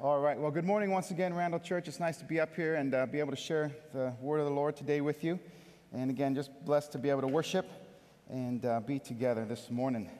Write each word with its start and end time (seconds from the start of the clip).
All 0.00 0.18
right. 0.18 0.36
Well, 0.36 0.50
good 0.50 0.64
morning 0.64 0.90
once 0.90 1.12
again, 1.12 1.32
Randall 1.32 1.60
Church. 1.60 1.86
It's 1.86 2.00
nice 2.00 2.16
to 2.16 2.24
be 2.24 2.40
up 2.40 2.56
here 2.56 2.74
and 2.74 2.92
uh, 2.92 3.06
be 3.06 3.20
able 3.20 3.30
to 3.30 3.36
share 3.36 3.70
the 3.92 4.12
word 4.20 4.40
of 4.40 4.46
the 4.46 4.52
Lord 4.52 4.74
today 4.74 5.00
with 5.00 5.22
you. 5.22 5.38
And 5.92 6.10
again, 6.10 6.34
just 6.34 6.50
blessed 6.64 6.90
to 6.92 6.98
be 6.98 7.10
able 7.10 7.20
to 7.20 7.28
worship 7.28 7.64
and 8.28 8.66
uh, 8.66 8.80
be 8.80 8.98
together 8.98 9.44
this 9.44 9.70
morning. 9.70 10.10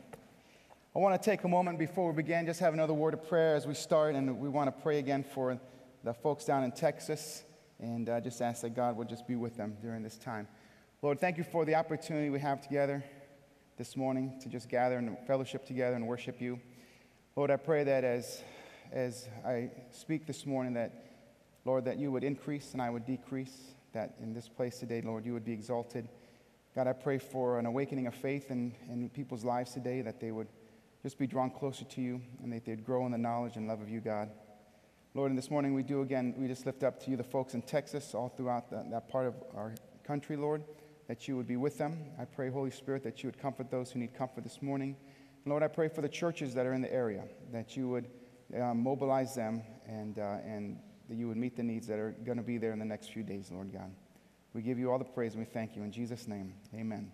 I 0.95 1.01
want 1.01 1.21
to 1.21 1.31
take 1.31 1.43
a 1.43 1.49
moment 1.49 1.81
before 1.81 2.07
we 2.13 2.15
begin, 2.15 2.47
just 2.47 2.61
have 2.61 2.73
another 2.73 2.95
word 2.95 3.15
of 3.15 3.29
prayer 3.29 3.57
as 3.57 3.67
we 3.67 3.75
start. 3.75 4.15
And 4.15 4.39
we 4.39 4.49
want 4.49 4.69
to 4.69 4.83
pray 4.83 5.01
again 5.01 5.25
for 5.35 5.59
the 6.05 6.15
folks 6.15 6.45
down 6.45 6.63
in 6.63 6.71
Texas 6.71 7.43
and 7.81 8.09
uh, 8.09 8.21
just 8.21 8.41
ask 8.41 8.63
that 8.63 8.77
God 8.77 8.97
would 8.97 9.09
just 9.09 9.27
be 9.27 9.35
with 9.35 9.57
them 9.57 9.77
during 9.83 10.05
this 10.05 10.17
time. 10.17 10.47
Lord, 11.03 11.19
thank 11.19 11.37
you 11.37 11.43
for 11.43 11.65
the 11.65 11.75
opportunity 11.75 12.31
we 12.31 12.39
have 12.39 12.63
together 12.63 13.03
this 13.77 13.97
morning 13.97 14.39
to 14.41 14.49
just 14.49 14.69
gather 14.69 14.99
and 14.99 15.19
fellowship 15.27 15.67
together 15.67 15.97
and 15.97 16.07
worship 16.07 16.41
you. 16.41 16.61
Lord, 17.35 17.51
I 17.51 17.57
pray 17.57 17.83
that 17.83 18.05
as 18.05 18.41
as 18.95 19.29
I 19.45 19.71
speak 19.91 20.25
this 20.25 20.47
morning 20.47 20.75
that, 20.75 20.93
Lord, 21.65 21.85
that 21.87 21.99
you 21.99 22.13
would 22.13 22.23
increase 22.23 22.73
and 22.73 22.81
I 22.81 22.91
would 22.91 23.05
decrease, 23.05 23.75
that 23.93 24.15
in 24.23 24.33
this 24.33 24.49
place 24.49 24.79
today, 24.79 25.03
Lord, 25.05 25.27
you 25.27 25.33
would 25.33 25.45
be 25.45 25.53
exalted. 25.53 26.09
God, 26.77 26.87
I 26.87 26.93
pray 26.93 27.19
for 27.19 27.59
an 27.59 27.67
awakening 27.67 28.07
of 28.07 28.15
faith 28.15 28.53
in, 28.53 28.73
in 28.89 29.09
people's 29.09 29.45
lives 29.45 29.73
today, 29.73 30.01
that 30.03 30.21
they 30.21 30.31
would 30.31 30.47
just 31.03 31.19
be 31.19 31.27
drawn 31.27 31.51
closer 31.51 31.85
to 31.85 32.01
you 32.01 32.21
and 32.43 32.53
that 32.53 32.65
they'd 32.65 32.85
grow 32.85 33.05
in 33.05 33.11
the 33.11 33.19
knowledge 33.19 33.57
and 33.57 33.67
love 33.67 33.81
of 33.81 33.89
you, 33.89 34.01
God. 34.01 34.31
Lord, 35.13 35.31
and 35.31 35.39
this 35.39 35.51
morning 35.51 35.75
we 35.75 35.83
do 35.83 36.03
again, 36.03 36.33
we 36.37 36.47
just 36.47 36.65
lift 36.65 36.85
up 36.85 37.03
to 37.05 37.11
you 37.11 37.17
the 37.17 37.25
folks 37.25 37.55
in 37.55 37.63
Texas, 37.63 38.15
all 38.15 38.29
throughout 38.29 38.71
the, 38.71 38.85
that 38.93 39.09
part 39.09 39.27
of 39.27 39.35
our 39.57 39.75
country, 40.05 40.37
Lord, 40.37 40.63
that 41.09 41.27
you 41.27 41.37
would 41.37 41.49
be 41.49 41.57
with 41.57 41.79
them. 41.79 41.99
I 42.21 42.27
pray, 42.27 42.49
Holy 42.49 42.71
Spirit, 42.71 43.03
that 43.03 43.25
you 43.25 43.29
would 43.29 43.39
comfort 43.39 43.73
those 43.73 43.91
who 43.91 43.99
need 43.99 44.15
comfort 44.15 44.45
this 44.45 44.63
morning. 44.63 44.97
Lord, 45.47 45.65
I 45.65 45.69
pray 45.69 45.89
for 45.89 46.01
the 46.01 46.09
churches 46.09 46.55
that 46.55 46.65
are 46.65 46.73
in 46.73 46.81
the 46.81 46.93
area, 46.93 47.25
that 47.53 47.77
you 47.77 47.89
would 47.89 48.07
um, 48.61 48.83
mobilize 48.83 49.35
them 49.35 49.63
and, 49.87 50.19
uh, 50.19 50.37
and 50.45 50.79
that 51.09 51.17
you 51.17 51.29
would 51.29 51.37
meet 51.37 51.57
the 51.57 51.63
needs 51.63 51.87
that 51.87 51.99
are 51.99 52.15
going 52.25 52.39
to 52.39 52.45
be 52.45 52.59
there 52.59 52.73
in 52.73 52.79
the 52.79 52.85
next 52.85 53.13
few 53.13 53.23
days, 53.23 53.51
Lord 53.51 53.73
God. 53.73 53.91
We 54.53 54.63
give 54.63 54.79
you 54.79 54.91
all 54.91 54.99
the 54.99 55.05
praise 55.05 55.35
and 55.35 55.45
we 55.45 55.51
thank 55.51 55.77
you. 55.77 55.83
In 55.83 55.91
Jesus' 55.91 56.29
name, 56.29 56.55
amen. 56.75 57.11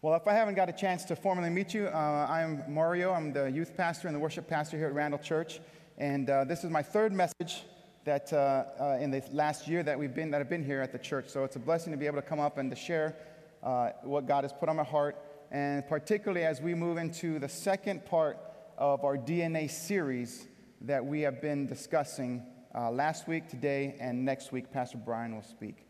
Well, 0.00 0.14
if 0.14 0.28
I 0.28 0.32
haven't 0.32 0.54
got 0.54 0.68
a 0.68 0.72
chance 0.72 1.04
to 1.06 1.16
formally 1.16 1.50
meet 1.50 1.74
you, 1.74 1.86
uh, 1.86 2.26
I'm 2.30 2.62
Mario. 2.72 3.12
I'm 3.12 3.32
the 3.32 3.50
youth 3.50 3.76
pastor 3.76 4.06
and 4.06 4.14
the 4.14 4.20
worship 4.20 4.46
pastor 4.46 4.76
here 4.76 4.86
at 4.86 4.94
Randall 4.94 5.18
Church. 5.18 5.60
And 5.96 6.30
uh, 6.30 6.44
this 6.44 6.62
is 6.62 6.70
my 6.70 6.82
third 6.82 7.12
message 7.12 7.64
that 8.04 8.32
uh, 8.32 8.64
uh, 8.80 8.98
in 9.00 9.10
the 9.10 9.22
last 9.32 9.66
year 9.66 9.82
that 9.82 9.98
we've 9.98 10.14
been 10.14 10.30
that 10.30 10.40
I've 10.40 10.48
been 10.48 10.64
here 10.64 10.80
at 10.82 10.92
the 10.92 10.98
church. 10.98 11.28
So 11.28 11.42
it's 11.42 11.56
a 11.56 11.58
blessing 11.58 11.92
to 11.92 11.96
be 11.96 12.06
able 12.06 12.16
to 12.16 12.26
come 12.26 12.38
up 12.38 12.58
and 12.58 12.70
to 12.70 12.76
share 12.76 13.16
uh, 13.62 13.90
what 14.02 14.26
God 14.26 14.44
has 14.44 14.52
put 14.52 14.68
on 14.68 14.76
my 14.76 14.84
heart, 14.84 15.16
and 15.50 15.86
particularly 15.88 16.44
as 16.44 16.60
we 16.60 16.74
move 16.74 16.96
into 16.96 17.38
the 17.38 17.48
second 17.48 18.06
part 18.06 18.38
of 18.78 19.04
our 19.04 19.18
DNA 19.18 19.68
series 19.68 20.46
that 20.82 21.04
we 21.04 21.20
have 21.22 21.42
been 21.42 21.66
discussing 21.66 22.42
uh, 22.74 22.90
last 22.90 23.26
week, 23.26 23.48
today, 23.48 23.96
and 23.98 24.24
next 24.24 24.52
week. 24.52 24.72
Pastor 24.72 24.98
Brian 24.98 25.34
will 25.34 25.42
speak. 25.42 25.84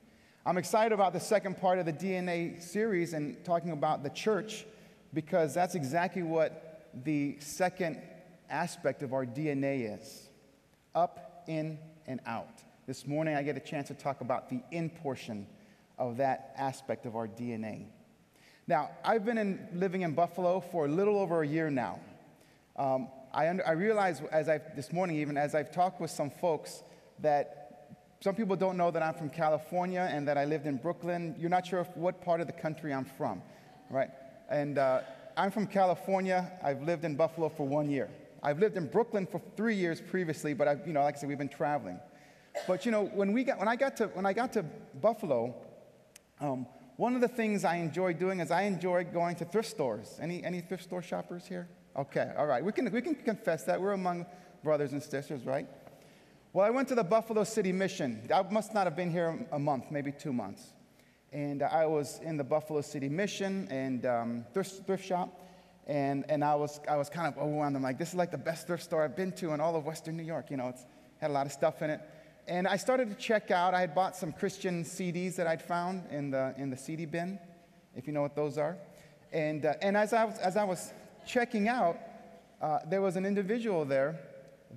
I'm 0.46 0.56
excited 0.56 0.92
about 0.92 1.12
the 1.12 1.20
second 1.20 1.60
part 1.60 1.78
of 1.78 1.84
the 1.84 1.92
DNA 1.92 2.62
series 2.62 3.12
and 3.12 3.44
talking 3.44 3.72
about 3.72 4.02
the 4.02 4.08
church 4.08 4.64
because 5.12 5.52
that's 5.52 5.74
exactly 5.74 6.22
what 6.22 6.90
the 7.04 7.36
second 7.40 8.00
aspect 8.48 9.02
of 9.02 9.12
our 9.12 9.26
DNA 9.26 9.98
is 9.98 10.28
up, 10.94 11.44
in, 11.46 11.78
and 12.06 12.20
out. 12.24 12.62
This 12.86 13.06
morning, 13.06 13.36
I 13.36 13.42
get 13.42 13.58
a 13.58 13.60
chance 13.60 13.88
to 13.88 13.94
talk 13.94 14.22
about 14.22 14.48
the 14.48 14.62
in 14.70 14.88
portion 14.88 15.46
of 15.98 16.16
that 16.16 16.54
aspect 16.56 17.04
of 17.04 17.16
our 17.16 17.28
DNA. 17.28 17.84
Now, 18.66 18.90
I've 19.04 19.26
been 19.26 19.36
in, 19.36 19.68
living 19.74 20.02
in 20.02 20.14
Buffalo 20.14 20.60
for 20.60 20.86
a 20.86 20.88
little 20.88 21.18
over 21.18 21.42
a 21.42 21.46
year 21.46 21.70
now. 21.70 22.00
Um, 22.78 23.08
I, 23.34 23.48
under, 23.48 23.66
I 23.66 23.72
realize 23.72 24.22
as 24.32 24.48
I've, 24.48 24.74
this 24.76 24.92
morning, 24.92 25.16
even 25.18 25.36
as 25.36 25.54
I've 25.54 25.72
talked 25.72 26.00
with 26.00 26.10
some 26.10 26.30
folks, 26.30 26.82
that 27.18 27.58
some 28.20 28.34
people 28.34 28.56
don't 28.56 28.76
know 28.76 28.90
that 28.90 29.02
I'm 29.02 29.14
from 29.14 29.30
California 29.30 30.08
and 30.10 30.26
that 30.28 30.38
I 30.38 30.44
lived 30.44 30.66
in 30.66 30.76
Brooklyn. 30.76 31.34
You're 31.38 31.50
not 31.50 31.66
sure 31.66 31.84
what 31.94 32.22
part 32.22 32.40
of 32.40 32.46
the 32.46 32.52
country 32.52 32.94
I'm 32.94 33.04
from, 33.04 33.42
right? 33.90 34.10
And 34.48 34.78
uh, 34.78 35.00
I'm 35.36 35.50
from 35.50 35.66
California. 35.66 36.50
I've 36.62 36.82
lived 36.82 37.04
in 37.04 37.16
Buffalo 37.16 37.48
for 37.48 37.66
one 37.66 37.90
year. 37.90 38.08
I've 38.42 38.60
lived 38.60 38.76
in 38.76 38.86
Brooklyn 38.86 39.26
for 39.26 39.40
three 39.56 39.74
years 39.74 40.00
previously, 40.00 40.54
but 40.54 40.68
I've, 40.68 40.86
you 40.86 40.92
know, 40.92 41.02
like 41.02 41.16
I 41.16 41.18
said, 41.18 41.28
we've 41.28 41.38
been 41.38 41.48
traveling. 41.48 41.98
But 42.66 42.86
you 42.86 42.92
know, 42.92 43.04
when, 43.04 43.32
we 43.32 43.44
got, 43.44 43.58
when, 43.58 43.68
I, 43.68 43.76
got 43.76 43.96
to, 43.98 44.06
when 44.08 44.26
I 44.26 44.32
got 44.32 44.52
to 44.54 44.62
Buffalo, 45.00 45.54
um, 46.40 46.66
one 46.96 47.14
of 47.14 47.20
the 47.20 47.28
things 47.28 47.64
I 47.64 47.76
enjoy 47.76 48.14
doing 48.14 48.40
is 48.40 48.50
I 48.50 48.62
enjoy 48.62 49.04
going 49.04 49.36
to 49.36 49.44
thrift 49.44 49.68
stores. 49.68 50.18
Any, 50.20 50.42
any 50.44 50.60
thrift 50.60 50.84
store 50.84 51.02
shoppers 51.02 51.46
here? 51.46 51.68
Okay, 51.98 52.30
all 52.38 52.46
right. 52.46 52.64
We 52.64 52.70
can, 52.70 52.88
we 52.92 53.02
can 53.02 53.16
confess 53.16 53.64
that. 53.64 53.80
We're 53.80 53.90
among 53.90 54.24
brothers 54.62 54.92
and 54.92 55.02
sisters, 55.02 55.44
right? 55.44 55.66
Well, 56.52 56.64
I 56.64 56.70
went 56.70 56.86
to 56.88 56.94
the 56.94 57.02
Buffalo 57.02 57.42
City 57.42 57.72
Mission. 57.72 58.22
I 58.32 58.42
must 58.42 58.72
not 58.72 58.86
have 58.86 58.94
been 58.94 59.10
here 59.10 59.44
a 59.50 59.58
month, 59.58 59.90
maybe 59.90 60.12
two 60.12 60.32
months. 60.32 60.74
And 61.32 61.60
I 61.60 61.86
was 61.86 62.20
in 62.22 62.36
the 62.36 62.44
Buffalo 62.44 62.82
City 62.82 63.08
Mission 63.08 63.66
and 63.68 64.06
um, 64.06 64.44
thrift, 64.54 64.86
thrift 64.86 65.04
shop. 65.04 65.40
And, 65.88 66.24
and 66.28 66.44
I, 66.44 66.54
was, 66.54 66.78
I 66.88 66.94
was 66.94 67.08
kind 67.08 67.26
of 67.26 67.36
overwhelmed. 67.36 67.74
I'm 67.74 67.82
like, 67.82 67.98
this 67.98 68.10
is 68.10 68.14
like 68.14 68.30
the 68.30 68.38
best 68.38 68.68
thrift 68.68 68.84
store 68.84 69.02
I've 69.02 69.16
been 69.16 69.32
to 69.32 69.52
in 69.52 69.60
all 69.60 69.74
of 69.74 69.84
Western 69.84 70.16
New 70.16 70.22
York. 70.22 70.52
You 70.52 70.56
know, 70.56 70.68
it's 70.68 70.86
had 71.20 71.32
a 71.32 71.34
lot 71.34 71.46
of 71.46 71.52
stuff 71.52 71.82
in 71.82 71.90
it. 71.90 72.00
And 72.46 72.68
I 72.68 72.76
started 72.76 73.08
to 73.08 73.16
check 73.16 73.50
out. 73.50 73.74
I 73.74 73.80
had 73.80 73.92
bought 73.92 74.14
some 74.14 74.32
Christian 74.32 74.84
CDs 74.84 75.34
that 75.34 75.48
I'd 75.48 75.62
found 75.62 76.04
in 76.12 76.30
the, 76.30 76.54
in 76.58 76.70
the 76.70 76.76
CD 76.76 77.06
bin, 77.06 77.40
if 77.96 78.06
you 78.06 78.12
know 78.12 78.22
what 78.22 78.36
those 78.36 78.56
are. 78.56 78.76
And, 79.32 79.66
uh, 79.66 79.74
and 79.82 79.96
as, 79.96 80.12
I 80.12 80.24
was, 80.24 80.38
as 80.38 80.56
I 80.56 80.62
was 80.62 80.92
checking 81.28 81.68
out, 81.68 81.98
uh, 82.60 82.78
there 82.88 83.02
was 83.02 83.16
an 83.16 83.26
individual 83.26 83.84
there 83.84 84.18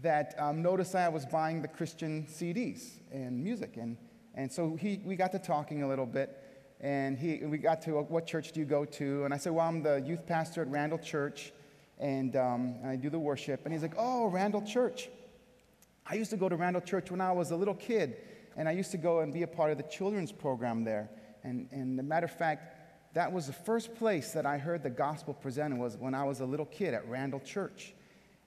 that 0.01 0.35
um, 0.38 0.62
noticed 0.62 0.94
I 0.95 1.09
was 1.09 1.25
buying 1.25 1.62
the 1.62 1.67
Christian 1.67 2.28
CDs 2.29 3.00
and 3.12 3.41
music. 3.41 3.78
And, 3.78 3.97
and 4.35 4.51
so 4.51 4.75
he, 4.75 5.01
we 5.03 5.16
got 5.16 5.31
to 5.31 5.40
talking 5.40 5.81
a 5.81 5.88
little 5.88 6.06
bit. 6.06 6.38
And 6.81 7.17
he, 7.17 7.38
we 7.45 7.57
got 7.57 7.81
to, 7.84 8.01
what 8.01 8.28
church 8.28 8.51
do 8.51 8.59
you 8.59 8.66
go 8.66 8.85
to? 8.85 9.23
And 9.23 9.34
I 9.34 9.38
said, 9.38 9.53
well, 9.53 9.67
I'm 9.67 9.81
the 9.81 10.01
youth 10.01 10.25
pastor 10.25 10.61
at 10.61 10.67
Randall 10.69 11.00
Church. 11.00 11.53
And 12.00 12.35
um, 12.35 12.75
I 12.85 12.95
do 12.95 13.09
the 13.09 13.19
worship. 13.19 13.61
And 13.63 13.73
he's 13.73 13.84
like, 13.84 13.94
oh, 13.97 14.28
Randall 14.28 14.63
Church. 14.63 15.09
I 16.06 16.16
used 16.16 16.31
to 16.31 16.38
go 16.38 16.50
to 16.50 16.56
Randall 16.56 16.81
Church 16.81 17.11
when 17.11 17.22
I 17.22 17.31
was 17.31 17.51
a 17.51 17.56
little 17.56 17.75
kid. 17.75 18.17
And 18.57 18.67
I 18.67 18.72
used 18.73 18.91
to 18.91 18.97
go 18.97 19.19
and 19.19 19.31
be 19.31 19.44
a 19.44 19.47
part 19.47 19.72
of 19.72 19.78
the 19.78 19.84
children's 19.84 20.31
program 20.31 20.84
there. 20.84 21.09
And, 21.44 21.69
and 21.72 22.00
a 22.00 22.03
matter 22.03 22.25
of 22.25 22.31
fact, 22.31 22.80
that 23.13 23.31
was 23.31 23.47
the 23.47 23.53
first 23.53 23.95
place 23.95 24.31
that 24.31 24.45
I 24.45 24.57
heard 24.57 24.83
the 24.83 24.89
gospel 24.89 25.33
presented 25.33 25.77
was 25.77 25.97
when 25.97 26.13
I 26.13 26.23
was 26.23 26.39
a 26.39 26.45
little 26.45 26.66
kid 26.66 26.94
at 26.94 27.07
Randall 27.07 27.41
Church. 27.41 27.94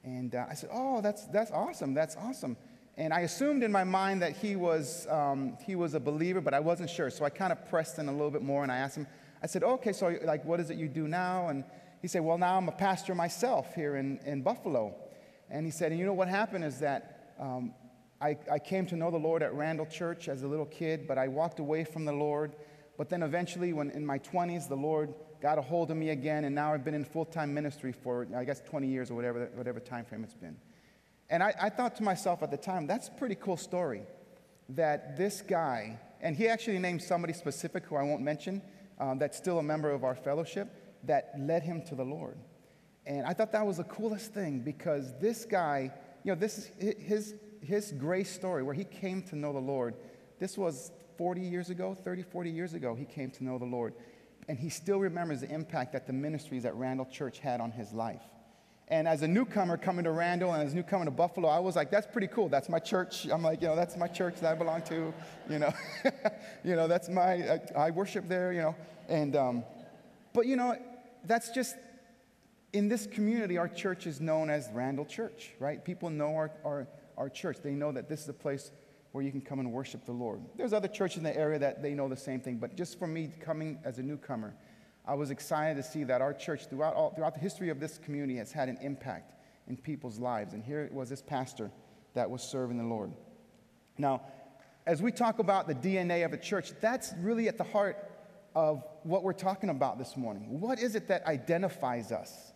And 0.04 0.34
uh, 0.34 0.47
I 0.48 0.54
said, 0.54 0.70
oh, 0.72 1.00
that's, 1.00 1.26
that's 1.26 1.50
awesome, 1.50 1.94
that's 1.94 2.16
awesome. 2.16 2.56
And 2.97 3.12
I 3.12 3.20
assumed 3.20 3.62
in 3.62 3.72
my 3.72 3.84
mind 3.84 4.22
that 4.22 4.36
he 4.36 4.56
was, 4.56 5.06
um, 5.08 5.58
he 5.66 5.75
was 5.75 5.94
a 5.94 6.00
believer, 6.00 6.41
but 6.41 6.54
I 6.54 6.60
wasn't 6.60 6.88
sure. 6.88 7.10
So 7.10 7.25
I 7.25 7.30
kind 7.30 7.52
of 7.52 7.69
pressed 7.69 7.98
in 7.98 8.08
a 8.08 8.12
little 8.12 8.30
bit 8.30 8.42
more 8.42 8.62
and 8.62 8.70
I 8.70 8.76
asked 8.76 8.97
him, 8.97 9.06
I 9.42 9.47
said, 9.47 9.62
okay, 9.64 9.92
so 9.92 10.16
like, 10.25 10.44
what 10.44 10.60
is 10.60 10.70
it 10.70 10.78
you 10.78 10.88
do 10.88 11.08
now? 11.08 11.48
And 11.48 11.64
he 12.00 12.08
said, 12.08 12.22
well, 12.22 12.38
now 12.38 12.56
I'm 12.56 12.69
a 12.69 12.72
pastor 12.72 13.14
myself 13.14 13.75
here 13.75 13.96
in, 13.96 14.19
in 14.25 14.42
Buffalo. 14.42 14.94
And 15.50 15.66
he 15.66 15.72
said, 15.72 15.91
and 15.91 16.00
you 16.00 16.06
know 16.06 16.14
what 16.14 16.28
happened 16.28 16.64
is 16.64 16.78
that 16.81 17.34
um, 17.38 17.75
I, 18.20 18.38
I 18.50 18.58
came 18.58 18.86
to 18.86 18.96
know 18.96 19.10
the 19.10 19.19
Lord 19.19 19.42
at 19.42 19.52
Randall 19.54 19.86
Church 19.86 20.28
as 20.28 20.42
a 20.42 20.46
little 20.46 20.66
kid, 20.66 21.06
but 21.06 21.19
I 21.19 21.28
walked 21.28 21.58
away 21.58 21.84
from 21.84 22.04
the 22.04 22.12
Lord 22.12 22.54
but 22.97 23.09
then 23.09 23.22
eventually, 23.22 23.72
when 23.72 23.91
in 23.91 24.06
my 24.06 24.19
20s, 24.19 24.69
the 24.69 24.77
Lord 24.77 25.15
got 25.41 25.59
a 25.59 25.62
hold 25.62 25.91
of 25.91 25.97
me 25.97 26.10
again, 26.10 26.44
and 26.44 26.55
now 26.55 26.72
I've 26.72 26.84
been 26.84 26.94
in 26.94 27.05
full 27.05 27.25
time 27.25 27.53
ministry 27.53 27.93
for, 27.93 28.27
I 28.37 28.44
guess, 28.44 28.60
20 28.60 28.87
years 28.87 29.10
or 29.10 29.15
whatever, 29.15 29.50
whatever 29.55 29.81
time 29.81 30.05
frame 30.05 30.25
it's 30.25 30.34
been. 30.34 30.56
And 31.31 31.43
I, 31.43 31.55
I 31.60 31.69
thought 31.71 31.97
to 31.97 32.03
myself 32.03 32.43
at 32.43 32.50
the 32.50 32.56
time, 32.56 32.87
that's 32.87 33.09
a 33.09 33.12
pretty 33.12 33.34
cool 33.34 33.56
story 33.56 34.03
that 34.71 35.16
this 35.16 35.43
guy, 35.43 35.99
and 36.21 36.37
he 36.37 36.49
actually 36.49 36.78
named 36.78 37.03
somebody 37.03 37.32
specific 37.32 37.84
who 37.84 37.97
I 37.97 38.03
won't 38.03 38.22
mention, 38.22 38.62
um, 38.99 39.19
that's 39.19 39.37
still 39.37 39.59
a 39.59 39.62
member 39.62 39.91
of 39.91 40.05
our 40.05 40.15
fellowship, 40.15 40.69
that 41.05 41.34
led 41.38 41.62
him 41.62 41.82
to 41.88 41.94
the 41.94 42.05
Lord. 42.05 42.38
And 43.06 43.26
I 43.26 43.34
thought 43.34 43.53
that 43.53 43.66
was 43.66 43.76
the 43.76 43.84
coolest 43.84 44.32
thing 44.32 44.61
because 44.61 45.12
this 45.21 45.44
guy, 45.44 45.93
you 46.23 46.32
know, 46.32 46.38
this 46.38 46.70
is 46.79 46.94
his, 46.99 47.35
his 47.61 47.93
grace 47.93 48.31
story 48.31 48.62
where 48.62 48.75
he 48.75 48.85
came 48.85 49.23
to 49.25 49.37
know 49.37 49.52
the 49.52 49.58
Lord. 49.58 49.94
This 50.38 50.56
was 50.56 50.90
40 51.16 51.40
years 51.40 51.70
ago, 51.70 51.94
30, 51.94 52.22
40 52.22 52.50
years 52.50 52.75
ago, 52.75 52.94
he 52.94 53.05
came 53.05 53.31
to 53.32 53.44
know 53.44 53.58
the 53.58 53.64
Lord. 53.64 53.94
And 54.49 54.58
he 54.58 54.69
still 54.69 54.99
remembers 54.99 55.40
the 55.40 55.50
impact 55.50 55.93
that 55.93 56.06
the 56.06 56.12
ministries 56.12 56.64
at 56.64 56.75
Randall 56.75 57.06
Church 57.06 57.38
had 57.38 57.61
on 57.61 57.70
his 57.70 57.93
life. 57.93 58.22
And 58.88 59.08
as 59.08 59.22
a 59.22 59.28
newcomer 59.28 59.78
coming 59.78 60.05
to 60.05 60.11
Randall 60.11 60.52
and 60.52 60.62
as 60.62 60.75
a 60.75 60.76
newcomer 60.76 61.06
to 61.06 61.11
Buffalo, 61.11 61.49
I 61.49 61.58
was 61.58 61.75
like, 61.75 61.90
that's 61.90 62.06
pretty 62.06 62.26
cool. 62.26 62.50
That's 62.50 62.69
my 62.69 62.78
church. 62.78 63.26
I'm 63.26 63.43
like, 63.43 63.62
you 63.62 63.69
know, 63.69 63.76
that's 63.76 63.96
my 63.96 64.06
church 64.06 64.40
that 64.40 64.52
I 64.52 64.55
belong 64.55 64.82
to. 64.82 65.14
You 65.49 65.58
know, 65.58 65.72
you 66.64 66.76
know, 66.76 66.87
that's 66.87 67.08
my, 67.08 67.32
I, 67.32 67.61
I, 67.75 67.90
worship 67.90 68.28
there, 68.28 68.52
you 68.52 68.61
know. 68.61 68.76
And, 69.08 69.37
um, 69.37 69.64
but 70.34 70.46
you 70.46 70.56
know, 70.56 70.76
that's 71.25 71.50
just, 71.50 71.76
in 72.75 72.88
this 72.88 73.06
community, 73.06 73.56
our 73.56 73.69
church 73.69 74.06
is 74.06 74.20
known 74.20 74.50
as 74.50 74.69
Randall 74.75 75.06
Church, 75.06 75.52
right? 75.61 75.82
People 75.82 76.11
know 76.11 76.34
our, 76.34 76.50
our, 76.64 76.88
our 77.16 77.31
church. 77.31 77.58
They 77.62 77.72
know 77.72 77.93
that 77.93 78.08
this 78.08 78.22
is 78.22 78.28
a 78.28 78.34
place 78.34 78.70
where 79.14 79.22
you 79.22 79.31
can 79.31 79.40
come 79.40 79.61
and 79.61 79.70
worship 79.70 80.05
the 80.05 80.12
Lord. 80.12 80.40
There's 80.56 80.72
other 80.72 80.88
churches 80.88 81.19
in 81.19 81.22
the 81.22 81.37
area 81.37 81.56
that 81.61 81.84
they 81.84 81.94
know 81.94 82.08
the 82.08 82.16
same 82.16 82.40
thing, 82.40 82.56
but 82.56 82.75
just 82.75 82.99
for 82.99 83.06
me 83.06 83.31
coming 83.40 83.78
as 83.84 84.00
a 84.00 84.02
newcomer, 84.02 84.56
I 85.06 85.14
was 85.14 85.31
excited 85.31 85.76
to 85.81 85.88
see 85.88 86.02
that 86.02 86.20
our 86.20 86.34
church, 86.34 86.69
throughout, 86.69 86.94
all, 86.94 87.11
throughout 87.14 87.34
the 87.34 87.40
history 87.40 87.69
of 87.69 87.78
this 87.78 87.96
community, 87.96 88.34
has 88.38 88.50
had 88.50 88.69
an 88.69 88.76
impact 88.82 89.34
in 89.69 89.76
people's 89.76 90.19
lives. 90.19 90.52
And 90.52 90.64
here 90.64 90.81
it 90.81 90.93
was 90.93 91.11
this 91.11 91.22
pastor 91.22 91.70
that 92.14 92.28
was 92.28 92.43
serving 92.43 92.76
the 92.76 92.82
Lord. 92.82 93.12
Now, 93.99 94.22
as 94.84 95.00
we 95.00 95.12
talk 95.12 95.38
about 95.38 95.69
the 95.69 95.76
DNA 95.76 96.25
of 96.25 96.32
a 96.32 96.37
church, 96.37 96.72
that's 96.81 97.12
really 97.20 97.46
at 97.46 97.56
the 97.56 97.62
heart 97.62 98.11
of 98.56 98.82
what 99.05 99.22
we're 99.22 99.32
talking 99.32 99.70
about 99.70 99.96
this 99.96 100.16
morning. 100.16 100.58
What 100.58 100.81
is 100.81 100.96
it 100.96 101.06
that 101.06 101.25
identifies 101.25 102.11
us? 102.11 102.52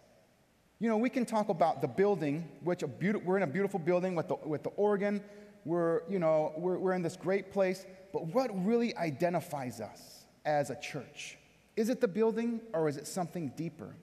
You 0.80 0.88
know, 0.88 0.96
we 0.96 1.08
can 1.08 1.24
talk 1.24 1.50
about 1.50 1.82
the 1.82 1.88
building, 1.88 2.48
which 2.64 2.82
a 2.82 2.88
beautiful, 2.88 3.28
we're 3.28 3.36
in 3.36 3.44
a 3.44 3.46
beautiful 3.46 3.78
building 3.78 4.16
with 4.16 4.26
the, 4.26 4.36
with 4.44 4.64
the 4.64 4.70
organ. 4.70 5.22
We're, 5.68 6.00
you 6.08 6.18
know, 6.18 6.54
we're, 6.56 6.78
we're 6.78 6.94
in 6.94 7.02
this 7.02 7.16
great 7.16 7.52
place. 7.52 7.84
But 8.10 8.26
what 8.28 8.50
really 8.64 8.96
identifies 8.96 9.82
us 9.82 10.24
as 10.46 10.70
a 10.70 10.80
church? 10.80 11.36
Is 11.76 11.90
it 11.90 12.00
the 12.00 12.08
building 12.08 12.62
or 12.72 12.88
is 12.88 12.96
it 12.96 13.06
something 13.06 13.52
deeper? 13.54 13.94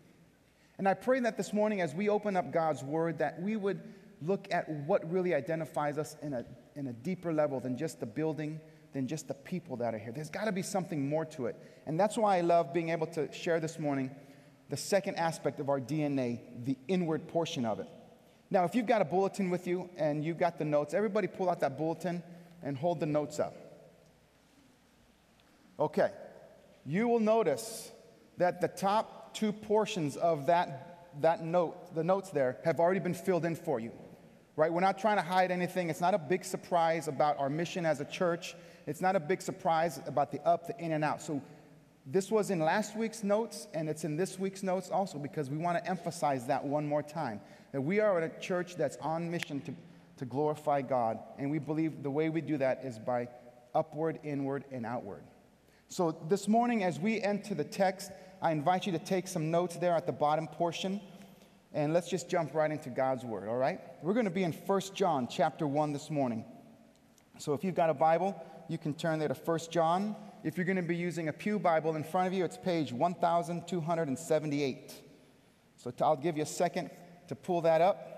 And 0.78 0.88
I 0.88 0.94
pray 0.94 1.20
that 1.22 1.38
this 1.38 1.54
morning, 1.54 1.82
as 1.82 1.96
we 1.96 2.08
open 2.08 2.38
up 2.38 2.52
God's 2.52 2.84
word, 2.84 3.18
that 3.18 3.42
we 3.42 3.56
would 3.56 3.82
look 4.22 4.48
at 4.52 4.70
what 4.70 5.10
really 5.12 5.34
identifies 5.34 5.98
us 5.98 6.18
in 6.22 6.34
a, 6.34 6.46
in 6.76 6.88
a 6.88 6.94
deeper 6.94 7.34
level 7.34 7.60
than 7.60 7.78
just 7.78 8.00
the 8.00 8.06
building, 8.06 8.60
than 8.94 9.08
just 9.08 9.28
the 9.28 9.34
people 9.34 9.76
that 9.78 9.96
are 9.96 9.98
here. 9.98 10.12
There's 10.12 10.30
got 10.30 10.46
to 10.46 10.52
be 10.52 10.62
something 10.62 11.10
more 11.10 11.26
to 11.26 11.48
it. 11.48 11.56
And 11.88 12.00
that's 12.00 12.16
why 12.16 12.38
I 12.38 12.42
love 12.42 12.74
being 12.74 12.90
able 12.90 13.08
to 13.08 13.32
share 13.34 13.60
this 13.60 13.80
morning 13.80 14.12
the 14.70 14.78
second 14.78 15.16
aspect 15.16 15.60
of 15.60 15.70
our 15.70 15.80
DNA, 15.80 16.42
the 16.64 16.78
inward 16.88 17.28
portion 17.28 17.66
of 17.66 17.80
it. 17.80 17.88
Now, 18.50 18.64
if 18.64 18.76
you've 18.76 18.86
got 18.86 19.02
a 19.02 19.06
bulletin 19.06 19.50
with 19.50 19.68
you 19.68 19.90
and 19.98 20.24
you've 20.24 20.38
got 20.38 20.58
the 20.58 20.66
notes, 20.66 20.94
everybody 20.94 21.28
pull 21.28 21.50
out 21.50 21.60
that 21.62 21.78
bulletin 21.78 22.22
and 22.64 22.78
hold 22.78 23.00
the 23.00 23.06
notes 23.06 23.40
up. 23.40 23.56
Okay, 25.80 26.12
you 26.86 27.08
will 27.08 27.20
notice 27.20 27.92
that 28.38 28.62
the 28.62 28.68
top 28.68 29.34
two 29.34 29.52
portions 29.52 30.16
of 30.16 30.46
that, 30.46 31.10
that 31.22 31.44
note, 31.44 31.94
the 31.96 32.04
notes 32.04 32.30
there, 32.30 32.58
have 32.64 32.80
already 32.80 33.00
been 33.00 33.14
filled 33.14 33.46
in 33.46 33.56
for 33.56 33.80
you. 33.80 33.92
Right? 34.56 34.72
We're 34.72 34.80
not 34.80 35.00
trying 35.00 35.18
to 35.18 35.24
hide 35.24 35.52
anything. 35.52 35.90
It's 35.90 36.00
not 36.00 36.14
a 36.14 36.18
big 36.18 36.46
surprise 36.46 37.10
about 37.10 37.38
our 37.40 37.50
mission 37.50 37.86
as 37.86 38.00
a 38.00 38.06
church. 38.06 38.56
It's 38.88 39.02
not 39.02 39.18
a 39.18 39.20
big 39.20 39.42
surprise 39.42 40.00
about 40.06 40.32
the 40.32 40.40
up, 40.48 40.68
the 40.68 40.80
in, 40.80 40.94
and 40.94 41.04
out. 41.04 41.22
So 41.22 41.42
this 42.06 42.30
was 42.30 42.52
in 42.52 42.60
last 42.60 42.96
week's 42.96 43.24
notes, 43.24 43.68
and 43.74 43.90
it's 43.90 44.04
in 44.04 44.16
this 44.16 44.38
week's 44.38 44.62
notes 44.62 44.90
also 44.90 45.18
because 45.18 45.50
we 45.50 45.58
want 45.58 45.78
to 45.78 45.90
emphasize 45.90 46.46
that 46.48 46.64
one 46.64 46.86
more 46.86 47.02
time 47.02 47.42
that 47.72 47.82
we 47.82 48.00
are 48.00 48.20
a 48.20 48.40
church 48.40 48.76
that's 48.76 48.96
on 48.98 49.30
mission 49.30 49.60
to, 49.62 49.74
to 50.18 50.26
glorify 50.26 50.82
God, 50.82 51.20
and 51.38 51.50
we 51.52 51.60
believe 51.60 52.04
the 52.04 52.12
way 52.12 52.30
we 52.30 52.42
do 52.42 52.58
that 52.58 52.82
is 52.86 53.00
by 53.00 53.28
upward, 53.74 54.20
inward, 54.24 54.64
and 54.72 54.86
outward. 54.86 55.24
So 55.90 56.16
this 56.30 56.48
morning, 56.48 56.84
as 56.84 57.00
we 57.00 57.22
enter 57.22 57.54
the 57.54 57.64
text, 57.64 58.12
I 58.42 58.52
invite 58.52 58.86
you 58.86 58.92
to 58.94 59.00
take 59.00 59.28
some 59.28 59.52
notes 59.52 59.76
there 59.76 59.94
at 59.94 60.06
the 60.06 60.14
bottom 60.14 60.48
portion, 60.48 61.02
and 61.74 61.92
let's 61.92 62.10
just 62.10 62.30
jump 62.30 62.54
right 62.54 62.72
into 62.72 62.90
God's 62.90 63.26
Word, 63.26 63.50
all 63.50 63.58
right? 63.58 63.82
We're 64.02 64.14
going 64.14 64.26
to 64.26 64.32
be 64.32 64.44
in 64.44 64.54
1 64.54 64.82
John 64.94 65.28
chapter 65.28 65.68
1 65.68 65.92
this 65.92 66.10
morning. 66.10 66.46
So 67.40 67.54
if 67.54 67.64
you've 67.64 67.76
got 67.76 67.90
a 67.90 67.94
Bible, 67.94 68.42
you 68.70 68.78
can 68.78 68.94
turn 68.94 69.20
there 69.20 69.28
to 69.28 69.34
1 69.34 69.60
John 69.70 70.16
if 70.46 70.58
you're 70.58 70.66
going 70.66 70.76
to 70.76 70.84
be 70.84 70.96
using 70.96 71.28
a 71.28 71.34
Pew 71.34 71.58
Bible 71.58 71.96
in 71.96 72.04
front 72.04 72.28
of 72.28 72.34
you, 72.34 72.46
it's 72.46 72.56
page 72.56 72.94
1278. 72.94 74.94
So 75.78 75.92
I'll 76.02 76.16
give 76.16 76.38
you 76.38 76.44
a 76.44 76.46
second 76.46 76.92
to 77.30 77.36
pull 77.36 77.62
that 77.62 77.82
up. 77.82 78.12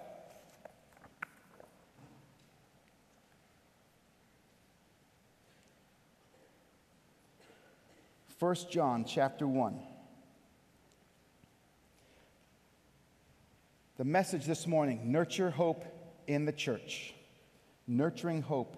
First 8.37 8.69
John 8.69 9.05
chapter 9.05 9.47
1. 9.47 9.79
The 13.95 14.03
message 14.03 14.45
this 14.45 14.67
morning 14.67 15.13
nurture 15.13 15.49
hope 15.49 15.85
in 16.27 16.43
the 16.43 16.51
church. 16.51 17.13
Nurturing 17.87 18.41
hope 18.41 18.75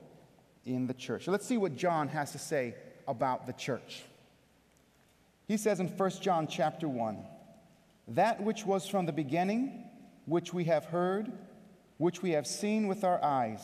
in 0.65 0.85
the 0.85 0.93
church. 0.93 1.25
So 1.25 1.31
let's 1.31 1.47
see 1.47 1.57
what 1.57 1.75
John 1.75 2.09
has 2.09 2.31
to 2.33 2.37
say 2.37 2.75
about 3.09 3.47
the 3.47 3.53
church. 3.53 4.03
He 5.47 5.57
says 5.57 5.79
in 5.79 5.87
1 5.87 6.09
John 6.21 6.47
chapter 6.47 6.87
1, 6.87 7.17
that 8.09 8.41
which 8.41 8.65
was 8.65 8.87
from 8.87 9.07
the 9.07 9.11
beginning, 9.11 9.83
which 10.25 10.53
we 10.53 10.65
have 10.65 10.85
heard, 10.85 11.31
which 11.97 12.21
we 12.21 12.31
have 12.31 12.45
seen 12.45 12.87
with 12.87 13.03
our 13.03 13.21
eyes, 13.23 13.61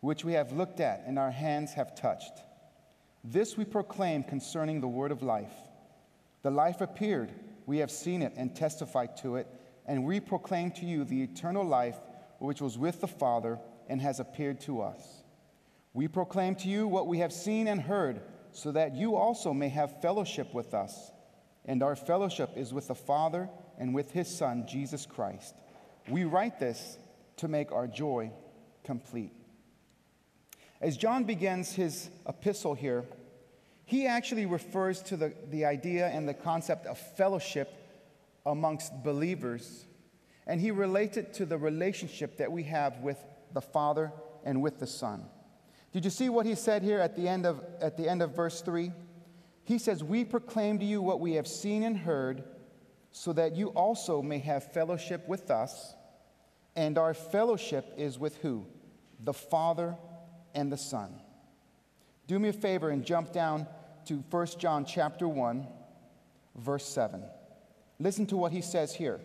which 0.00 0.24
we 0.24 0.34
have 0.34 0.52
looked 0.52 0.78
at 0.78 1.02
and 1.06 1.18
our 1.18 1.32
hands 1.32 1.74
have 1.74 1.96
touched. 1.96 2.32
This 3.24 3.56
we 3.56 3.64
proclaim 3.64 4.22
concerning 4.22 4.80
the 4.80 4.88
word 4.88 5.10
of 5.10 5.22
life. 5.22 5.52
The 6.42 6.50
life 6.50 6.80
appeared, 6.80 7.32
we 7.66 7.78
have 7.78 7.90
seen 7.90 8.22
it 8.22 8.32
and 8.36 8.54
testified 8.54 9.16
to 9.18 9.36
it, 9.36 9.48
and 9.86 10.04
we 10.04 10.20
proclaim 10.20 10.70
to 10.72 10.86
you 10.86 11.04
the 11.04 11.22
eternal 11.22 11.64
life 11.64 11.96
which 12.38 12.60
was 12.60 12.78
with 12.78 13.00
the 13.00 13.08
Father 13.08 13.58
and 13.88 14.00
has 14.00 14.20
appeared 14.20 14.60
to 14.60 14.82
us. 14.82 15.02
We 15.94 16.06
proclaim 16.06 16.54
to 16.56 16.68
you 16.68 16.86
what 16.86 17.08
we 17.08 17.18
have 17.18 17.32
seen 17.32 17.66
and 17.66 17.80
heard 17.80 18.20
so 18.58 18.72
that 18.72 18.96
you 18.96 19.14
also 19.14 19.54
may 19.54 19.68
have 19.68 20.02
fellowship 20.02 20.52
with 20.52 20.74
us. 20.74 21.12
And 21.64 21.80
our 21.80 21.94
fellowship 21.94 22.50
is 22.56 22.74
with 22.74 22.88
the 22.88 22.94
Father 22.94 23.48
and 23.78 23.94
with 23.94 24.10
his 24.10 24.28
Son, 24.28 24.66
Jesus 24.66 25.06
Christ. 25.06 25.54
We 26.08 26.24
write 26.24 26.58
this 26.58 26.98
to 27.36 27.46
make 27.46 27.70
our 27.70 27.86
joy 27.86 28.32
complete. 28.82 29.30
As 30.80 30.96
John 30.96 31.22
begins 31.22 31.72
his 31.72 32.10
epistle 32.28 32.74
here, 32.74 33.04
he 33.84 34.08
actually 34.08 34.46
refers 34.46 35.02
to 35.02 35.16
the, 35.16 35.32
the 35.50 35.64
idea 35.64 36.08
and 36.08 36.28
the 36.28 36.34
concept 36.34 36.86
of 36.86 36.98
fellowship 36.98 37.72
amongst 38.44 39.04
believers, 39.04 39.86
and 40.48 40.60
he 40.60 40.72
relates 40.72 41.16
it 41.16 41.32
to 41.34 41.46
the 41.46 41.58
relationship 41.58 42.38
that 42.38 42.50
we 42.50 42.64
have 42.64 42.98
with 43.02 43.18
the 43.52 43.60
Father 43.60 44.10
and 44.44 44.62
with 44.62 44.80
the 44.80 44.86
Son. 44.86 45.26
Did 45.92 46.04
you 46.04 46.10
see 46.10 46.28
what 46.28 46.46
he 46.46 46.54
said 46.54 46.82
here 46.82 47.00
at 47.00 47.16
the 47.16 47.26
end 47.26 47.46
of, 47.46 47.64
at 47.80 47.96
the 47.96 48.08
end 48.08 48.22
of 48.22 48.36
verse 48.36 48.60
3? 48.60 48.92
He 49.64 49.78
says, 49.78 50.04
We 50.04 50.24
proclaim 50.24 50.78
to 50.78 50.84
you 50.84 51.00
what 51.00 51.20
we 51.20 51.34
have 51.34 51.46
seen 51.46 51.82
and 51.82 51.96
heard, 51.96 52.44
so 53.10 53.32
that 53.32 53.56
you 53.56 53.68
also 53.68 54.22
may 54.22 54.38
have 54.38 54.72
fellowship 54.72 55.26
with 55.28 55.50
us. 55.50 55.94
And 56.76 56.98
our 56.98 57.14
fellowship 57.14 57.92
is 57.96 58.18
with 58.18 58.36
who? 58.36 58.66
The 59.20 59.32
Father 59.32 59.96
and 60.54 60.70
the 60.70 60.76
Son. 60.76 61.20
Do 62.26 62.38
me 62.38 62.50
a 62.50 62.52
favor 62.52 62.90
and 62.90 63.04
jump 63.04 63.32
down 63.32 63.66
to 64.06 64.24
1 64.30 64.46
John 64.58 64.84
chapter 64.84 65.26
1, 65.26 65.66
verse 66.56 66.86
7. 66.86 67.22
Listen 67.98 68.26
to 68.26 68.36
what 68.36 68.52
he 68.52 68.60
says 68.60 68.94
here. 68.94 69.20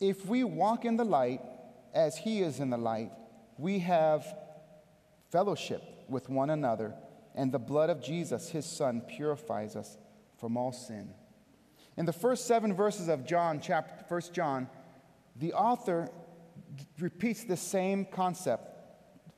If 0.00 0.26
we 0.26 0.44
walk 0.44 0.84
in 0.84 0.96
the 0.96 1.04
light 1.04 1.40
as 1.92 2.16
he 2.16 2.40
is 2.40 2.60
in 2.60 2.70
the 2.70 2.78
light, 2.78 3.10
we 3.56 3.80
have 3.80 4.24
fellowship 5.30 5.82
with 6.08 6.28
one 6.28 6.50
another, 6.50 6.94
and 7.34 7.52
the 7.52 7.58
blood 7.58 7.90
of 7.90 8.02
Jesus, 8.02 8.48
his 8.50 8.66
son, 8.66 9.02
purifies 9.02 9.76
us 9.76 9.96
from 10.38 10.56
all 10.56 10.72
sin. 10.72 11.10
In 11.96 12.06
the 12.06 12.12
first 12.12 12.46
seven 12.46 12.74
verses 12.74 13.08
of 13.08 13.26
John, 13.26 13.60
chapter 13.60 14.04
1 14.08 14.22
John, 14.32 14.68
the 15.36 15.52
author 15.52 16.08
repeats 16.98 17.44
the 17.44 17.56
same 17.56 18.04
concept 18.04 18.64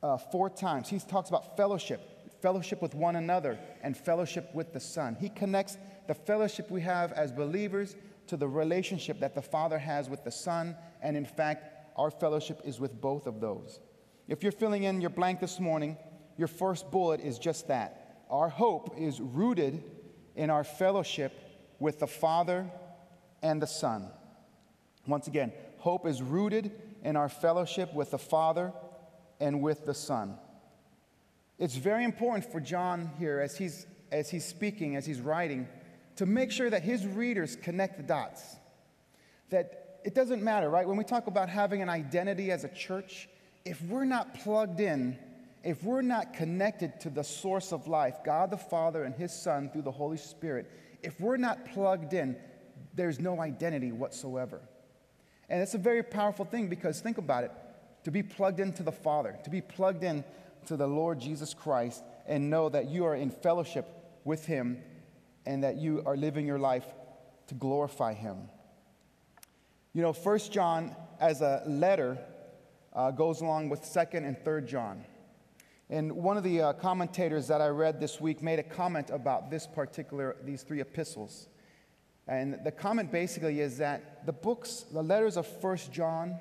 uh, 0.03 0.17
four 0.17 0.49
times. 0.49 0.89
He 0.89 0.99
talks 0.99 1.29
about 1.29 1.57
fellowship, 1.57 2.01
fellowship 2.41 2.81
with 2.81 2.95
one 2.95 3.15
another, 3.15 3.59
and 3.83 3.95
fellowship 3.95 4.53
with 4.53 4.73
the 4.73 4.79
Son. 4.79 5.15
He 5.19 5.29
connects 5.29 5.77
the 6.07 6.13
fellowship 6.13 6.69
we 6.71 6.81
have 6.81 7.11
as 7.13 7.31
believers 7.31 7.95
to 8.27 8.37
the 8.37 8.47
relationship 8.47 9.19
that 9.19 9.35
the 9.35 9.41
Father 9.41 9.77
has 9.77 10.09
with 10.09 10.23
the 10.23 10.31
Son, 10.31 10.75
and 11.01 11.17
in 11.17 11.25
fact, 11.25 11.65
our 11.97 12.09
fellowship 12.09 12.61
is 12.63 12.79
with 12.79 12.99
both 12.99 13.27
of 13.27 13.41
those. 13.41 13.79
If 14.27 14.43
you're 14.43 14.51
filling 14.51 14.83
in 14.83 15.01
your 15.01 15.09
blank 15.09 15.39
this 15.39 15.59
morning, 15.59 15.97
your 16.37 16.47
first 16.47 16.89
bullet 16.91 17.21
is 17.21 17.37
just 17.39 17.67
that. 17.67 18.23
Our 18.29 18.49
hope 18.49 18.95
is 18.97 19.19
rooted 19.19 19.83
in 20.35 20.49
our 20.49 20.63
fellowship 20.63 21.33
with 21.79 21.99
the 21.99 22.07
Father 22.07 22.69
and 23.41 23.61
the 23.61 23.67
Son. 23.67 24.07
Once 25.07 25.27
again, 25.27 25.51
hope 25.79 26.05
is 26.05 26.21
rooted 26.21 26.71
in 27.03 27.15
our 27.15 27.29
fellowship 27.29 27.93
with 27.93 28.11
the 28.11 28.17
Father 28.17 28.71
and 29.39 29.61
with 29.61 29.85
the 29.85 29.93
Son. 29.93 30.37
It's 31.57 31.75
very 31.75 32.03
important 32.03 32.51
for 32.51 32.59
John 32.59 33.11
here, 33.19 33.39
as 33.39 33.57
he's, 33.57 33.85
as 34.11 34.29
he's 34.29 34.45
speaking, 34.45 34.95
as 34.95 35.05
he's 35.05 35.19
writing, 35.19 35.67
to 36.15 36.25
make 36.25 36.51
sure 36.51 36.69
that 36.69 36.83
his 36.83 37.05
readers 37.05 37.55
connect 37.55 37.97
the 37.97 38.03
dots. 38.03 38.41
That 39.49 39.99
it 40.03 40.15
doesn't 40.15 40.41
matter, 40.41 40.69
right? 40.69 40.87
When 40.87 40.97
we 40.97 41.03
talk 41.03 41.27
about 41.27 41.49
having 41.49 41.81
an 41.81 41.89
identity 41.89 42.51
as 42.51 42.63
a 42.63 42.69
church, 42.69 43.29
if 43.65 43.81
we're 43.83 44.05
not 44.05 44.33
plugged 44.35 44.79
in, 44.79 45.17
if 45.63 45.83
we're 45.83 46.01
not 46.01 46.33
connected 46.33 46.99
to 47.01 47.09
the 47.09 47.23
source 47.23 47.71
of 47.71 47.87
life, 47.87 48.17
God 48.25 48.49
the 48.49 48.57
Father 48.57 49.03
and 49.03 49.13
His 49.13 49.31
Son 49.31 49.69
through 49.69 49.83
the 49.83 49.91
Holy 49.91 50.17
Spirit, 50.17 50.69
if 51.03 51.19
we're 51.19 51.37
not 51.37 51.65
plugged 51.65 52.13
in, 52.13 52.35
there's 52.95 53.19
no 53.19 53.39
identity 53.39 53.91
whatsoever. 53.91 54.59
And 55.49 55.61
it's 55.61 55.73
a 55.73 55.79
very 55.79 56.03
powerful 56.03 56.45
thing 56.45 56.67
because 56.67 56.99
think 57.01 57.17
about 57.17 57.43
it 57.43 57.51
to 58.03 58.11
be 58.11 58.23
plugged 58.23 58.59
into 58.59 58.83
the 58.83 58.91
Father, 58.91 59.37
to 59.43 59.49
be 59.49 59.61
plugged 59.61 60.03
in 60.03 60.23
to 60.65 60.77
the 60.77 60.87
Lord 60.87 61.19
Jesus 61.19 61.53
Christ, 61.53 62.03
and 62.27 62.49
know 62.49 62.69
that 62.69 62.89
you 62.89 63.05
are 63.05 63.15
in 63.15 63.29
fellowship 63.29 63.87
with 64.23 64.45
Him 64.45 64.81
and 65.45 65.63
that 65.63 65.77
you 65.77 66.03
are 66.05 66.15
living 66.15 66.45
your 66.45 66.59
life 66.59 66.85
to 67.47 67.55
glorify 67.55 68.13
Him. 68.13 68.37
You 69.93 70.01
know, 70.01 70.13
First 70.13 70.51
John, 70.51 70.95
as 71.19 71.41
a 71.41 71.63
letter, 71.67 72.17
uh, 72.93 73.11
goes 73.11 73.41
along 73.41 73.69
with 73.69 73.81
2nd 73.81 74.27
and 74.27 74.37
3rd 74.37 74.67
John. 74.67 75.05
And 75.89 76.11
one 76.13 76.37
of 76.37 76.43
the 76.43 76.61
uh, 76.61 76.73
commentators 76.73 77.47
that 77.47 77.61
I 77.61 77.67
read 77.67 77.99
this 77.99 78.21
week 78.21 78.41
made 78.41 78.59
a 78.59 78.63
comment 78.63 79.09
about 79.09 79.51
this 79.51 79.67
particular, 79.67 80.37
these 80.43 80.63
three 80.63 80.79
epistles. 80.79 81.49
And 82.27 82.59
the 82.63 82.71
comment 82.71 83.11
basically 83.11 83.59
is 83.59 83.77
that 83.79 84.25
the 84.25 84.31
books, 84.31 84.85
the 84.91 85.03
letters 85.03 85.35
of 85.35 85.45
1st 85.61 85.91
John, 85.91 86.39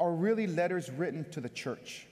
are 0.00 0.12
really 0.12 0.46
letters 0.46 0.90
written 0.90 1.28
to 1.30 1.40
the 1.40 1.48
church. 1.48 2.06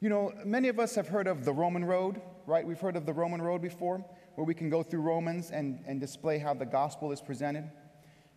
You 0.00 0.10
know, 0.10 0.32
many 0.44 0.68
of 0.68 0.78
us 0.78 0.94
have 0.96 1.08
heard 1.08 1.26
of 1.26 1.44
the 1.44 1.52
Roman 1.52 1.84
road, 1.84 2.20
right? 2.46 2.66
We've 2.66 2.80
heard 2.80 2.96
of 2.96 3.06
the 3.06 3.12
Roman 3.12 3.40
road 3.40 3.62
before, 3.62 4.04
where 4.34 4.44
we 4.44 4.54
can 4.54 4.68
go 4.68 4.82
through 4.82 5.00
Romans 5.00 5.50
and, 5.50 5.82
and 5.86 6.00
display 6.00 6.38
how 6.38 6.54
the 6.54 6.66
gospel 6.66 7.10
is 7.10 7.20
presented. 7.20 7.70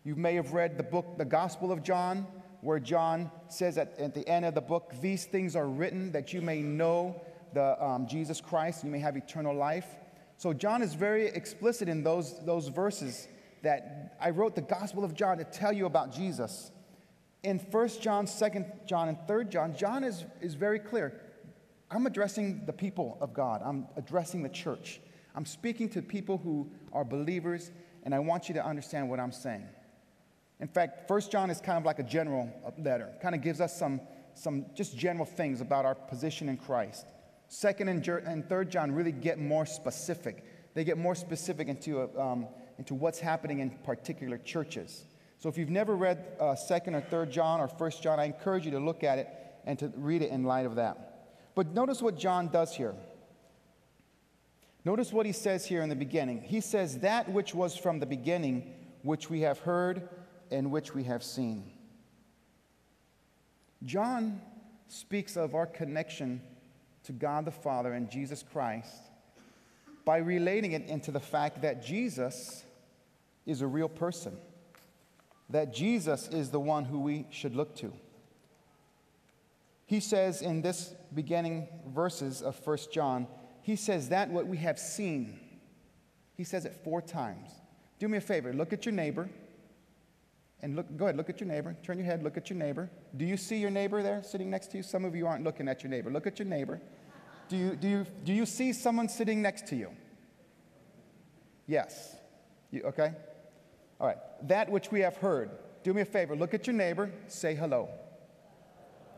You 0.04 0.16
may 0.16 0.34
have 0.36 0.52
read 0.54 0.78
the 0.78 0.82
book, 0.82 1.18
The 1.18 1.24
Gospel 1.24 1.70
of 1.70 1.82
John, 1.82 2.26
where 2.60 2.78
John 2.78 3.30
says 3.48 3.78
at, 3.78 3.98
at 3.98 4.14
the 4.14 4.26
end 4.28 4.44
of 4.44 4.54
the 4.54 4.60
book, 4.60 4.92
These 5.00 5.26
things 5.26 5.54
are 5.56 5.66
written 5.66 6.12
that 6.12 6.32
you 6.32 6.40
may 6.40 6.60
know 6.60 7.20
the, 7.52 7.82
um, 7.82 8.06
Jesus 8.06 8.40
Christ, 8.40 8.82
and 8.82 8.90
you 8.90 8.92
may 8.92 9.02
have 9.02 9.16
eternal 9.16 9.54
life. 9.54 9.86
So 10.36 10.52
John 10.52 10.82
is 10.82 10.94
very 10.94 11.26
explicit 11.26 11.88
in 11.88 12.02
those, 12.02 12.44
those 12.44 12.68
verses 12.68 13.28
that 13.62 14.16
I 14.20 14.30
wrote 14.30 14.54
the 14.54 14.62
Gospel 14.62 15.04
of 15.04 15.14
John 15.14 15.38
to 15.38 15.44
tell 15.44 15.72
you 15.72 15.86
about 15.86 16.12
Jesus. 16.12 16.70
In 17.42 17.58
1 17.58 17.88
John, 18.00 18.26
2 18.26 18.64
John, 18.86 19.08
and 19.08 19.18
3 19.26 19.44
John, 19.46 19.76
John 19.76 20.04
is, 20.04 20.24
is 20.40 20.54
very 20.54 20.78
clear. 20.78 21.20
I'm 21.90 22.06
addressing 22.06 22.66
the 22.66 22.72
people 22.72 23.16
of 23.20 23.32
God, 23.32 23.62
I'm 23.64 23.86
addressing 23.96 24.42
the 24.42 24.48
church. 24.48 25.00
I'm 25.34 25.46
speaking 25.46 25.88
to 25.90 26.02
people 26.02 26.38
who 26.38 26.68
are 26.92 27.04
believers, 27.04 27.70
and 28.02 28.14
I 28.14 28.18
want 28.18 28.48
you 28.48 28.54
to 28.54 28.64
understand 28.64 29.08
what 29.08 29.20
I'm 29.20 29.32
saying. 29.32 29.66
In 30.60 30.68
fact, 30.68 31.08
1 31.08 31.20
John 31.30 31.50
is 31.50 31.60
kind 31.60 31.78
of 31.78 31.84
like 31.84 31.98
a 31.98 32.02
general 32.02 32.50
letter, 32.78 33.10
kind 33.22 33.34
of 33.34 33.42
gives 33.42 33.60
us 33.60 33.76
some, 33.76 34.00
some 34.34 34.66
just 34.74 34.96
general 34.96 35.24
things 35.24 35.60
about 35.60 35.84
our 35.84 35.94
position 35.94 36.48
in 36.48 36.56
Christ. 36.56 37.06
Second 37.48 37.88
and, 37.88 38.06
and 38.08 38.48
third 38.48 38.70
John 38.70 38.92
really 38.92 39.12
get 39.12 39.38
more 39.38 39.64
specific. 39.64 40.44
They 40.74 40.84
get 40.84 40.98
more 40.98 41.14
specific 41.14 41.68
into, 41.68 42.10
um, 42.20 42.46
into 42.78 42.94
what's 42.94 43.20
happening 43.20 43.60
in 43.60 43.70
particular 43.70 44.38
churches. 44.38 45.04
So 45.38 45.48
if 45.48 45.56
you've 45.56 45.70
never 45.70 45.94
read 45.94 46.24
uh, 46.40 46.56
second 46.56 46.96
or 46.96 47.00
third 47.00 47.30
John 47.30 47.60
or 47.60 47.68
first 47.68 48.02
John, 48.02 48.18
I 48.18 48.24
encourage 48.24 48.64
you 48.64 48.72
to 48.72 48.80
look 48.80 49.04
at 49.04 49.18
it 49.18 49.28
and 49.64 49.78
to 49.78 49.92
read 49.96 50.22
it 50.22 50.30
in 50.30 50.44
light 50.44 50.66
of 50.66 50.74
that. 50.74 51.30
But 51.54 51.68
notice 51.68 52.02
what 52.02 52.18
John 52.18 52.48
does 52.48 52.74
here. 52.74 52.94
Notice 54.84 55.12
what 55.12 55.26
he 55.26 55.32
says 55.32 55.66
here 55.66 55.82
in 55.82 55.88
the 55.88 55.96
beginning. 55.96 56.42
He 56.42 56.60
says, 56.60 56.98
That 57.00 57.30
which 57.30 57.54
was 57.54 57.76
from 57.76 58.00
the 58.00 58.06
beginning, 58.06 58.74
which 59.02 59.30
we 59.30 59.40
have 59.40 59.58
heard 59.60 60.08
and 60.50 60.70
which 60.70 60.94
we 60.94 61.04
have 61.04 61.22
seen. 61.22 61.70
John 63.84 64.40
speaks 64.88 65.36
of 65.36 65.54
our 65.54 65.66
connection 65.66 66.40
to 67.04 67.12
God 67.12 67.44
the 67.44 67.50
Father 67.50 67.92
and 67.92 68.10
Jesus 68.10 68.42
Christ 68.52 68.92
by 70.04 70.16
relating 70.18 70.72
it 70.72 70.86
into 70.86 71.10
the 71.10 71.20
fact 71.20 71.62
that 71.62 71.84
Jesus 71.84 72.64
is 73.46 73.60
a 73.60 73.66
real 73.66 73.88
person, 73.88 74.36
that 75.50 75.72
Jesus 75.72 76.28
is 76.28 76.50
the 76.50 76.60
one 76.60 76.84
who 76.84 76.98
we 76.98 77.26
should 77.30 77.54
look 77.54 77.76
to. 77.76 77.92
He 79.86 80.00
says 80.00 80.42
in 80.42 80.60
this 80.60 80.94
beginning 81.14 81.68
verses 81.86 82.42
of 82.42 82.58
1 82.66 82.78
John, 82.92 83.26
he 83.62 83.76
says 83.76 84.10
that 84.10 84.30
what 84.30 84.46
we 84.46 84.58
have 84.58 84.78
seen. 84.78 85.38
He 86.36 86.44
says 86.44 86.64
it 86.64 86.74
four 86.84 87.00
times. 87.00 87.50
Do 87.98 88.08
me 88.08 88.18
a 88.18 88.20
favor, 88.20 88.52
look 88.52 88.72
at 88.72 88.86
your 88.86 88.94
neighbor 88.94 89.28
and 90.62 90.74
look, 90.74 90.96
go 90.96 91.04
ahead, 91.04 91.16
look 91.16 91.30
at 91.30 91.40
your 91.40 91.48
neighbor. 91.48 91.76
Turn 91.82 91.98
your 91.98 92.06
head, 92.06 92.22
look 92.22 92.36
at 92.36 92.50
your 92.50 92.58
neighbor. 92.58 92.90
Do 93.16 93.24
you 93.24 93.36
see 93.36 93.58
your 93.58 93.70
neighbor 93.70 94.02
there 94.02 94.22
sitting 94.22 94.50
next 94.50 94.72
to 94.72 94.78
you? 94.78 94.82
Some 94.82 95.04
of 95.04 95.14
you 95.14 95.26
aren't 95.26 95.44
looking 95.44 95.68
at 95.68 95.82
your 95.82 95.90
neighbor. 95.90 96.10
Look 96.10 96.26
at 96.26 96.38
your 96.38 96.48
neighbor. 96.48 96.80
Do 97.48 97.56
you, 97.56 97.76
do 97.76 97.88
you, 97.88 98.06
do 98.24 98.32
you 98.32 98.44
see 98.44 98.72
someone 98.72 99.08
sitting 99.08 99.40
next 99.40 99.68
to 99.68 99.76
you? 99.76 99.90
Yes. 101.66 102.16
You, 102.70 102.82
okay? 102.82 103.12
All 104.00 104.06
right. 104.06 104.18
That 104.48 104.70
which 104.70 104.90
we 104.90 105.00
have 105.00 105.16
heard. 105.16 105.50
Do 105.84 105.94
me 105.94 106.02
a 106.02 106.04
favor. 106.04 106.34
Look 106.34 106.54
at 106.54 106.66
your 106.66 106.74
neighbor. 106.74 107.10
Say 107.28 107.54
hello. 107.54 107.88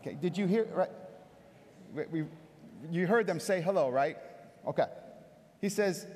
Okay. 0.01 0.17
Did 0.21 0.37
you 0.37 0.47
hear? 0.47 0.67
Right. 0.73 0.91
We, 1.95 2.05
we, 2.23 2.25
you 2.91 3.07
heard 3.07 3.27
them 3.27 3.41
say 3.41 3.61
hello, 3.61 3.89
right? 3.89 4.17
Okay. 4.67 4.87
He 5.61 5.69
says, 5.69 6.07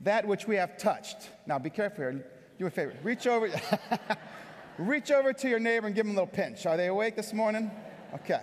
that 0.00 0.26
which 0.26 0.46
we 0.46 0.56
have 0.56 0.78
touched. 0.78 1.30
Now 1.46 1.58
be 1.58 1.70
careful 1.70 1.98
here. 1.98 2.12
Do 2.58 2.64
me 2.64 2.68
a 2.68 2.70
favor. 2.70 2.94
Reach 3.02 3.26
over. 3.26 3.50
Reach 4.78 5.10
over 5.10 5.32
to 5.32 5.48
your 5.48 5.58
neighbor 5.58 5.86
and 5.86 5.94
give 5.94 6.06
them 6.06 6.16
a 6.16 6.20
little 6.20 6.34
pinch. 6.34 6.66
Are 6.66 6.76
they 6.76 6.86
awake 6.86 7.14
this 7.14 7.32
morning? 7.32 7.70
Okay. 8.14 8.40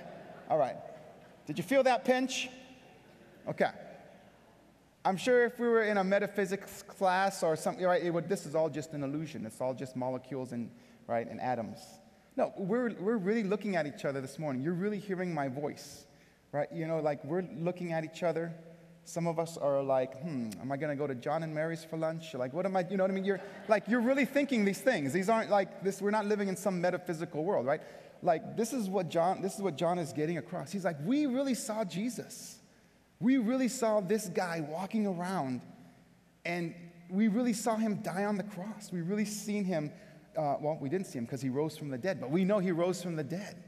All 0.49 0.57
right. 0.57 0.75
Did 1.47 1.57
you 1.57 1.63
feel 1.63 1.83
that 1.83 2.05
pinch? 2.05 2.49
Okay. 3.47 3.71
I'm 5.03 5.17
sure 5.17 5.45
if 5.45 5.59
we 5.59 5.67
were 5.67 5.83
in 5.83 5.97
a 5.97 6.03
metaphysics 6.03 6.83
class 6.83 7.41
or 7.41 7.55
something, 7.55 7.83
right, 7.83 8.03
it 8.03 8.11
would, 8.11 8.29
this 8.29 8.45
is 8.45 8.53
all 8.53 8.69
just 8.69 8.93
an 8.93 9.03
illusion. 9.03 9.45
It's 9.45 9.59
all 9.59 9.73
just 9.73 9.95
molecules 9.95 10.51
and, 10.51 10.69
right, 11.07 11.27
and 11.27 11.39
atoms. 11.41 11.79
No, 12.35 12.53
we're, 12.57 12.93
we're 12.99 13.17
really 13.17 13.43
looking 13.43 13.75
at 13.75 13.87
each 13.87 14.05
other 14.05 14.21
this 14.21 14.37
morning. 14.37 14.61
You're 14.61 14.73
really 14.73 14.99
hearing 14.99 15.33
my 15.33 15.47
voice, 15.47 16.05
right? 16.51 16.67
You 16.71 16.85
know, 16.85 16.99
like 16.99 17.23
we're 17.25 17.45
looking 17.57 17.91
at 17.91 18.03
each 18.03 18.23
other 18.23 18.53
some 19.09 19.25
of 19.25 19.39
us 19.39 19.57
are 19.57 19.81
like, 19.81 20.21
hmm, 20.21 20.49
am 20.61 20.71
I 20.71 20.77
going 20.77 20.91
to 20.91 20.95
go 20.95 21.07
to 21.07 21.15
John 21.15 21.41
and 21.41 21.53
Mary's 21.53 21.83
for 21.83 21.97
lunch? 21.97 22.35
Like, 22.35 22.53
what 22.53 22.65
am 22.65 22.75
I, 22.75 22.85
you 22.89 22.95
know 22.95 23.03
what 23.03 23.11
I 23.11 23.13
mean? 23.13 23.25
You're 23.25 23.41
like, 23.67 23.87
you're 23.87 24.01
really 24.01 24.25
thinking 24.25 24.65
these 24.65 24.81
things. 24.81 25.13
These 25.13 25.29
aren't 25.29 25.49
like 25.49 25.83
this, 25.83 25.99
we're 25.99 26.11
not 26.11 26.27
living 26.27 26.47
in 26.47 26.55
some 26.55 26.79
metaphysical 26.79 27.43
world, 27.43 27.65
right? 27.65 27.81
Like, 28.21 28.55
this 28.55 28.71
is 28.71 28.87
what 28.87 29.09
John, 29.09 29.41
this 29.41 29.55
is 29.55 29.61
what 29.61 29.77
John 29.77 29.97
is 29.97 30.13
getting 30.13 30.37
across. 30.37 30.71
He's 30.71 30.85
like, 30.85 30.97
we 31.03 31.25
really 31.25 31.55
saw 31.55 31.83
Jesus. 31.83 32.59
We 33.19 33.37
really 33.37 33.67
saw 33.67 33.99
this 33.99 34.29
guy 34.29 34.61
walking 34.61 35.07
around, 35.07 35.61
and 36.45 36.75
we 37.09 37.29
really 37.29 37.53
saw 37.53 37.77
him 37.77 38.01
die 38.03 38.25
on 38.25 38.37
the 38.37 38.43
cross. 38.43 38.91
We 38.91 39.01
really 39.01 39.25
seen 39.25 39.65
him, 39.65 39.91
uh, 40.37 40.57
well, 40.61 40.77
we 40.79 40.87
didn't 40.87 41.07
see 41.07 41.17
him 41.17 41.25
because 41.25 41.41
he 41.41 41.49
rose 41.49 41.75
from 41.75 41.89
the 41.89 41.97
dead, 41.97 42.21
but 42.21 42.29
we 42.29 42.45
know 42.45 42.59
he 42.59 42.71
rose 42.71 43.01
from 43.01 43.15
the 43.15 43.23
dead. 43.23 43.63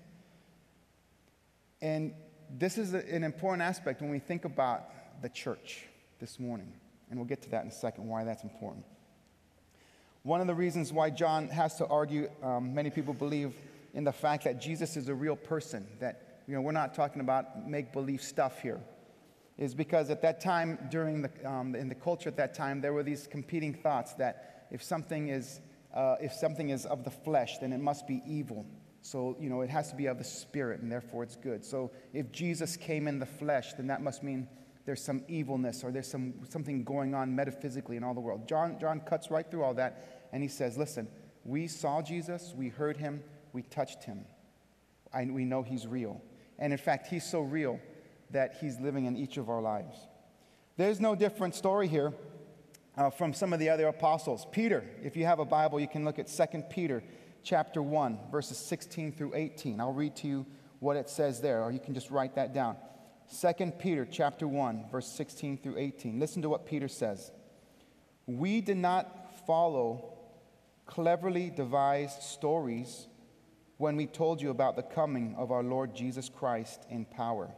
And 1.81 2.13
this 2.55 2.77
is 2.77 2.93
an 2.93 3.23
important 3.23 3.63
aspect 3.63 4.01
when 4.01 4.11
we 4.11 4.19
think 4.19 4.45
about 4.45 4.83
the 5.21 5.29
church 5.29 5.85
this 6.19 6.39
morning. 6.39 6.71
And 7.09 7.19
we'll 7.19 7.27
get 7.27 7.41
to 7.43 7.49
that 7.49 7.63
in 7.63 7.69
a 7.69 7.73
second, 7.73 8.07
why 8.07 8.23
that's 8.23 8.43
important. 8.43 8.85
One 10.23 10.39
of 10.39 10.47
the 10.47 10.55
reasons 10.55 10.93
why 10.93 11.09
John 11.09 11.49
has 11.49 11.77
to 11.77 11.87
argue, 11.87 12.29
um, 12.43 12.73
many 12.73 12.89
people 12.89 13.13
believe 13.13 13.55
in 13.93 14.03
the 14.03 14.11
fact 14.11 14.43
that 14.43 14.61
Jesus 14.61 14.95
is 14.95 15.09
a 15.09 15.15
real 15.15 15.35
person, 15.35 15.85
that 15.99 16.43
you 16.47 16.55
know, 16.55 16.61
we're 16.61 16.71
not 16.71 16.93
talking 16.93 17.21
about 17.21 17.67
make 17.67 17.91
believe 17.91 18.21
stuff 18.21 18.61
here, 18.61 18.79
is 19.57 19.73
because 19.73 20.09
at 20.09 20.21
that 20.21 20.39
time, 20.39 20.77
during 20.89 21.21
the, 21.21 21.31
um, 21.49 21.75
in 21.75 21.89
the 21.89 21.95
culture 21.95 22.29
at 22.29 22.37
that 22.37 22.53
time, 22.53 22.81
there 22.81 22.93
were 22.93 23.03
these 23.03 23.27
competing 23.27 23.73
thoughts 23.73 24.13
that 24.13 24.67
if 24.71 24.81
something 24.81 25.29
is, 25.29 25.59
uh, 25.93 26.15
if 26.21 26.31
something 26.33 26.69
is 26.69 26.85
of 26.85 27.03
the 27.03 27.11
flesh, 27.11 27.57
then 27.57 27.73
it 27.73 27.79
must 27.79 28.07
be 28.07 28.21
evil. 28.25 28.65
So, 29.01 29.35
you 29.39 29.49
know, 29.49 29.61
it 29.61 29.69
has 29.69 29.89
to 29.89 29.95
be 29.95 30.05
of 30.05 30.17
the 30.19 30.23
spirit, 30.23 30.81
and 30.81 30.91
therefore 30.91 31.23
it's 31.23 31.35
good. 31.35 31.65
So 31.65 31.91
if 32.13 32.31
Jesus 32.31 32.77
came 32.77 33.07
in 33.07 33.19
the 33.19 33.25
flesh, 33.25 33.73
then 33.73 33.87
that 33.87 34.01
must 34.01 34.21
mean 34.21 34.47
there's 34.85 35.03
some 35.03 35.23
evilness 35.27 35.83
or 35.83 35.91
there's 35.91 36.09
some, 36.09 36.33
something 36.49 36.83
going 36.83 37.13
on 37.13 37.35
metaphysically 37.35 37.97
in 37.97 38.03
all 38.03 38.13
the 38.13 38.19
world. 38.19 38.47
John, 38.47 38.77
John 38.79 38.99
cuts 39.01 39.29
right 39.29 39.49
through 39.49 39.63
all 39.63 39.73
that 39.75 40.29
and 40.31 40.41
he 40.41 40.49
says, 40.49 40.77
Listen, 40.77 41.07
we 41.43 41.67
saw 41.67 42.01
Jesus, 42.01 42.53
we 42.55 42.69
heard 42.69 42.97
him, 42.97 43.23
we 43.53 43.61
touched 43.63 44.03
him. 44.03 44.25
I, 45.13 45.25
we 45.25 45.45
know 45.45 45.63
he's 45.63 45.87
real. 45.87 46.21
And 46.59 46.71
in 46.71 46.79
fact, 46.79 47.07
he's 47.07 47.23
so 47.23 47.41
real 47.41 47.79
that 48.31 48.57
he's 48.61 48.79
living 48.79 49.05
in 49.05 49.17
each 49.17 49.37
of 49.37 49.49
our 49.49 49.61
lives. 49.61 49.95
There's 50.77 50.99
no 50.99 51.15
different 51.15 51.55
story 51.55 51.87
here 51.87 52.13
uh, 52.97 53.09
from 53.09 53.33
some 53.33 53.53
of 53.53 53.59
the 53.59 53.69
other 53.69 53.87
apostles. 53.87 54.45
Peter, 54.51 54.85
if 55.03 55.15
you 55.15 55.25
have 55.25 55.39
a 55.39 55.45
Bible, 55.45 55.79
you 55.79 55.87
can 55.87 56.05
look 56.05 56.19
at 56.19 56.27
2 56.27 56.63
Peter 56.69 57.03
chapter 57.43 57.81
1, 57.81 58.19
verses 58.31 58.57
16 58.57 59.11
through 59.11 59.33
18. 59.35 59.79
I'll 59.79 59.93
read 59.93 60.15
to 60.17 60.27
you 60.27 60.45
what 60.79 60.95
it 60.95 61.09
says 61.09 61.41
there, 61.41 61.63
or 61.63 61.71
you 61.71 61.79
can 61.79 61.93
just 61.93 62.09
write 62.09 62.35
that 62.35 62.53
down. 62.53 62.75
2 63.39 63.71
Peter 63.79 64.05
chapter 64.09 64.45
1 64.47 64.85
verse 64.91 65.07
16 65.07 65.57
through 65.57 65.77
18. 65.77 66.19
Listen 66.19 66.41
to 66.41 66.49
what 66.49 66.65
Peter 66.65 66.87
says. 66.87 67.31
We 68.25 68.59
did 68.61 68.77
not 68.77 69.45
follow 69.47 70.17
cleverly 70.85 71.49
devised 71.49 72.21
stories 72.21 73.07
when 73.77 73.95
we 73.95 74.05
told 74.05 74.41
you 74.41 74.49
about 74.49 74.75
the 74.75 74.83
coming 74.83 75.33
of 75.37 75.51
our 75.51 75.63
Lord 75.63 75.95
Jesus 75.95 76.29
Christ 76.29 76.85
in 76.89 77.05
power, 77.05 77.49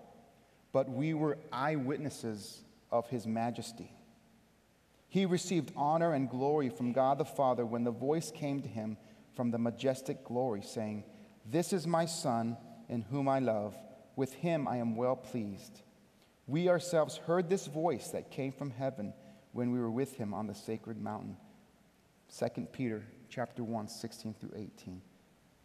but 0.71 0.89
we 0.89 1.13
were 1.13 1.39
eyewitnesses 1.51 2.63
of 2.91 3.09
his 3.09 3.25
majesty. 3.25 3.91
He 5.09 5.25
received 5.25 5.71
honor 5.75 6.13
and 6.13 6.29
glory 6.29 6.69
from 6.69 6.93
God 6.93 7.17
the 7.17 7.25
Father 7.25 7.65
when 7.65 7.83
the 7.83 7.91
voice 7.91 8.31
came 8.31 8.61
to 8.61 8.67
him 8.67 8.97
from 9.35 9.51
the 9.51 9.57
majestic 9.57 10.23
glory, 10.23 10.61
saying, 10.61 11.03
This 11.45 11.73
is 11.73 11.87
my 11.87 12.05
Son 12.05 12.57
in 12.89 13.01
whom 13.01 13.27
I 13.27 13.39
love 13.39 13.75
with 14.15 14.33
him 14.33 14.67
I 14.67 14.77
am 14.77 14.95
well 14.95 15.15
pleased. 15.15 15.81
We 16.47 16.69
ourselves 16.69 17.17
heard 17.17 17.49
this 17.49 17.67
voice 17.67 18.09
that 18.09 18.31
came 18.31 18.51
from 18.51 18.71
heaven 18.71 19.13
when 19.53 19.71
we 19.71 19.79
were 19.79 19.91
with 19.91 20.15
him 20.17 20.33
on 20.33 20.47
the 20.47 20.55
sacred 20.55 21.01
mountain. 21.01 21.37
2 22.37 22.67
Peter 22.71 23.03
chapter 23.29 23.63
1, 23.63 23.87
16 23.87 24.35
through 24.39 24.51
18. 24.55 25.01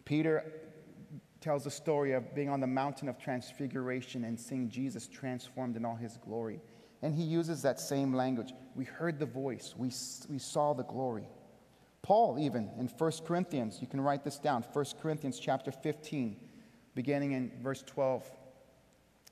Peter 0.05 0.45
tells 1.41 1.65
the 1.65 1.71
story 1.71 2.13
of 2.13 2.35
being 2.35 2.49
on 2.49 2.61
the 2.61 2.67
mountain 2.67 3.09
of 3.09 3.19
transfiguration 3.19 4.25
and 4.25 4.39
seeing 4.39 4.69
Jesus 4.69 5.07
transformed 5.07 5.77
in 5.77 5.85
all 5.85 5.97
his 5.97 6.17
glory. 6.19 6.61
And 7.03 7.15
he 7.15 7.23
uses 7.23 7.63
that 7.63 7.79
same 7.79 8.15
language. 8.15 8.53
We 8.75 8.85
heard 8.85 9.19
the 9.19 9.27
voice, 9.27 9.75
we, 9.77 9.91
we 10.29 10.39
saw 10.39 10.73
the 10.73 10.85
glory. 10.85 11.29
Paul, 12.03 12.39
even 12.39 12.71
in 12.79 12.89
1 12.89 13.13
Corinthians, 13.27 13.79
you 13.81 13.87
can 13.87 14.01
write 14.01 14.25
this 14.25 14.39
down 14.39 14.65
1 14.73 14.85
Corinthians 15.01 15.39
chapter 15.39 15.71
15, 15.71 16.37
beginning 16.95 17.33
in 17.33 17.53
verse 17.63 17.83
12. 17.87 18.25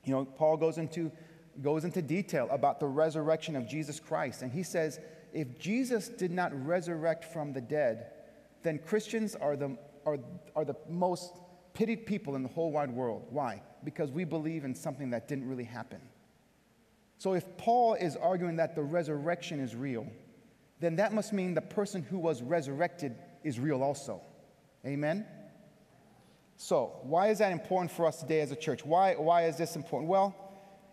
You 0.07 0.15
know, 0.15 0.25
Paul 0.25 0.57
goes 0.57 0.77
into, 0.77 1.11
goes 1.61 1.83
into 1.83 2.01
detail 2.01 2.47
about 2.51 2.79
the 2.79 2.87
resurrection 2.87 3.55
of 3.55 3.67
Jesus 3.67 3.99
Christ. 3.99 4.41
And 4.41 4.51
he 4.51 4.63
says, 4.63 4.99
if 5.33 5.59
Jesus 5.59 6.07
did 6.07 6.31
not 6.31 6.51
resurrect 6.65 7.25
from 7.25 7.53
the 7.53 7.61
dead, 7.61 8.11
then 8.63 8.79
Christians 8.79 9.35
are 9.35 9.55
the, 9.55 9.77
are, 10.05 10.17
are 10.55 10.65
the 10.65 10.75
most 10.89 11.33
pitied 11.73 12.05
people 12.05 12.35
in 12.35 12.43
the 12.43 12.49
whole 12.49 12.71
wide 12.71 12.89
world. 12.89 13.27
Why? 13.29 13.61
Because 13.83 14.11
we 14.11 14.23
believe 14.23 14.65
in 14.65 14.73
something 14.73 15.09
that 15.11 15.27
didn't 15.27 15.47
really 15.47 15.63
happen. 15.63 15.99
So 17.17 17.33
if 17.33 17.45
Paul 17.57 17.95
is 17.95 18.15
arguing 18.15 18.55
that 18.57 18.75
the 18.75 18.83
resurrection 18.83 19.59
is 19.59 19.75
real, 19.75 20.07
then 20.79 20.95
that 20.97 21.13
must 21.13 21.33
mean 21.33 21.53
the 21.53 21.61
person 21.61 22.03
who 22.03 22.17
was 22.17 22.41
resurrected 22.41 23.15
is 23.43 23.59
real 23.59 23.83
also. 23.83 24.21
Amen? 24.85 25.25
So, 26.57 26.99
why 27.03 27.27
is 27.27 27.37
that 27.37 27.51
important 27.51 27.91
for 27.91 28.07
us 28.07 28.19
today 28.19 28.41
as 28.41 28.51
a 28.51 28.55
church? 28.55 28.83
Why, 28.83 29.13
why 29.13 29.45
is 29.45 29.57
this 29.57 29.75
important? 29.75 30.09
Well, 30.09 30.35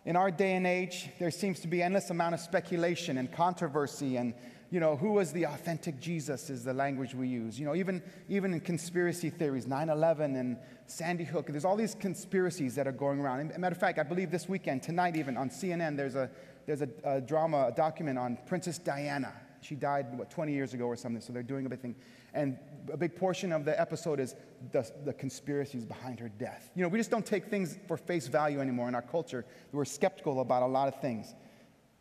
in 0.05 0.15
our 0.15 0.31
day 0.31 0.57
and 0.57 0.67
age, 0.67 1.09
there 1.19 1.31
seems 1.31 1.61
to 1.61 1.69
be 1.69 1.83
endless 1.83 2.11
amount 2.11 2.35
of 2.35 2.41
speculation 2.41 3.17
and 3.17 3.33
controversy 3.33 4.17
and 4.17 4.35
you 4.75 4.81
know, 4.81 4.97
who 4.97 5.13
was 5.13 5.33
the 5.33 5.45
authentic 5.45 6.01
Jesus 6.01 6.51
is 6.51 6.65
the 6.65 6.75
language 6.75 7.15
we 7.15 7.29
use. 7.29 7.61
You 7.61 7.65
know, 7.65 7.77
even, 7.77 8.03
even 8.29 8.53
in 8.53 8.59
conspiracy 8.59 9.31
theories, 9.31 9.69
9 9.69 9.89
11 9.89 10.35
and 10.35 10.59
Sandy 10.87 11.23
Hook, 11.23 11.47
there's 11.47 11.65
all 11.65 11.77
these 11.77 11.95
conspiracies 11.95 12.75
that 12.75 12.89
are 12.89 12.93
going 12.93 13.21
around. 13.21 13.57
Matter 13.57 13.73
of 13.73 13.79
fact, 13.79 14.01
I 14.01 14.03
believe 14.03 14.33
this 14.33 14.49
weekend, 14.49 14.83
tonight 14.83 15.15
even, 15.15 15.37
on 15.37 15.49
CNN, 15.49 15.97
there's 15.97 16.17
a, 16.17 16.29
there's 16.67 16.83
a, 16.83 16.89
a 17.05 17.21
drama, 17.21 17.69
a 17.69 17.73
document 17.73 18.19
on 18.19 18.37
Princess 18.47 18.79
Diana. 18.79 19.33
She 19.65 19.75
died, 19.75 20.07
what, 20.19 20.31
20 20.31 20.53
years 20.53 20.75
ago 20.75 20.85
or 20.85 20.97
something, 20.97 21.23
so 21.23 21.33
they're 21.33 21.43
doing 21.43 21.65
a 21.65 21.69
big 21.71 21.81
thing. 21.81 21.95
And 22.35 22.59
a 22.93 22.97
big 22.99 23.17
portion 23.17 23.51
of 23.51 23.65
the 23.65 23.81
episode 23.81 24.21
is 24.21 24.35
the, 24.73 24.91
the 25.05 25.13
conspiracies 25.15 25.87
behind 25.87 26.21
her 26.21 26.29
death. 26.29 26.71
You 26.75 26.83
know, 26.83 26.89
we 26.89 26.99
just 26.99 27.11
don't 27.11 27.25
take 27.25 27.47
things 27.47 27.79
for 27.89 27.97
face 27.97 28.27
value 28.27 28.61
anymore 28.61 28.89
in 28.89 28.95
our 28.95 29.03
culture. 29.03 29.47
We're 29.73 29.87
skeptical 29.87 30.41
about 30.41 30.63
a 30.63 30.67
lot 30.67 30.89
of 30.89 31.01
things. 31.01 31.35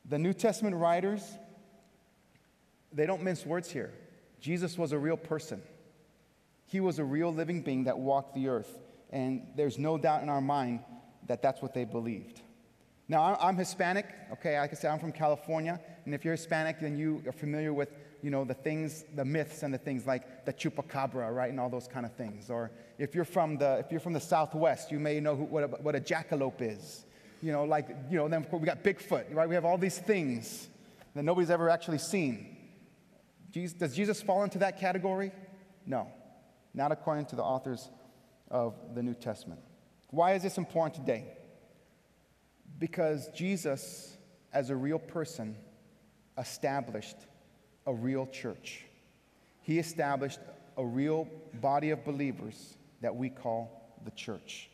The 0.10 0.20
New 0.20 0.34
Testament 0.34 0.76
writers, 0.76 1.24
they 2.92 3.06
don't 3.06 3.24
mince 3.24 3.46
words 3.46 3.72
here. 3.72 3.94
Jesus 4.42 4.78
was 4.78 4.92
a 4.92 5.00
real 5.00 5.16
person. 5.16 5.62
He 6.66 6.82
was 6.82 7.00
a 7.00 7.04
real 7.06 7.34
living 7.34 7.62
being 7.62 7.86
that 7.86 7.98
walked 7.98 8.36
the 8.36 8.50
earth. 8.50 8.78
And 9.10 9.48
there's 9.56 9.80
no 9.80 9.98
doubt 9.98 10.22
in 10.22 10.28
our 10.28 10.42
mind 10.42 10.82
that 11.28 11.42
that's 11.42 11.62
what 11.62 11.74
they 11.74 11.86
believed. 11.86 12.42
Now, 13.14 13.38
I'm 13.40 13.56
Hispanic, 13.58 14.08
okay? 14.32 14.60
Like 14.60 14.72
I 14.72 14.74
said, 14.74 14.90
I'm 14.90 14.98
from 14.98 15.12
California. 15.12 15.80
And 16.06 16.16
if 16.16 16.26
you're 16.26 16.34
Hispanic, 16.34 16.80
then 16.80 16.98
you 16.98 17.22
are 17.28 17.32
familiar 17.32 17.72
with, 17.72 17.90
you 18.24 18.32
know, 18.32 18.44
the 18.44 18.56
things, 18.56 19.06
the 19.14 19.24
myths 19.24 19.62
and 19.62 19.72
the 19.72 19.78
things 19.78 20.08
like 20.08 20.46
the 20.46 20.52
chupacabra, 20.52 21.32
right? 21.32 21.52
And 21.52 21.60
all 21.60 21.70
those 21.70 21.88
kind 21.88 22.08
of 22.08 22.14
things. 22.14 22.50
Or 22.50 22.72
if 22.98 23.14
you're 23.14 23.24
from 23.24 23.60
the, 23.60 23.78
if 23.78 23.92
you're 23.92 24.00
from 24.00 24.14
the 24.14 24.20
Southwest, 24.20 24.92
you 24.92 24.98
may 24.98 25.20
know 25.20 25.36
who, 25.36 25.44
what, 25.44 25.64
a, 25.64 25.68
what 25.68 25.96
a 25.96 26.00
jackalope 26.00 26.60
is. 26.60 27.06
You 27.44 27.52
know, 27.52 27.66
like, 27.66 27.88
you 28.10 28.18
know, 28.18 28.28
then 28.28 28.48
we 28.52 28.66
got 28.66 28.84
Bigfoot, 28.84 29.26
right? 29.32 29.48
We 29.48 29.54
have 29.54 29.64
all 29.64 29.78
these 29.78 30.00
things 30.00 30.68
that 31.14 31.22
nobody's 31.22 31.52
ever 31.52 31.70
actually 31.70 32.00
seen. 32.00 32.58
Jesus, 33.52 33.78
does 33.78 33.96
Jesus 33.96 34.24
fall 34.24 34.44
into 34.44 34.58
that 34.58 34.80
category? 34.80 35.32
No, 35.86 36.08
not 36.74 36.92
according 36.92 37.28
to 37.28 37.36
the 37.36 37.44
authors 37.44 37.92
of 38.50 38.74
the 38.96 39.04
New 39.04 39.14
Testament. 39.14 39.62
Why 40.10 40.34
is 40.34 40.42
this 40.42 40.58
important 40.58 40.96
today? 40.96 41.28
Because 42.84 43.30
Jesus, 43.30 44.18
as 44.52 44.70
a 44.70 44.76
real 44.76 45.00
person, 45.00 45.56
established 46.38 47.16
a 47.88 47.94
real 47.94 48.28
church. 48.28 48.84
He 49.62 49.80
established 49.80 50.42
a 50.76 50.86
real 50.86 51.30
body 51.62 51.92
of 51.92 52.04
believers 52.04 52.76
that 53.00 53.16
we 53.16 53.30
call 53.30 53.96
the 54.04 54.12
church. 54.12 54.70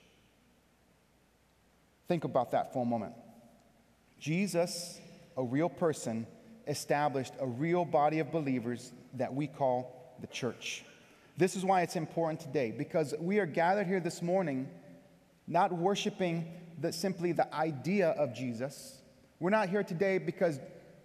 Think 2.08 2.24
about 2.24 2.50
that 2.50 2.74
for 2.74 2.82
a 2.82 2.86
moment. 2.88 3.13
Jesus, 4.19 5.00
a 5.38 5.43
real 5.43 5.69
person, 5.69 6.26
established 6.65 7.34
a 7.39 7.45
real 7.45 7.86
body 7.86 8.17
of 8.17 8.32
believers 8.32 8.91
that 9.13 9.32
we 9.32 9.45
call 9.45 10.15
the 10.19 10.26
church. 10.26 10.84
This 11.38 11.56
is 11.56 11.63
why 11.63 11.84
it's 11.84 11.95
important 11.95 12.39
today, 12.39 12.74
because 12.76 13.13
we 13.19 13.38
are 13.38 13.45
gathered 13.45 13.86
here 13.86 14.00
this 14.00 14.24
morning 14.24 14.67
not 15.45 15.72
worshiping 15.72 16.48
the, 16.82 16.92
simply 16.92 17.32
the 17.32 17.54
idea 17.54 18.10
of 18.10 18.34
Jesus. 18.34 18.98
We're 19.39 19.50
not 19.50 19.70
here 19.70 19.84
today 19.84 20.18
because, 20.18 20.60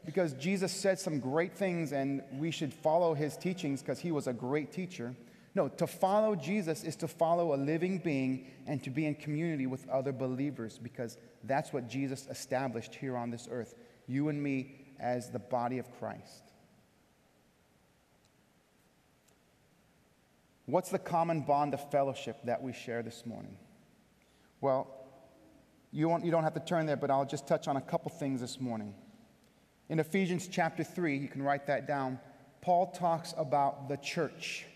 because 0.05 0.33
Jesus 0.35 0.73
said 0.73 0.99
some 0.99 1.21
great 1.21 1.57
things 1.57 1.93
and 1.93 2.23
we 2.33 2.51
should 2.51 2.73
follow 2.73 3.15
his 3.15 3.37
teachings 3.37 3.81
because 3.81 3.99
he 3.99 4.13
was 4.13 4.27
a 4.27 4.33
great 4.33 4.73
teacher. 4.73 5.15
No, 5.55 5.69
to 5.69 5.87
follow 5.87 6.35
Jesus 6.35 6.83
is 6.83 6.97
to 6.97 7.09
follow 7.09 7.55
a 7.55 7.57
living 7.57 7.99
being 7.99 8.47
and 8.67 8.83
to 8.83 8.91
be 8.91 9.07
in 9.07 9.15
community 9.15 9.67
with 9.67 9.89
other 9.89 10.13
believers 10.13 10.81
because 10.83 11.17
that's 11.45 11.73
what 11.73 11.89
Jesus 11.89 12.27
established 12.29 12.95
here 12.95 13.17
on 13.17 13.31
this 13.31 13.47
earth. 13.51 13.75
You 14.07 14.29
and 14.29 14.43
me 14.43 14.75
as 14.99 15.31
the 15.31 15.39
body 15.39 15.79
of 15.79 15.91
Christ. 15.99 16.43
What's 20.67 20.91
the 20.91 20.99
common 20.99 21.43
bond 21.43 21.75
of 21.75 21.91
fellowship 21.91 22.39
that 22.45 22.63
we 22.63 22.73
share 22.73 23.03
this 23.03 23.25
morning? 23.27 23.57
Well, 24.61 25.04
you, 25.95 26.19
you 26.25 26.33
don't 26.33 26.43
have 26.43 26.55
to 26.55 26.61
turn 26.61 26.87
there, 26.87 26.97
but 26.97 27.09
I'll 27.09 27.25
just 27.25 27.47
touch 27.47 27.69
on 27.69 27.77
a 27.77 27.81
couple 27.81 28.11
things 28.11 28.41
this 28.41 28.61
morning. 28.61 28.95
In 29.89 30.01
Ephesians 30.01 30.49
chapter 30.49 30.83
3, 30.83 31.17
you 31.17 31.29
can 31.29 31.41
write 31.41 31.69
that 31.69 31.87
down, 31.87 32.19
Paul 32.63 32.91
talks 32.91 33.33
about 33.37 33.89
the 33.89 33.97
church. 33.99 34.67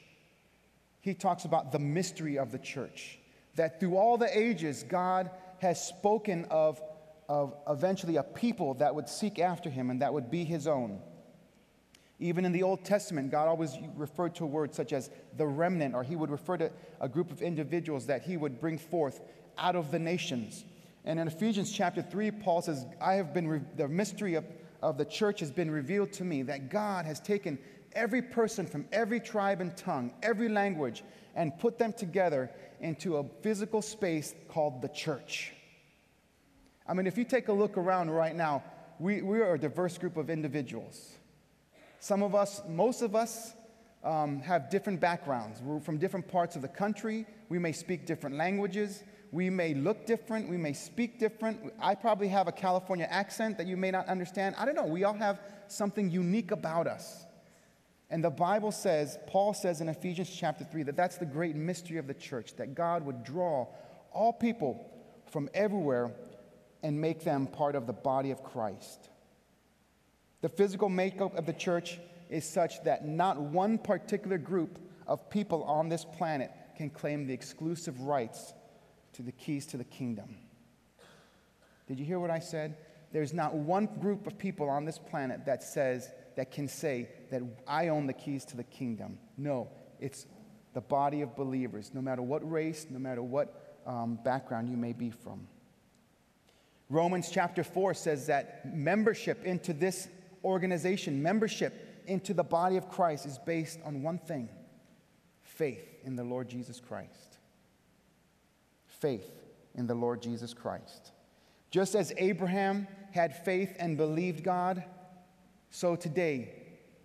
He 1.00 1.14
talks 1.14 1.44
about 1.44 1.72
the 1.72 1.80
mystery 1.80 2.38
of 2.38 2.52
the 2.52 2.58
church. 2.58 3.18
That 3.56 3.80
through 3.80 3.96
all 3.96 4.16
the 4.16 4.38
ages, 4.38 4.84
God 4.84 5.30
has 5.58 5.84
spoken 5.84 6.46
of, 6.50 6.80
of 7.28 7.52
eventually 7.68 8.14
a 8.14 8.22
people 8.22 8.74
that 8.74 8.94
would 8.94 9.08
seek 9.08 9.40
after 9.40 9.68
him 9.68 9.90
and 9.90 10.00
that 10.02 10.14
would 10.14 10.30
be 10.30 10.44
his 10.44 10.68
own. 10.68 11.00
Even 12.20 12.44
in 12.44 12.52
the 12.52 12.62
Old 12.62 12.84
Testament, 12.84 13.32
God 13.32 13.48
always 13.48 13.76
referred 13.96 14.36
to 14.36 14.44
a 14.44 14.46
word 14.46 14.72
such 14.72 14.92
as 14.92 15.10
the 15.36 15.46
remnant, 15.46 15.96
or 15.96 16.04
he 16.04 16.14
would 16.14 16.30
refer 16.30 16.56
to 16.58 16.70
a 17.00 17.08
group 17.08 17.32
of 17.32 17.42
individuals 17.42 18.06
that 18.06 18.22
he 18.22 18.36
would 18.36 18.60
bring 18.60 18.78
forth 18.78 19.20
out 19.56 19.74
of 19.74 19.90
the 19.90 19.98
nations. 19.98 20.64
And 21.08 21.18
in 21.18 21.26
Ephesians 21.26 21.72
chapter 21.72 22.02
3, 22.02 22.30
Paul 22.32 22.60
says, 22.60 22.84
I 23.00 23.14
have 23.14 23.32
been, 23.32 23.48
re- 23.48 23.60
the 23.76 23.88
mystery 23.88 24.34
of, 24.34 24.44
of 24.82 24.98
the 24.98 25.06
church 25.06 25.40
has 25.40 25.50
been 25.50 25.70
revealed 25.70 26.12
to 26.12 26.24
me 26.24 26.42
that 26.42 26.68
God 26.68 27.06
has 27.06 27.18
taken 27.18 27.58
every 27.94 28.20
person 28.20 28.66
from 28.66 28.84
every 28.92 29.18
tribe 29.18 29.62
and 29.62 29.74
tongue, 29.74 30.12
every 30.22 30.50
language, 30.50 31.02
and 31.34 31.58
put 31.58 31.78
them 31.78 31.94
together 31.94 32.50
into 32.80 33.16
a 33.16 33.24
physical 33.40 33.80
space 33.80 34.34
called 34.50 34.82
the 34.82 34.88
church. 34.88 35.54
I 36.86 36.92
mean, 36.92 37.06
if 37.06 37.16
you 37.16 37.24
take 37.24 37.48
a 37.48 37.54
look 37.54 37.78
around 37.78 38.10
right 38.10 38.36
now, 38.36 38.62
we, 38.98 39.22
we 39.22 39.40
are 39.40 39.54
a 39.54 39.58
diverse 39.58 39.96
group 39.96 40.18
of 40.18 40.28
individuals. 40.28 41.16
Some 42.00 42.22
of 42.22 42.34
us, 42.34 42.60
most 42.68 43.00
of 43.00 43.16
us, 43.16 43.54
um, 44.04 44.40
have 44.40 44.68
different 44.68 45.00
backgrounds. 45.00 45.62
We're 45.62 45.80
from 45.80 45.96
different 45.96 46.28
parts 46.28 46.54
of 46.54 46.60
the 46.60 46.68
country. 46.68 47.24
We 47.48 47.58
may 47.58 47.72
speak 47.72 48.04
different 48.04 48.36
languages. 48.36 49.02
We 49.30 49.50
may 49.50 49.74
look 49.74 50.06
different. 50.06 50.48
We 50.48 50.56
may 50.56 50.72
speak 50.72 51.18
different. 51.18 51.72
I 51.80 51.94
probably 51.94 52.28
have 52.28 52.48
a 52.48 52.52
California 52.52 53.06
accent 53.10 53.58
that 53.58 53.66
you 53.66 53.76
may 53.76 53.90
not 53.90 54.06
understand. 54.06 54.54
I 54.58 54.64
don't 54.64 54.74
know. 54.74 54.86
We 54.86 55.04
all 55.04 55.14
have 55.14 55.40
something 55.68 56.10
unique 56.10 56.50
about 56.50 56.86
us. 56.86 57.26
And 58.10 58.24
the 58.24 58.30
Bible 58.30 58.72
says, 58.72 59.18
Paul 59.26 59.52
says 59.52 59.82
in 59.82 59.88
Ephesians 59.88 60.30
chapter 60.30 60.64
3, 60.64 60.84
that 60.84 60.96
that's 60.96 61.18
the 61.18 61.26
great 61.26 61.54
mystery 61.56 61.98
of 61.98 62.06
the 62.06 62.14
church, 62.14 62.56
that 62.56 62.74
God 62.74 63.04
would 63.04 63.22
draw 63.22 63.66
all 64.12 64.32
people 64.32 64.90
from 65.30 65.50
everywhere 65.52 66.10
and 66.82 66.98
make 66.98 67.22
them 67.22 67.46
part 67.46 67.74
of 67.74 67.86
the 67.86 67.92
body 67.92 68.30
of 68.30 68.42
Christ. 68.42 69.10
The 70.40 70.48
physical 70.48 70.88
makeup 70.88 71.36
of 71.36 71.44
the 71.44 71.52
church 71.52 71.98
is 72.30 72.48
such 72.48 72.82
that 72.84 73.06
not 73.06 73.38
one 73.38 73.76
particular 73.76 74.38
group 74.38 74.78
of 75.06 75.28
people 75.28 75.64
on 75.64 75.88
this 75.88 76.04
planet 76.04 76.50
can 76.76 76.88
claim 76.88 77.26
the 77.26 77.34
exclusive 77.34 78.00
rights 78.00 78.54
to 79.14 79.22
the 79.22 79.32
keys 79.32 79.66
to 79.66 79.76
the 79.76 79.84
kingdom. 79.84 80.36
Did 81.86 81.98
you 81.98 82.04
hear 82.04 82.20
what 82.20 82.30
I 82.30 82.38
said? 82.38 82.76
There's 83.12 83.32
not 83.32 83.54
one 83.54 83.86
group 84.00 84.26
of 84.26 84.38
people 84.38 84.68
on 84.68 84.84
this 84.84 84.98
planet 84.98 85.46
that 85.46 85.62
says, 85.62 86.10
that 86.38 86.52
can 86.52 86.68
say 86.68 87.08
that 87.32 87.42
I 87.66 87.88
own 87.88 88.06
the 88.06 88.12
keys 88.12 88.44
to 88.44 88.56
the 88.56 88.62
kingdom. 88.62 89.18
No, 89.36 89.66
it's 89.98 90.24
the 90.72 90.80
body 90.80 91.22
of 91.22 91.34
believers, 91.34 91.90
no 91.92 92.00
matter 92.00 92.22
what 92.22 92.48
race, 92.48 92.86
no 92.88 93.00
matter 93.00 93.24
what 93.24 93.80
um, 93.84 94.20
background 94.22 94.68
you 94.68 94.76
may 94.76 94.92
be 94.92 95.10
from. 95.10 95.48
Romans 96.88 97.28
chapter 97.28 97.64
4 97.64 97.92
says 97.94 98.28
that 98.28 98.72
membership 98.72 99.44
into 99.44 99.72
this 99.72 100.06
organization, 100.44 101.20
membership 101.20 102.04
into 102.06 102.32
the 102.32 102.44
body 102.44 102.76
of 102.76 102.88
Christ, 102.88 103.26
is 103.26 103.38
based 103.38 103.80
on 103.84 104.04
one 104.04 104.18
thing 104.18 104.48
faith 105.42 105.84
in 106.04 106.14
the 106.14 106.22
Lord 106.22 106.48
Jesus 106.48 106.78
Christ. 106.78 107.37
Faith 109.00 109.30
in 109.74 109.86
the 109.86 109.94
Lord 109.94 110.22
Jesus 110.22 110.54
Christ. 110.54 111.12
Just 111.70 111.94
as 111.94 112.12
Abraham 112.16 112.86
had 113.12 113.44
faith 113.44 113.74
and 113.78 113.96
believed 113.96 114.42
God, 114.42 114.84
so 115.70 115.96
today, 115.96 116.54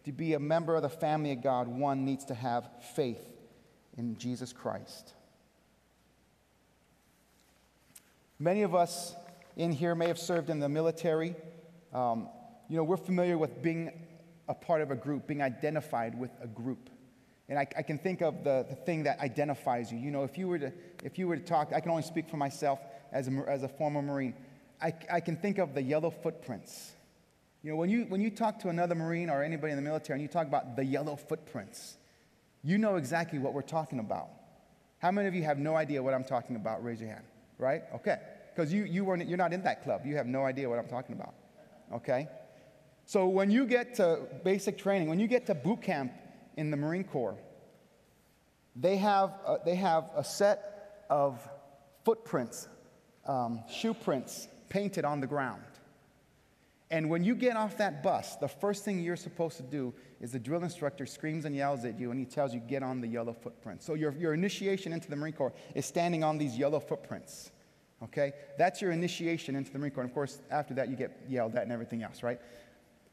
to 0.06 0.12
be 0.12 0.34
a 0.34 0.40
member 0.40 0.76
of 0.76 0.82
the 0.82 0.90
family 0.90 1.32
of 1.32 1.42
God, 1.42 1.68
one 1.68 2.06
needs 2.06 2.26
to 2.26 2.34
have 2.34 2.70
faith 2.96 3.22
in 3.98 4.18
Jesus 4.18 4.54
Christ. 4.54 5.14
Many 8.40 8.64
of 8.64 8.74
us 8.76 9.16
in 9.56 9.72
here 9.72 9.96
may 9.96 10.08
have 10.08 10.20
served 10.20 10.50
in 10.50 10.60
the 10.60 10.70
military. 10.70 11.36
Um, 11.94 12.28
you 12.70 12.78
know, 12.78 12.84
we're 12.84 12.98
familiar 12.98 13.38
with 13.38 13.62
being 13.62 13.92
a 14.48 14.54
part 14.54 14.82
of 14.82 14.92
a 14.92 14.96
group, 14.96 15.28
being 15.28 15.42
identified 15.42 16.18
with 16.18 16.32
a 16.42 16.48
group. 16.48 16.90
And 17.54 17.60
I, 17.60 17.68
I 17.78 17.84
can 17.84 18.00
think 18.00 18.22
of 18.24 18.44
the, 18.44 18.66
the 18.68 18.74
thing 18.74 19.04
that 19.04 19.20
identifies 19.20 19.92
you. 19.92 20.00
You 20.00 20.10
know, 20.10 20.24
if 20.24 20.40
you, 20.40 20.48
were 20.48 20.58
to, 20.58 20.74
if 21.04 21.20
you 21.20 21.28
were 21.28 21.38
to 21.38 21.44
talk, 21.44 21.72
I 21.72 21.82
can 21.82 21.92
only 21.92 22.02
speak 22.02 22.28
for 22.28 22.38
myself 22.38 22.80
as 23.12 23.28
a, 23.28 23.46
as 23.48 23.62
a 23.62 23.68
former 23.68 24.02
Marine. 24.02 24.34
I, 24.82 24.92
I 25.12 25.20
can 25.20 25.36
think 25.36 25.60
of 25.60 25.76
the 25.76 25.84
yellow 25.84 26.10
footprints. 26.10 26.94
You 27.62 27.70
know, 27.70 27.76
when 27.78 27.92
you, 27.92 28.06
when 28.06 28.22
you 28.22 28.32
talk 28.32 28.58
to 28.62 28.70
another 28.70 28.96
Marine 28.96 29.30
or 29.30 29.44
anybody 29.44 29.70
in 29.70 29.76
the 29.76 29.84
military 29.84 30.18
and 30.18 30.24
you 30.24 30.28
talk 30.28 30.48
about 30.48 30.76
the 30.76 30.84
yellow 30.84 31.16
footprints, 31.16 31.98
you 32.64 32.80
know 32.80 32.96
exactly 32.96 33.38
what 33.38 33.54
we're 33.54 33.62
talking 33.62 34.00
about. 34.00 34.30
How 34.98 35.12
many 35.12 35.28
of 35.28 35.36
you 35.36 35.44
have 35.44 35.60
no 35.60 35.76
idea 35.76 36.02
what 36.02 36.16
I'm 36.16 36.24
talking 36.24 36.56
about? 36.56 36.84
Raise 36.84 37.02
your 37.02 37.12
hand, 37.12 37.26
right? 37.60 37.84
Okay. 37.94 38.18
Because 38.56 38.74
you, 38.74 38.86
you 38.86 39.06
weren't, 39.06 39.30
you're 39.30 39.38
not 39.38 39.54
in 39.54 39.62
that 39.62 39.84
club. 39.84 40.08
You 40.08 40.16
have 40.16 40.26
no 40.26 40.44
idea 40.44 40.68
what 40.68 40.80
I'm 40.80 40.88
talking 40.88 41.14
about, 41.14 41.36
okay? 41.94 42.30
So 43.06 43.28
when 43.28 43.52
you 43.52 43.68
get 43.68 43.94
to 43.98 44.22
basic 44.44 44.80
training, 44.80 45.08
when 45.08 45.20
you 45.20 45.28
get 45.28 45.46
to 45.46 45.54
boot 45.54 45.84
camp 45.84 46.14
in 46.58 46.72
the 46.72 46.78
Marine 46.78 47.04
Corps, 47.04 47.38
they 48.76 48.98
have 48.98 49.30
a, 49.46 49.58
they 49.64 49.76
have 49.76 50.10
a 50.16 50.24
set 50.24 51.06
of 51.10 51.48
footprints, 52.04 52.68
um, 53.26 53.62
shoe 53.70 53.94
prints 53.94 54.48
painted 54.70 55.06
on 55.06 55.20
the 55.20 55.28
ground. 55.28 55.62
And 56.94 57.10
when 57.10 57.24
you 57.24 57.34
get 57.34 57.58
off 57.58 57.78
that 57.78 58.04
bus, 58.04 58.36
the 58.36 58.48
first 58.48 58.86
thing 58.86 59.00
you're 59.00 59.16
supposed 59.16 59.58
to 59.58 59.64
do 59.64 59.94
is 60.22 60.32
the 60.32 60.40
drill 60.40 60.64
instructor 60.64 61.08
screams 61.08 61.46
and 61.46 61.56
yells 61.56 61.86
at 61.86 62.00
you 62.00 62.12
and 62.12 62.20
he 62.20 62.26
tells 62.26 62.54
you, 62.54 62.60
get 62.60 62.84
on 62.84 63.02
the 63.02 63.08
yellow 63.08 63.34
footprint. 63.34 63.82
So 63.82 63.96
your, 63.96 64.12
your 64.14 64.34
initiation 64.34 64.94
into 64.94 65.10
the 65.10 65.16
Marine 65.16 65.34
Corps 65.34 65.54
is 65.74 65.88
standing 65.88 66.24
on 66.24 66.38
these 66.38 66.56
yellow 66.56 66.80
footprints. 66.80 67.52
Okay? 68.04 68.34
That's 68.60 68.80
your 68.80 68.92
initiation 68.92 69.56
into 69.56 69.72
the 69.72 69.80
Marine 69.80 69.92
Corps. 69.92 70.04
And 70.04 70.12
of 70.12 70.14
course, 70.14 70.40
after 70.52 70.76
that, 70.76 70.88
you 70.88 70.96
get 70.96 71.20
yelled 71.28 71.56
at 71.56 71.64
and 71.64 71.72
everything 71.72 72.04
else, 72.04 72.22
right? 72.22 72.40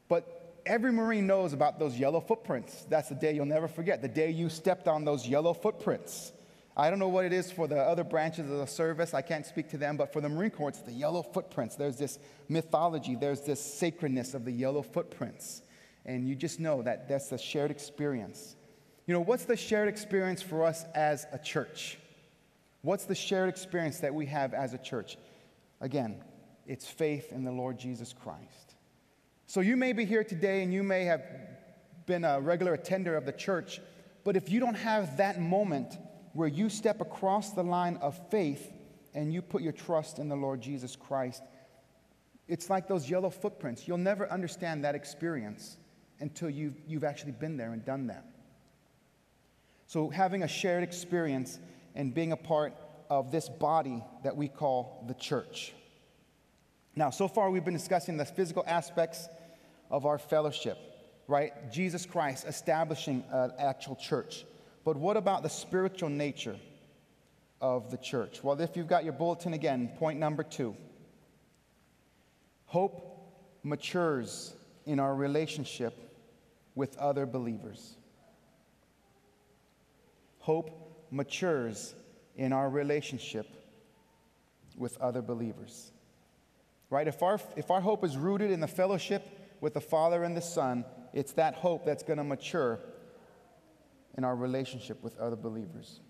But 0.09 0.40
every 0.65 0.91
Marine 0.91 1.27
knows 1.27 1.53
about 1.53 1.79
those 1.79 1.97
yellow 1.97 2.19
footprints. 2.19 2.85
That's 2.89 3.09
the 3.09 3.15
day 3.15 3.33
you'll 3.33 3.45
never 3.45 3.67
forget, 3.67 4.01
the 4.01 4.07
day 4.07 4.31
you 4.31 4.49
stepped 4.49 4.87
on 4.87 5.05
those 5.05 5.27
yellow 5.27 5.53
footprints. 5.53 6.31
I 6.75 6.89
don't 6.89 6.99
know 6.99 7.09
what 7.09 7.25
it 7.25 7.33
is 7.33 7.51
for 7.51 7.67
the 7.67 7.79
other 7.79 8.03
branches 8.03 8.49
of 8.49 8.57
the 8.57 8.65
service. 8.65 9.13
I 9.13 9.21
can't 9.21 9.45
speak 9.45 9.69
to 9.69 9.77
them, 9.77 9.97
but 9.97 10.13
for 10.13 10.21
the 10.21 10.29
Marine 10.29 10.51
Corps, 10.51 10.69
it's 10.69 10.79
the 10.79 10.93
yellow 10.93 11.21
footprints. 11.21 11.75
There's 11.75 11.97
this 11.97 12.17
mythology, 12.47 13.15
there's 13.15 13.41
this 13.41 13.59
sacredness 13.59 14.33
of 14.33 14.45
the 14.45 14.51
yellow 14.51 14.81
footprints. 14.81 15.61
And 16.05 16.27
you 16.27 16.35
just 16.35 16.59
know 16.59 16.81
that 16.83 17.07
that's 17.07 17.31
a 17.31 17.37
shared 17.37 17.71
experience. 17.71 18.55
You 19.05 19.13
know, 19.13 19.19
what's 19.19 19.45
the 19.45 19.57
shared 19.57 19.89
experience 19.89 20.41
for 20.41 20.63
us 20.63 20.85
as 20.95 21.27
a 21.33 21.37
church? 21.37 21.97
What's 22.81 23.05
the 23.05 23.15
shared 23.15 23.49
experience 23.49 23.99
that 23.99 24.13
we 24.13 24.25
have 24.27 24.53
as 24.53 24.73
a 24.73 24.77
church? 24.77 25.17
Again, 25.81 26.23
it's 26.65 26.87
faith 26.87 27.31
in 27.31 27.43
the 27.43 27.51
Lord 27.51 27.77
Jesus 27.77 28.13
Christ. 28.13 28.70
So 29.51 29.59
you 29.59 29.75
may 29.75 29.91
be 29.91 30.05
here 30.05 30.23
today 30.23 30.63
and 30.63 30.73
you 30.73 30.81
may 30.81 31.03
have 31.03 31.25
been 32.05 32.23
a 32.23 32.39
regular 32.39 32.73
attender 32.75 33.17
of 33.17 33.25
the 33.25 33.33
church, 33.33 33.81
but 34.23 34.37
if 34.37 34.49
you 34.49 34.61
don't 34.61 34.75
have 34.75 35.17
that 35.17 35.41
moment 35.41 35.97
where 36.31 36.47
you 36.47 36.69
step 36.69 37.01
across 37.01 37.51
the 37.51 37.61
line 37.61 37.97
of 37.97 38.17
faith 38.29 38.71
and 39.13 39.33
you 39.33 39.41
put 39.41 39.61
your 39.61 39.73
trust 39.73 40.19
in 40.19 40.29
the 40.29 40.37
Lord 40.37 40.61
Jesus 40.61 40.95
Christ, 40.95 41.43
it's 42.47 42.69
like 42.69 42.87
those 42.87 43.09
yellow 43.09 43.29
footprints. 43.29 43.89
You'll 43.89 43.97
never 43.97 44.31
understand 44.31 44.85
that 44.85 44.95
experience 44.95 45.75
until 46.21 46.49
you've, 46.49 46.79
you've 46.87 47.03
actually 47.03 47.33
been 47.33 47.57
there 47.57 47.73
and 47.73 47.83
done 47.83 48.07
that. 48.07 48.25
So, 49.85 50.07
having 50.07 50.43
a 50.43 50.47
shared 50.47 50.81
experience 50.81 51.59
and 51.93 52.13
being 52.13 52.31
a 52.31 52.37
part 52.37 52.73
of 53.09 53.33
this 53.33 53.49
body 53.49 54.01
that 54.23 54.37
we 54.37 54.47
call 54.47 55.03
the 55.09 55.13
church. 55.13 55.73
Now, 56.95 57.09
so 57.09 57.27
far 57.27 57.51
we've 57.51 57.65
been 57.65 57.73
discussing 57.73 58.15
the 58.15 58.23
physical 58.23 58.63
aspects 58.65 59.27
of 59.91 60.05
our 60.05 60.17
fellowship, 60.17 60.77
right? 61.27 61.71
Jesus 61.71 62.05
Christ 62.05 62.47
establishing 62.47 63.23
an 63.29 63.51
actual 63.59 63.95
church. 63.95 64.45
But 64.83 64.97
what 64.97 65.17
about 65.17 65.43
the 65.43 65.49
spiritual 65.49 66.09
nature 66.09 66.55
of 67.59 67.91
the 67.91 67.97
church? 67.97 68.43
Well, 68.43 68.59
if 68.59 68.75
you've 68.75 68.87
got 68.87 69.03
your 69.03 69.13
bulletin 69.13 69.53
again, 69.53 69.91
point 69.97 70.17
number 70.17 70.43
two 70.43 70.75
hope 72.65 73.07
matures 73.63 74.53
in 74.85 74.99
our 74.99 75.13
relationship 75.13 75.93
with 76.73 76.97
other 76.97 77.25
believers. 77.25 77.95
Hope 80.39 81.05
matures 81.11 81.93
in 82.37 82.53
our 82.53 82.69
relationship 82.69 83.45
with 84.77 84.97
other 84.99 85.21
believers. 85.21 85.91
Right? 86.89 87.07
If 87.07 87.21
our, 87.21 87.39
if 87.57 87.69
our 87.69 87.81
hope 87.81 88.05
is 88.05 88.17
rooted 88.17 88.51
in 88.51 88.61
the 88.61 88.67
fellowship 88.67 89.40
with 89.61 89.75
the 89.75 89.81
Father 89.81 90.23
and 90.23 90.35
the 90.35 90.41
Son, 90.41 90.83
it's 91.13 91.33
that 91.33 91.53
hope 91.53 91.85
that's 91.85 92.03
going 92.03 92.17
to 92.17 92.23
mature 92.23 92.79
in 94.17 94.23
our 94.23 94.35
relationship 94.35 95.01
with 95.03 95.17
other 95.17 95.35
believers. 95.35 96.01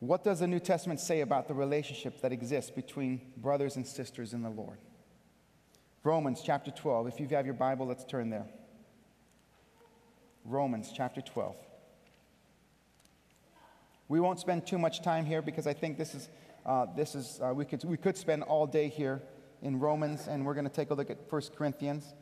What 0.00 0.22
does 0.22 0.38
the 0.40 0.46
New 0.46 0.60
Testament 0.60 1.00
say 1.00 1.22
about 1.22 1.48
the 1.48 1.54
relationship 1.54 2.20
that 2.20 2.32
exists 2.32 2.70
between 2.70 3.20
brothers 3.36 3.74
and 3.74 3.84
sisters 3.84 4.32
in 4.32 4.42
the 4.42 4.50
Lord? 4.50 4.78
Romans 6.04 6.40
chapter 6.44 6.70
12. 6.70 7.08
If 7.08 7.18
you 7.18 7.26
have 7.28 7.46
your 7.46 7.54
Bible, 7.54 7.86
let's 7.86 8.04
turn 8.04 8.30
there. 8.30 8.46
Romans 10.44 10.92
chapter 10.94 11.20
12. 11.20 11.56
We 14.06 14.20
won't 14.20 14.38
spend 14.38 14.66
too 14.66 14.78
much 14.78 15.02
time 15.02 15.26
here 15.26 15.42
because 15.42 15.66
I 15.66 15.74
think 15.74 15.98
this 15.98 16.14
is 16.14 16.28
uh, 16.68 16.84
this 16.94 17.14
is, 17.14 17.40
uh, 17.42 17.50
we, 17.54 17.64
could, 17.64 17.82
we 17.84 17.96
could 17.96 18.14
spend 18.14 18.42
all 18.42 18.66
day 18.66 18.88
here 18.88 19.22
in 19.62 19.80
Romans, 19.80 20.28
and 20.28 20.44
we're 20.44 20.52
going 20.52 20.68
to 20.68 20.72
take 20.72 20.90
a 20.90 20.94
look 20.94 21.08
at 21.08 21.16
1 21.32 21.42
Corinthians. 21.56 22.14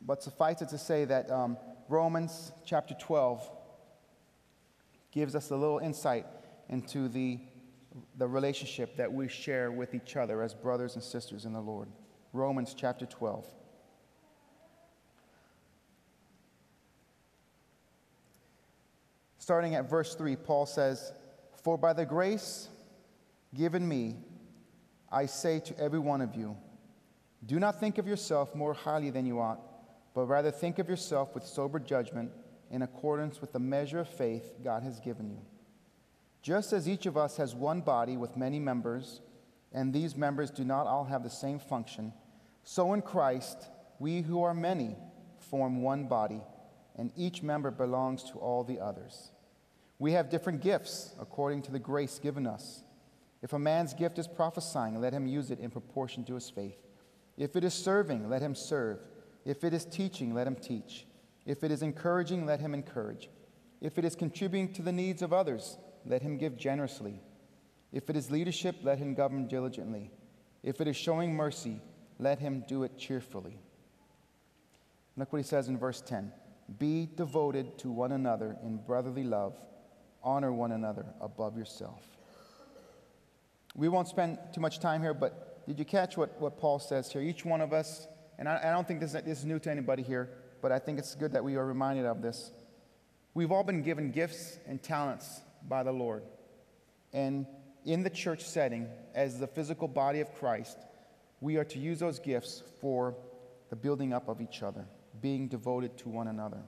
But 0.00 0.22
suffice 0.22 0.62
it 0.62 0.70
to 0.70 0.78
say 0.78 1.04
that 1.04 1.30
um, 1.30 1.58
Romans 1.90 2.52
chapter 2.64 2.94
12 2.98 3.50
gives 5.12 5.34
us 5.34 5.50
a 5.50 5.56
little 5.56 5.78
insight 5.78 6.24
into 6.70 7.08
the, 7.08 7.38
the 8.16 8.26
relationship 8.26 8.96
that 8.96 9.12
we 9.12 9.28
share 9.28 9.70
with 9.70 9.94
each 9.94 10.16
other 10.16 10.40
as 10.40 10.54
brothers 10.54 10.94
and 10.94 11.04
sisters 11.04 11.44
in 11.44 11.52
the 11.52 11.60
Lord. 11.60 11.88
Romans 12.32 12.74
chapter 12.74 13.04
12. 13.04 13.46
Starting 19.36 19.74
at 19.74 19.88
verse 19.88 20.14
3, 20.14 20.34
Paul 20.36 20.64
says, 20.64 21.12
For 21.62 21.76
by 21.76 21.92
the 21.92 22.06
grace 22.06 22.70
given 23.54 23.86
me, 23.86 24.16
I 25.10 25.26
say 25.26 25.60
to 25.60 25.78
every 25.78 25.98
one 25.98 26.20
of 26.20 26.34
you, 26.34 26.56
do 27.44 27.60
not 27.60 27.78
think 27.78 27.98
of 27.98 28.06
yourself 28.06 28.54
more 28.54 28.74
highly 28.74 29.10
than 29.10 29.26
you 29.26 29.40
ought, 29.40 29.60
but 30.14 30.26
rather 30.26 30.50
think 30.50 30.78
of 30.78 30.88
yourself 30.88 31.34
with 31.34 31.44
sober 31.44 31.78
judgment 31.78 32.30
in 32.70 32.82
accordance 32.82 33.40
with 33.40 33.52
the 33.52 33.58
measure 33.58 34.00
of 34.00 34.08
faith 34.08 34.54
God 34.64 34.82
has 34.82 34.98
given 35.00 35.30
you. 35.30 35.40
Just 36.42 36.72
as 36.72 36.88
each 36.88 37.06
of 37.06 37.16
us 37.16 37.36
has 37.36 37.54
one 37.54 37.80
body 37.80 38.16
with 38.16 38.36
many 38.36 38.58
members, 38.58 39.20
and 39.72 39.92
these 39.92 40.16
members 40.16 40.50
do 40.50 40.64
not 40.64 40.86
all 40.86 41.04
have 41.04 41.22
the 41.22 41.30
same 41.30 41.58
function, 41.58 42.12
so 42.64 42.94
in 42.94 43.02
Christ, 43.02 43.68
we 43.98 44.22
who 44.22 44.42
are 44.42 44.54
many 44.54 44.96
form 45.38 45.82
one 45.82 46.08
body, 46.08 46.40
and 46.96 47.12
each 47.16 47.42
member 47.42 47.70
belongs 47.70 48.24
to 48.24 48.38
all 48.38 48.64
the 48.64 48.80
others. 48.80 49.30
We 49.98 50.12
have 50.12 50.30
different 50.30 50.60
gifts 50.60 51.14
according 51.20 51.62
to 51.62 51.72
the 51.72 51.78
grace 51.78 52.18
given 52.18 52.46
us. 52.46 52.82
If 53.42 53.52
a 53.52 53.58
man's 53.58 53.94
gift 53.94 54.18
is 54.18 54.26
prophesying, 54.26 55.00
let 55.00 55.12
him 55.12 55.26
use 55.26 55.50
it 55.50 55.60
in 55.60 55.70
proportion 55.70 56.24
to 56.24 56.34
his 56.34 56.50
faith. 56.50 56.78
If 57.36 57.54
it 57.56 57.64
is 57.64 57.74
serving, 57.74 58.28
let 58.28 58.42
him 58.42 58.54
serve. 58.54 59.00
If 59.44 59.62
it 59.62 59.74
is 59.74 59.84
teaching, 59.84 60.34
let 60.34 60.46
him 60.46 60.56
teach. 60.56 61.06
If 61.44 61.62
it 61.62 61.70
is 61.70 61.82
encouraging, 61.82 62.46
let 62.46 62.60
him 62.60 62.74
encourage. 62.74 63.28
If 63.80 63.98
it 63.98 64.04
is 64.04 64.16
contributing 64.16 64.72
to 64.74 64.82
the 64.82 64.92
needs 64.92 65.22
of 65.22 65.32
others, 65.32 65.78
let 66.04 66.22
him 66.22 66.38
give 66.38 66.56
generously. 66.56 67.20
If 67.92 68.10
it 68.10 68.16
is 68.16 68.30
leadership, 68.30 68.76
let 68.82 68.98
him 68.98 69.14
govern 69.14 69.46
diligently. 69.46 70.10
If 70.62 70.80
it 70.80 70.88
is 70.88 70.96
showing 70.96 71.34
mercy, 71.34 71.80
let 72.18 72.38
him 72.38 72.64
do 72.66 72.82
it 72.82 72.98
cheerfully. 72.98 73.60
Look 75.16 75.32
what 75.32 75.38
he 75.38 75.44
says 75.44 75.68
in 75.68 75.78
verse 75.78 76.00
10 76.00 76.32
Be 76.78 77.08
devoted 77.16 77.78
to 77.78 77.90
one 77.90 78.12
another 78.12 78.56
in 78.62 78.78
brotherly 78.78 79.24
love, 79.24 79.58
honor 80.22 80.52
one 80.52 80.72
another 80.72 81.06
above 81.20 81.56
yourself. 81.56 82.15
We 83.76 83.88
won't 83.88 84.08
spend 84.08 84.38
too 84.54 84.60
much 84.62 84.80
time 84.80 85.02
here, 85.02 85.12
but 85.12 85.66
did 85.66 85.78
you 85.78 85.84
catch 85.84 86.16
what, 86.16 86.40
what 86.40 86.58
Paul 86.58 86.78
says 86.78 87.12
here? 87.12 87.20
Each 87.20 87.44
one 87.44 87.60
of 87.60 87.72
us, 87.72 88.08
and 88.38 88.48
I, 88.48 88.58
I 88.64 88.70
don't 88.70 88.88
think 88.88 89.00
this, 89.00 89.12
this 89.12 89.40
is 89.40 89.44
new 89.44 89.58
to 89.60 89.70
anybody 89.70 90.02
here, 90.02 90.30
but 90.62 90.72
I 90.72 90.78
think 90.78 90.98
it's 90.98 91.14
good 91.14 91.32
that 91.32 91.44
we 91.44 91.56
are 91.56 91.66
reminded 91.66 92.06
of 92.06 92.22
this. 92.22 92.52
We've 93.34 93.52
all 93.52 93.64
been 93.64 93.82
given 93.82 94.12
gifts 94.12 94.58
and 94.66 94.82
talents 94.82 95.42
by 95.68 95.82
the 95.82 95.92
Lord. 95.92 96.22
And 97.12 97.46
in 97.84 98.02
the 98.02 98.10
church 98.10 98.42
setting, 98.42 98.88
as 99.14 99.38
the 99.38 99.46
physical 99.46 99.88
body 99.88 100.20
of 100.20 100.34
Christ, 100.34 100.78
we 101.40 101.56
are 101.58 101.64
to 101.64 101.78
use 101.78 101.98
those 101.98 102.18
gifts 102.18 102.62
for 102.80 103.14
the 103.68 103.76
building 103.76 104.14
up 104.14 104.28
of 104.28 104.40
each 104.40 104.62
other, 104.62 104.86
being 105.20 105.48
devoted 105.48 105.98
to 105.98 106.08
one 106.08 106.28
another. 106.28 106.62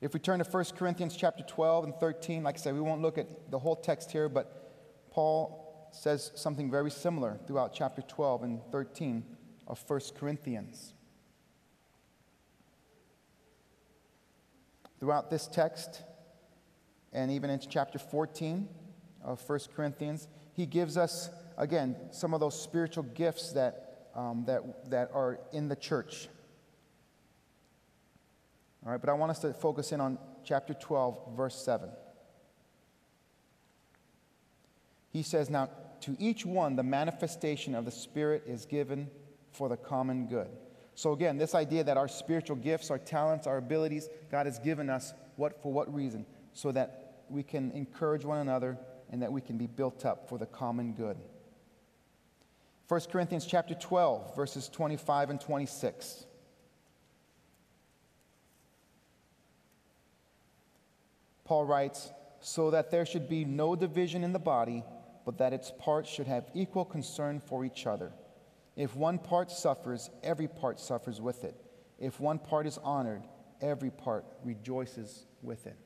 If 0.00 0.14
we 0.14 0.20
turn 0.20 0.38
to 0.38 0.48
1 0.48 0.64
Corinthians 0.76 1.16
chapter 1.16 1.42
12 1.42 1.84
and 1.84 1.94
13, 1.96 2.44
like 2.44 2.56
I 2.56 2.58
said, 2.58 2.74
we 2.74 2.80
won't 2.80 3.02
look 3.02 3.18
at 3.18 3.50
the 3.50 3.58
whole 3.58 3.74
text 3.74 4.12
here, 4.12 4.28
but 4.28 5.10
Paul 5.10 5.63
says 5.94 6.32
something 6.34 6.70
very 6.70 6.90
similar 6.90 7.38
throughout 7.46 7.72
chapter 7.72 8.02
12 8.02 8.42
and 8.42 8.60
13 8.72 9.24
of 9.66 9.82
1 9.88 10.00
Corinthians. 10.18 10.92
Throughout 14.98 15.30
this 15.30 15.46
text, 15.46 16.02
and 17.12 17.30
even 17.30 17.50
in 17.50 17.60
chapter 17.60 17.98
14 17.98 18.68
of 19.22 19.48
1 19.48 19.60
Corinthians, 19.76 20.28
he 20.54 20.66
gives 20.66 20.96
us, 20.96 21.30
again, 21.56 21.96
some 22.10 22.34
of 22.34 22.40
those 22.40 22.60
spiritual 22.60 23.04
gifts 23.04 23.52
that, 23.52 24.08
um, 24.14 24.44
that, 24.46 24.90
that 24.90 25.10
are 25.14 25.38
in 25.52 25.68
the 25.68 25.76
church. 25.76 26.28
All 28.84 28.92
right, 28.92 29.00
but 29.00 29.08
I 29.08 29.14
want 29.14 29.30
us 29.30 29.38
to 29.40 29.52
focus 29.52 29.92
in 29.92 30.00
on 30.00 30.18
chapter 30.44 30.74
12, 30.74 31.36
verse 31.36 31.56
7. 31.56 31.88
He 35.12 35.22
says, 35.22 35.48
Now 35.48 35.70
to 36.04 36.14
each 36.18 36.44
one 36.44 36.76
the 36.76 36.82
manifestation 36.82 37.74
of 37.74 37.86
the 37.86 37.90
Spirit 37.90 38.42
is 38.46 38.66
given 38.66 39.08
for 39.52 39.70
the 39.70 39.76
common 39.76 40.26
good. 40.26 40.48
So 40.94 41.12
again, 41.12 41.38
this 41.38 41.54
idea 41.54 41.82
that 41.84 41.96
our 41.96 42.08
spiritual 42.08 42.56
gifts, 42.56 42.90
our 42.90 42.98
talents, 42.98 43.46
our 43.46 43.56
abilities, 43.56 44.10
God 44.30 44.44
has 44.44 44.58
given 44.58 44.90
us 44.90 45.14
what 45.36 45.62
for 45.62 45.72
what 45.72 45.92
reason? 45.92 46.26
So 46.52 46.72
that 46.72 47.24
we 47.30 47.42
can 47.42 47.72
encourage 47.72 48.24
one 48.24 48.38
another 48.38 48.78
and 49.10 49.22
that 49.22 49.32
we 49.32 49.40
can 49.40 49.56
be 49.56 49.66
built 49.66 50.04
up 50.04 50.28
for 50.28 50.36
the 50.36 50.44
common 50.44 50.92
good. 50.92 51.16
1 52.88 53.00
Corinthians 53.10 53.46
chapter 53.46 53.74
12, 53.74 54.36
verses 54.36 54.68
25 54.68 55.30
and 55.30 55.40
26. 55.40 56.26
Paul 61.44 61.64
writes, 61.64 62.10
so 62.40 62.70
that 62.72 62.90
there 62.90 63.06
should 63.06 63.26
be 63.26 63.46
no 63.46 63.74
division 63.74 64.22
in 64.22 64.34
the 64.34 64.38
body, 64.38 64.84
but 65.24 65.38
that 65.38 65.52
its 65.52 65.72
parts 65.78 66.10
should 66.10 66.26
have 66.26 66.44
equal 66.54 66.84
concern 66.84 67.40
for 67.40 67.64
each 67.64 67.86
other. 67.86 68.12
If 68.76 68.96
one 68.96 69.18
part 69.18 69.50
suffers, 69.50 70.10
every 70.22 70.48
part 70.48 70.80
suffers 70.80 71.20
with 71.20 71.44
it. 71.44 71.54
If 71.98 72.20
one 72.20 72.38
part 72.38 72.66
is 72.66 72.78
honored, 72.78 73.22
every 73.60 73.90
part 73.90 74.24
rejoices 74.44 75.26
with 75.42 75.66
it. 75.66 75.76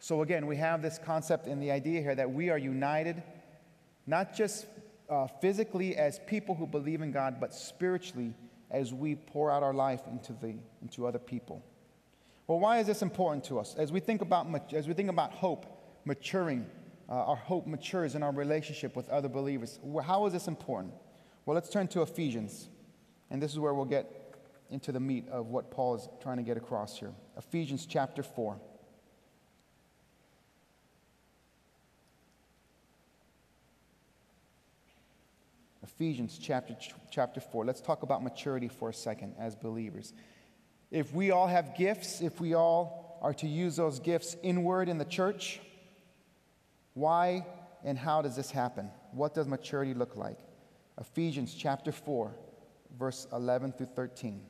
So, 0.00 0.22
again, 0.22 0.46
we 0.46 0.56
have 0.56 0.82
this 0.82 0.98
concept 0.98 1.46
and 1.46 1.62
the 1.62 1.70
idea 1.70 2.00
here 2.00 2.14
that 2.14 2.30
we 2.30 2.50
are 2.50 2.58
united, 2.58 3.22
not 4.06 4.34
just 4.34 4.66
uh, 5.08 5.26
physically 5.26 5.96
as 5.96 6.20
people 6.26 6.54
who 6.54 6.66
believe 6.66 7.02
in 7.02 7.10
God, 7.10 7.40
but 7.40 7.54
spiritually 7.54 8.34
as 8.70 8.92
we 8.92 9.14
pour 9.14 9.50
out 9.50 9.62
our 9.62 9.74
life 9.74 10.02
into, 10.10 10.32
the, 10.34 10.54
into 10.82 11.06
other 11.06 11.18
people. 11.18 11.62
Well, 12.46 12.60
why 12.60 12.78
is 12.78 12.86
this 12.86 13.02
important 13.02 13.44
to 13.44 13.58
us? 13.58 13.74
As 13.76 13.92
we 13.92 14.00
think 14.00 14.22
about, 14.22 14.72
as 14.72 14.86
we 14.86 14.94
think 14.94 15.10
about 15.10 15.32
hope 15.32 15.66
maturing, 16.04 16.66
uh, 17.08 17.12
our 17.12 17.36
hope 17.36 17.66
matures 17.66 18.14
in 18.14 18.22
our 18.22 18.32
relationship 18.32 18.94
with 18.94 19.08
other 19.08 19.28
believers. 19.28 19.78
How 20.04 20.26
is 20.26 20.32
this 20.32 20.46
important? 20.46 20.94
Well, 21.46 21.54
let's 21.54 21.70
turn 21.70 21.88
to 21.88 22.02
Ephesians. 22.02 22.68
And 23.30 23.42
this 23.42 23.52
is 23.52 23.58
where 23.58 23.72
we'll 23.74 23.86
get 23.86 24.36
into 24.70 24.92
the 24.92 25.00
meat 25.00 25.26
of 25.30 25.46
what 25.46 25.70
Paul 25.70 25.94
is 25.94 26.08
trying 26.20 26.36
to 26.36 26.42
get 26.42 26.56
across 26.56 26.98
here. 26.98 27.12
Ephesians 27.36 27.86
chapter 27.86 28.22
4. 28.22 28.58
Ephesians 35.82 36.38
chapter, 36.40 36.76
chapter 37.10 37.40
4. 37.40 37.64
Let's 37.64 37.80
talk 37.80 38.02
about 38.02 38.22
maturity 38.22 38.68
for 38.68 38.90
a 38.90 38.94
second 38.94 39.34
as 39.38 39.56
believers. 39.56 40.12
If 40.90 41.14
we 41.14 41.30
all 41.30 41.46
have 41.46 41.76
gifts, 41.76 42.20
if 42.20 42.40
we 42.40 42.54
all 42.54 43.18
are 43.22 43.34
to 43.34 43.48
use 43.48 43.76
those 43.76 43.98
gifts 43.98 44.36
inward 44.42 44.88
in 44.88 44.98
the 44.98 45.04
church, 45.04 45.60
why 46.94 47.46
and 47.84 47.98
how 47.98 48.22
does 48.22 48.36
this 48.36 48.50
happen? 48.50 48.90
What 49.12 49.34
does 49.34 49.46
maturity 49.46 49.94
look 49.94 50.16
like? 50.16 50.38
Ephesians 51.00 51.54
chapter 51.54 51.92
4, 51.92 52.34
verse 52.98 53.26
11 53.32 53.72
through 53.72 53.88
13. 53.94 54.40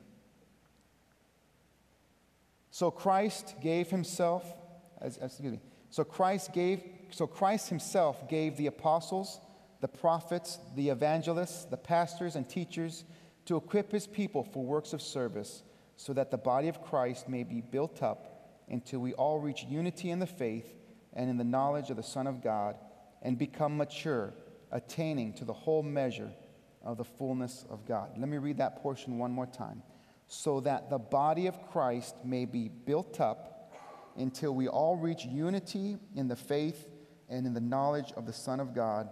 So 2.71 2.91
Christ 2.91 3.55
gave 3.61 3.89
himself, 3.89 4.45
excuse 5.01 5.51
me, 5.51 5.59
so 5.89 6.03
Christ 6.03 6.53
gave, 6.53 6.83
so 7.09 7.27
Christ 7.27 7.69
himself 7.69 8.29
gave 8.29 8.57
the 8.57 8.67
apostles, 8.67 9.39
the 9.81 9.87
prophets, 9.87 10.59
the 10.75 10.89
evangelists, 10.89 11.65
the 11.65 11.77
pastors, 11.77 12.35
and 12.35 12.47
teachers 12.47 13.05
to 13.45 13.57
equip 13.57 13.91
his 13.91 14.07
people 14.07 14.43
for 14.43 14.63
works 14.63 14.93
of 14.93 15.01
service 15.01 15.63
so 15.95 16.13
that 16.13 16.31
the 16.31 16.37
body 16.37 16.67
of 16.67 16.81
Christ 16.83 17.27
may 17.27 17.43
be 17.43 17.61
built 17.61 18.03
up 18.03 18.55
until 18.69 18.99
we 18.99 19.13
all 19.13 19.39
reach 19.39 19.63
unity 19.63 20.11
in 20.11 20.19
the 20.19 20.27
faith 20.27 20.78
and 21.13 21.29
in 21.29 21.37
the 21.37 21.43
knowledge 21.43 21.89
of 21.89 21.97
the 21.97 22.03
Son 22.03 22.27
of 22.27 22.43
God 22.43 22.75
and 23.21 23.37
become 23.37 23.77
mature, 23.77 24.33
attaining 24.71 25.33
to 25.33 25.45
the 25.45 25.53
whole 25.53 25.83
measure 25.83 26.31
of 26.83 26.97
the 26.97 27.03
fullness 27.03 27.65
of 27.69 27.85
God. 27.85 28.11
Let 28.17 28.29
me 28.29 28.37
read 28.37 28.57
that 28.57 28.81
portion 28.81 29.17
one 29.17 29.31
more 29.31 29.47
time. 29.47 29.83
So 30.27 30.59
that 30.61 30.89
the 30.89 30.99
body 30.99 31.47
of 31.47 31.69
Christ 31.71 32.15
may 32.23 32.45
be 32.45 32.69
built 32.69 33.19
up 33.19 33.73
until 34.15 34.53
we 34.53 34.67
all 34.67 34.95
reach 34.95 35.25
unity 35.25 35.97
in 36.15 36.27
the 36.27 36.35
faith 36.35 36.87
and 37.29 37.47
in 37.47 37.53
the 37.53 37.61
knowledge 37.61 38.11
of 38.15 38.25
the 38.25 38.33
Son 38.33 38.59
of 38.59 38.75
God 38.75 39.09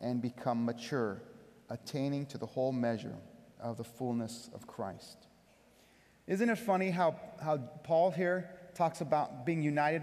and 0.00 0.20
become 0.20 0.64
mature, 0.64 1.22
attaining 1.70 2.26
to 2.26 2.38
the 2.38 2.46
whole 2.46 2.72
measure 2.72 3.16
of 3.60 3.76
the 3.76 3.84
fullness 3.84 4.50
of 4.54 4.66
Christ. 4.66 5.28
Isn't 6.26 6.48
it 6.48 6.58
funny 6.58 6.90
how, 6.90 7.16
how 7.42 7.58
Paul 7.58 8.10
here 8.10 8.50
talks 8.74 9.00
about 9.00 9.44
being 9.44 9.62
united 9.62 10.02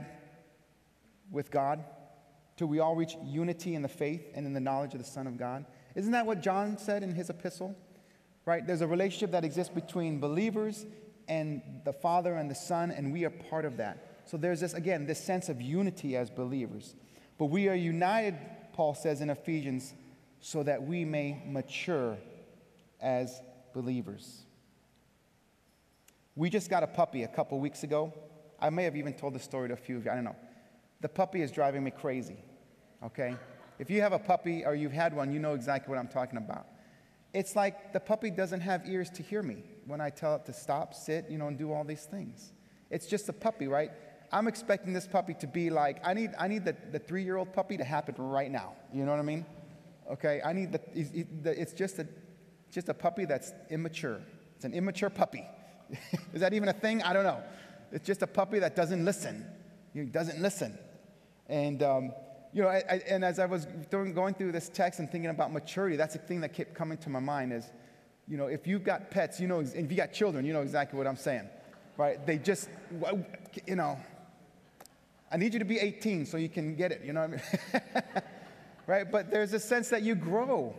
with 1.32 1.50
God 1.50 1.84
till 2.58 2.68
we 2.68 2.80
all 2.80 2.96
reach 2.96 3.16
unity 3.24 3.76
in 3.76 3.82
the 3.82 3.88
faith 3.88 4.22
and 4.36 4.46
in 4.46 4.54
the 4.54 4.60
knowledge 4.60 4.94
of 4.94 5.00
the 5.00 5.06
Son 5.08 5.28
of 5.28 5.38
God? 5.38 5.66
Isn't 5.96 6.12
that 6.12 6.26
what 6.26 6.42
John 6.42 6.78
said 6.78 7.04
in 7.04 7.14
his 7.14 7.30
epistle? 7.30 7.76
Right? 8.46 8.66
There's 8.66 8.82
a 8.82 8.88
relationship 8.88 9.32
that 9.32 9.46
exists 9.46 9.74
between 9.74 10.20
believers 10.20 10.86
and 11.28 11.62
the 11.86 11.94
Father 11.94 12.36
and 12.36 12.50
the 12.50 12.56
Son, 12.56 12.92
and 12.92 13.14
we 13.14 13.24
are 13.26 13.30
part 13.30 13.66
of 13.66 13.78
that. 13.78 14.24
So 14.26 14.38
there's 14.38 14.60
this, 14.60 14.74
again, 14.74 15.06
this 15.06 15.24
sense 15.24 15.50
of 15.50 15.62
unity 15.62 16.16
as 16.16 16.30
believers. 16.30 16.96
But 17.38 17.46
we 17.46 17.70
are 17.70 17.76
united, 17.76 18.38
Paul 18.74 18.94
says 18.94 19.22
in 19.22 19.30
Ephesians, 19.30 19.94
so 20.40 20.64
that 20.64 20.84
we 20.84 21.06
may 21.06 21.42
mature 21.46 22.18
as 23.00 23.42
believers. 23.74 24.42
We 26.36 26.50
just 26.50 26.70
got 26.70 26.84
a 26.84 26.88
puppy 26.88 27.24
a 27.24 27.28
couple 27.28 27.60
weeks 27.60 27.84
ago. 27.84 28.14
I 28.60 28.70
may 28.70 28.84
have 28.84 28.96
even 28.96 29.14
told 29.14 29.34
the 29.34 29.40
story 29.40 29.68
to 29.70 29.74
a 29.74 29.78
few 29.78 29.98
of 29.98 30.06
you. 30.06 30.12
I 30.12 30.16
don't 30.16 30.24
know. 30.24 30.36
The 31.02 31.10
puppy 31.10 31.42
is 31.42 31.52
driving 31.52 31.84
me 31.84 31.92
crazy, 31.92 32.38
okay? 33.04 33.36
If 33.80 33.90
you 33.90 34.02
have 34.02 34.14
a 34.14 34.20
puppy 34.20 34.64
or 34.66 34.76
you've 34.76 34.92
had 34.92 35.16
one, 35.16 35.32
you 35.32 35.40
know 35.40 35.54
exactly 35.54 35.90
what 35.90 36.00
I'm 36.00 36.08
talking 36.08 36.38
about. 36.38 36.68
It's 37.34 37.56
like 37.56 37.94
the 37.94 38.00
puppy 38.00 38.30
doesn't 38.30 38.62
have 38.62 38.88
ears 38.88 39.10
to 39.12 39.24
hear 39.24 39.42
me 39.42 39.64
when 39.86 40.02
I 40.02 40.10
tell 40.10 40.36
it 40.36 40.46
to 40.46 40.54
stop, 40.54 40.94
sit, 40.94 41.26
you 41.30 41.38
know, 41.38 41.48
and 41.48 41.58
do 41.58 41.72
all 41.72 41.84
these 41.84 42.04
things. 42.04 42.54
It's 42.90 43.08
just 43.08 43.30
a 43.30 43.34
puppy, 43.34 43.68
right? 43.68 43.92
I'm 44.32 44.48
expecting 44.48 44.94
this 44.94 45.08
puppy 45.08 45.34
to 45.36 45.48
be 45.48 45.70
like, 45.70 45.98
I 46.06 46.14
need, 46.14 46.32
I 46.38 46.48
need 46.48 46.66
the, 46.66 46.76
the 46.92 47.00
three 47.00 47.24
year 47.24 47.38
old 47.38 47.54
puppy 47.54 47.78
to 47.78 47.84
happen 47.84 48.16
right 48.18 48.52
now. 48.52 48.74
You 48.94 49.06
know 49.06 49.12
what 49.12 49.20
I 49.20 49.24
mean? 49.24 49.46
Okay, 50.12 50.42
I 50.44 50.54
need 50.54 50.74
the, 50.74 51.60
it's 51.60 51.74
just 51.74 52.00
a, 52.00 52.08
just 52.70 52.90
a 52.90 52.94
puppy 52.94 53.26
that's 53.26 53.54
immature. 53.70 54.22
It's 54.56 54.66
an 54.66 54.74
immature 54.74 55.10
puppy. 55.10 55.46
Is 56.34 56.42
that 56.42 56.54
even 56.54 56.70
a 56.70 56.74
thing? 56.74 57.02
I 57.02 57.14
don't 57.14 57.24
know. 57.24 57.42
It's 57.92 58.06
just 58.06 58.22
a 58.22 58.28
puppy 58.28 58.60
that 58.60 58.76
doesn't 58.76 59.04
listen. 59.04 59.46
He 59.94 60.04
doesn't 60.04 60.42
listen. 60.42 60.78
And, 61.52 61.84
um, 61.84 62.14
you 62.54 62.62
know, 62.62 62.70
I, 62.70 62.82
I, 62.90 63.02
and 63.08 63.26
as 63.26 63.38
I 63.38 63.46
was 63.46 63.68
going 63.92 64.34
through 64.34 64.54
this 64.54 64.70
text 64.70 65.00
and 65.00 65.12
thinking 65.12 65.30
about 65.30 65.52
maturity, 65.52 65.98
that's 65.98 66.14
the 66.14 66.20
thing 66.20 66.40
that 66.42 66.54
kept 66.54 66.74
coming 66.74 66.98
to 67.00 67.10
my 67.10 67.20
mind 67.20 67.52
is, 67.52 67.70
you 68.28 68.38
know, 68.38 68.48
if 68.48 68.66
you've 68.66 68.86
got 68.86 69.12
pets, 69.12 69.40
you 69.40 69.48
know, 69.48 69.60
if 69.60 69.92
you 69.92 69.98
got 69.98 70.14
children, 70.14 70.46
you 70.46 70.54
know 70.54 70.62
exactly 70.62 70.98
what 70.98 71.08
I'm 71.08 71.18
saying, 71.18 71.50
right? 71.98 72.26
They 72.26 72.38
just, 72.38 72.70
you 73.68 73.76
know, 73.76 74.00
I 75.30 75.38
need 75.38 75.52
you 75.54 75.60
to 75.60 75.66
be 75.66 75.78
18 75.78 76.26
so 76.26 76.38
you 76.38 76.50
can 76.50 76.76
get 76.76 76.94
it, 76.94 77.04
you 77.04 77.12
know 77.12 77.22
I 77.22 77.28
mean? 77.28 77.42
right? 78.88 79.12
But 79.12 79.30
there's 79.30 79.52
a 79.52 79.60
sense 79.60 79.90
that 79.90 80.04
you 80.04 80.16
grow. 80.16 80.74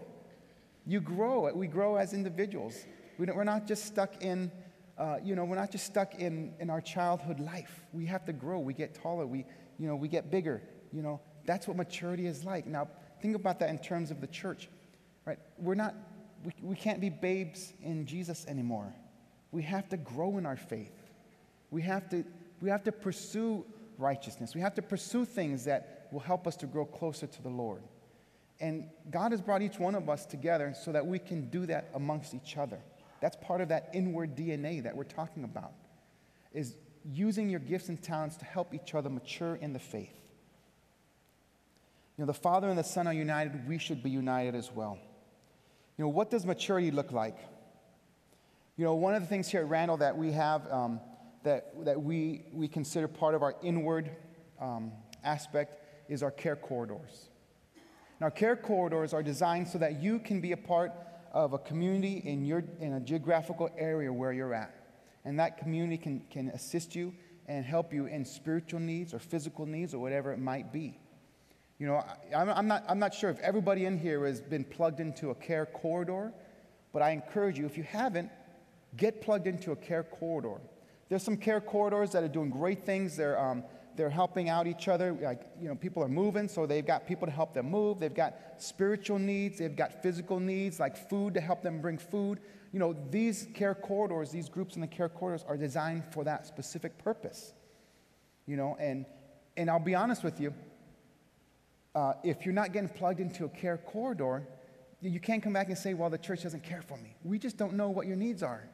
You 0.87 1.01
grow. 1.01 1.53
We 1.53 1.67
grow 1.67 1.97
as 1.97 2.15
individuals. 2.15 2.87
We 3.19 3.27
we're 3.27 3.45
not 3.45 3.67
just 3.67 3.85
stuck 3.85 4.23
in 4.23 4.51
uh, 4.99 5.17
you 5.25 5.35
know, 5.35 5.45
we're 5.45 5.57
not 5.57 5.71
just 5.71 5.87
stuck 5.87 6.17
in, 6.17 6.55
in 6.61 6.71
our 6.71 6.81
childhood 6.81 7.41
life. 7.41 7.83
We 7.93 8.07
have 8.07 8.25
to 8.27 8.33
grow. 8.33 8.59
We 8.61 8.75
get 8.75 8.95
taller. 8.95 9.27
We, 9.27 9.45
you 9.83 9.89
know, 9.89 9.97
we 9.97 10.07
get 10.07 10.31
bigger. 10.31 10.63
You 10.93 11.03
know, 11.03 11.21
that's 11.45 11.67
what 11.67 11.77
maturity 11.77 12.27
is 12.27 12.45
like. 12.45 12.69
Now, 12.69 12.89
think 13.21 13.35
about 13.35 13.59
that 13.59 13.71
in 13.71 13.79
terms 13.79 14.13
of 14.13 14.21
the 14.21 14.29
church, 14.29 14.69
right? 15.27 15.41
We're 15.59 15.75
not, 15.75 15.97
we, 16.45 16.53
we 16.63 16.77
can't 16.77 17.01
be 17.01 17.11
babes 17.11 17.73
in 17.83 18.07
Jesus 18.07 18.47
anymore. 18.47 18.95
We 19.51 19.63
have 19.63 19.89
to 19.89 19.97
grow 19.97 20.39
in 20.39 20.47
our 20.47 20.57
faith. 20.57 20.93
We 21.73 21.83
have 21.83 22.09
to 22.11 22.25
We 22.61 22.71
have 22.71 22.85
to 22.85 22.93
pursue 22.93 23.65
righteousness. 23.99 24.55
We 24.55 24.61
have 24.61 24.75
to 24.77 24.83
pursue 24.83 25.25
things 25.25 25.65
that 25.65 26.09
will 26.13 26.21
help 26.21 26.47
us 26.47 26.55
to 26.57 26.67
grow 26.67 26.85
closer 26.85 27.27
to 27.27 27.43
the 27.43 27.49
Lord. 27.49 27.83
And 28.61 28.89
God 29.11 29.33
has 29.33 29.41
brought 29.41 29.63
each 29.63 29.81
one 29.81 29.97
of 29.97 30.09
us 30.09 30.25
together 30.25 30.75
so 30.81 30.93
that 30.93 31.05
we 31.05 31.19
can 31.19 31.51
do 31.51 31.67
that 31.67 31.91
amongst 31.95 32.35
each 32.35 32.57
other. 32.57 32.79
That's 33.21 33.37
part 33.37 33.61
of 33.61 33.69
that 33.71 33.91
inward 33.93 34.37
DNA 34.37 34.83
that 34.85 34.95
we're 34.95 35.13
talking 35.21 35.43
about, 35.43 35.73
is 36.53 36.77
using 37.11 37.49
your 37.49 37.61
gifts 37.61 37.89
and 37.89 38.01
talents 38.03 38.37
to 38.37 38.45
help 38.45 38.75
each 38.75 38.95
other 38.95 39.11
mature 39.11 39.57
in 39.57 39.73
the 39.73 39.79
faith. 39.79 40.15
You 42.17 42.23
know, 42.23 42.27
the 42.27 42.35
Father 42.35 42.69
and 42.69 42.79
the 42.79 42.85
Son 42.85 43.07
are 43.07 43.13
united, 43.13 43.67
we 43.67 43.79
should 43.79 44.03
be 44.03 44.11
united 44.11 44.55
as 44.55 44.71
well. 44.71 44.99
You 45.97 46.05
know, 46.05 46.09
what 46.09 46.31
does 46.31 46.45
maturity 46.45 46.91
look 46.91 47.13
like? 47.13 47.39
You 48.77 48.85
know, 48.85 48.95
one 48.95 49.15
of 49.15 49.23
the 49.23 49.29
things 49.29 49.49
here 49.49 49.61
at 49.61 49.69
Randall 49.69 49.99
that 49.99 50.17
we 50.17 50.33
have 50.33 50.71
um, 50.71 51.01
that, 51.43 51.85
that 51.85 52.01
we, 52.01 52.43
we 52.53 52.69
consider 52.69 53.09
part 53.09 53.35
of 53.35 53.43
our 53.43 53.55
inward 53.63 54.11
um, 54.61 54.93
aspect 55.25 55.79
is 56.09 56.23
our 56.23 56.31
care 56.31 56.57
corridors. 56.57 57.29
Now, 58.21 58.31
care 58.31 58.57
corridors 58.57 59.13
are 59.13 59.23
designed 59.23 59.69
so 59.69 59.79
that 59.79 60.01
you 60.01 60.19
can 60.19 60.41
be 60.41 60.53
a 60.53 60.57
part 60.57 60.93
of 61.33 61.55
a 61.55 61.59
community 61.59 62.23
in, 62.25 62.45
your, 62.45 62.63
in 62.79 62.93
a 62.93 63.01
geographical 63.01 63.71
area 63.77 64.13
where 64.13 64.33
you're 64.33 64.55
at. 64.55 64.75
And 65.25 65.39
that 65.39 65.59
community 65.59 65.99
can, 65.99 66.23
can 66.31 66.49
assist 66.49 66.95
you 66.95 67.15
and 67.47 67.65
help 67.65 67.93
you 67.93 68.07
in 68.07 68.25
spiritual 68.25 68.81
needs 68.81 69.15
or 69.15 69.19
physical 69.19 69.67
needs 69.67 69.95
or 69.95 69.99
whatever 69.99 70.33
it 70.33 70.39
might 70.39 70.73
be. 70.73 70.99
You 71.79 71.87
know, 71.89 72.05
I, 72.35 72.37
I'm, 72.37 72.69
not, 72.69 72.85
I'm 72.89 72.99
not 72.99 73.13
sure 73.15 73.31
if 73.31 73.39
everybody 73.41 73.87
in 73.87 73.99
here 73.99 74.25
has 74.27 74.41
been 74.41 74.65
plugged 74.65 75.01
into 75.01 75.31
a 75.31 75.35
care 75.35 75.67
corridor, 75.67 76.33
but 76.93 77.03
I 77.03 77.11
encourage 77.11 77.59
you, 77.59 77.67
if 77.67 77.77
you 77.77 77.83
haven't, 77.83 78.31
get 78.97 79.21
plugged 79.21 79.47
into 79.47 79.73
a 79.73 79.77
care 79.77 80.03
corridor. 80.03 80.61
There's 81.09 81.23
some 81.23 81.37
care 81.37 81.61
corridors 81.61 82.11
that 82.13 82.23
are 82.23 82.29
doing 82.29 82.51
great 82.51 82.87
things. 82.87 83.17
They're, 83.17 83.39
um, 83.39 83.65
they're 83.97 84.11
helping 84.11 84.49
out 84.49 84.67
each 84.67 84.89
other. 84.89 85.13
Like, 85.13 85.43
you 85.61 85.69
know, 85.69 85.75
people 85.75 86.03
are 86.03 86.09
moving, 86.09 86.49
so 86.49 86.67
they've 86.67 86.87
got 86.87 87.07
people 87.07 87.27
to 87.27 87.33
help 87.33 87.53
them 87.53 87.71
move. 87.71 87.99
They've 87.99 88.15
got 88.15 88.35
spiritual 88.59 89.19
needs. 89.19 89.59
They've 89.59 89.75
got 89.75 90.03
physical 90.03 90.41
needs, 90.41 90.81
like 90.81 90.97
food 91.09 91.35
to 91.35 91.41
help 91.41 91.63
them 91.63 91.81
bring 91.81 91.99
food. 91.99 92.41
You 92.73 92.79
know, 92.79 92.97
these 93.11 93.47
care 93.55 93.75
corridors, 93.75 94.31
these 94.31 94.49
groups 94.49 94.75
in 94.77 94.81
the 94.81 94.87
care 94.87 95.09
corridors 95.09 95.45
are 95.47 95.57
designed 95.57 96.05
for 96.11 96.25
that 96.25 96.47
specific 96.47 96.97
purpose. 96.99 97.53
You 98.47 98.57
know, 98.57 98.77
and, 98.81 99.05
and 99.57 99.71
I'll 99.71 99.79
be 99.79 99.95
honest 99.95 100.25
with 100.25 100.41
you, 100.41 100.55
uh, 101.95 102.15
if 102.25 102.47
you're 102.47 102.55
not 102.55 102.73
getting 102.73 102.89
plugged 102.89 103.21
into 103.21 103.45
a 103.45 103.49
care 103.51 103.77
corridor, 103.77 104.47
you 105.03 105.21
can't 105.21 105.43
come 105.43 105.53
back 105.53 105.69
and 105.69 105.77
say, 105.77 105.93
well, 105.93 106.09
the 106.09 106.19
church 106.19 106.43
doesn't 106.43 106.63
care 106.63 106.81
for 106.81 106.97
me. 106.97 107.15
We 107.23 107.39
just 107.39 107.59
don't 107.59 107.75
know 107.75 107.91
what 107.91 108.07
your 108.07 108.17
needs 108.17 108.43
are. 108.43 108.67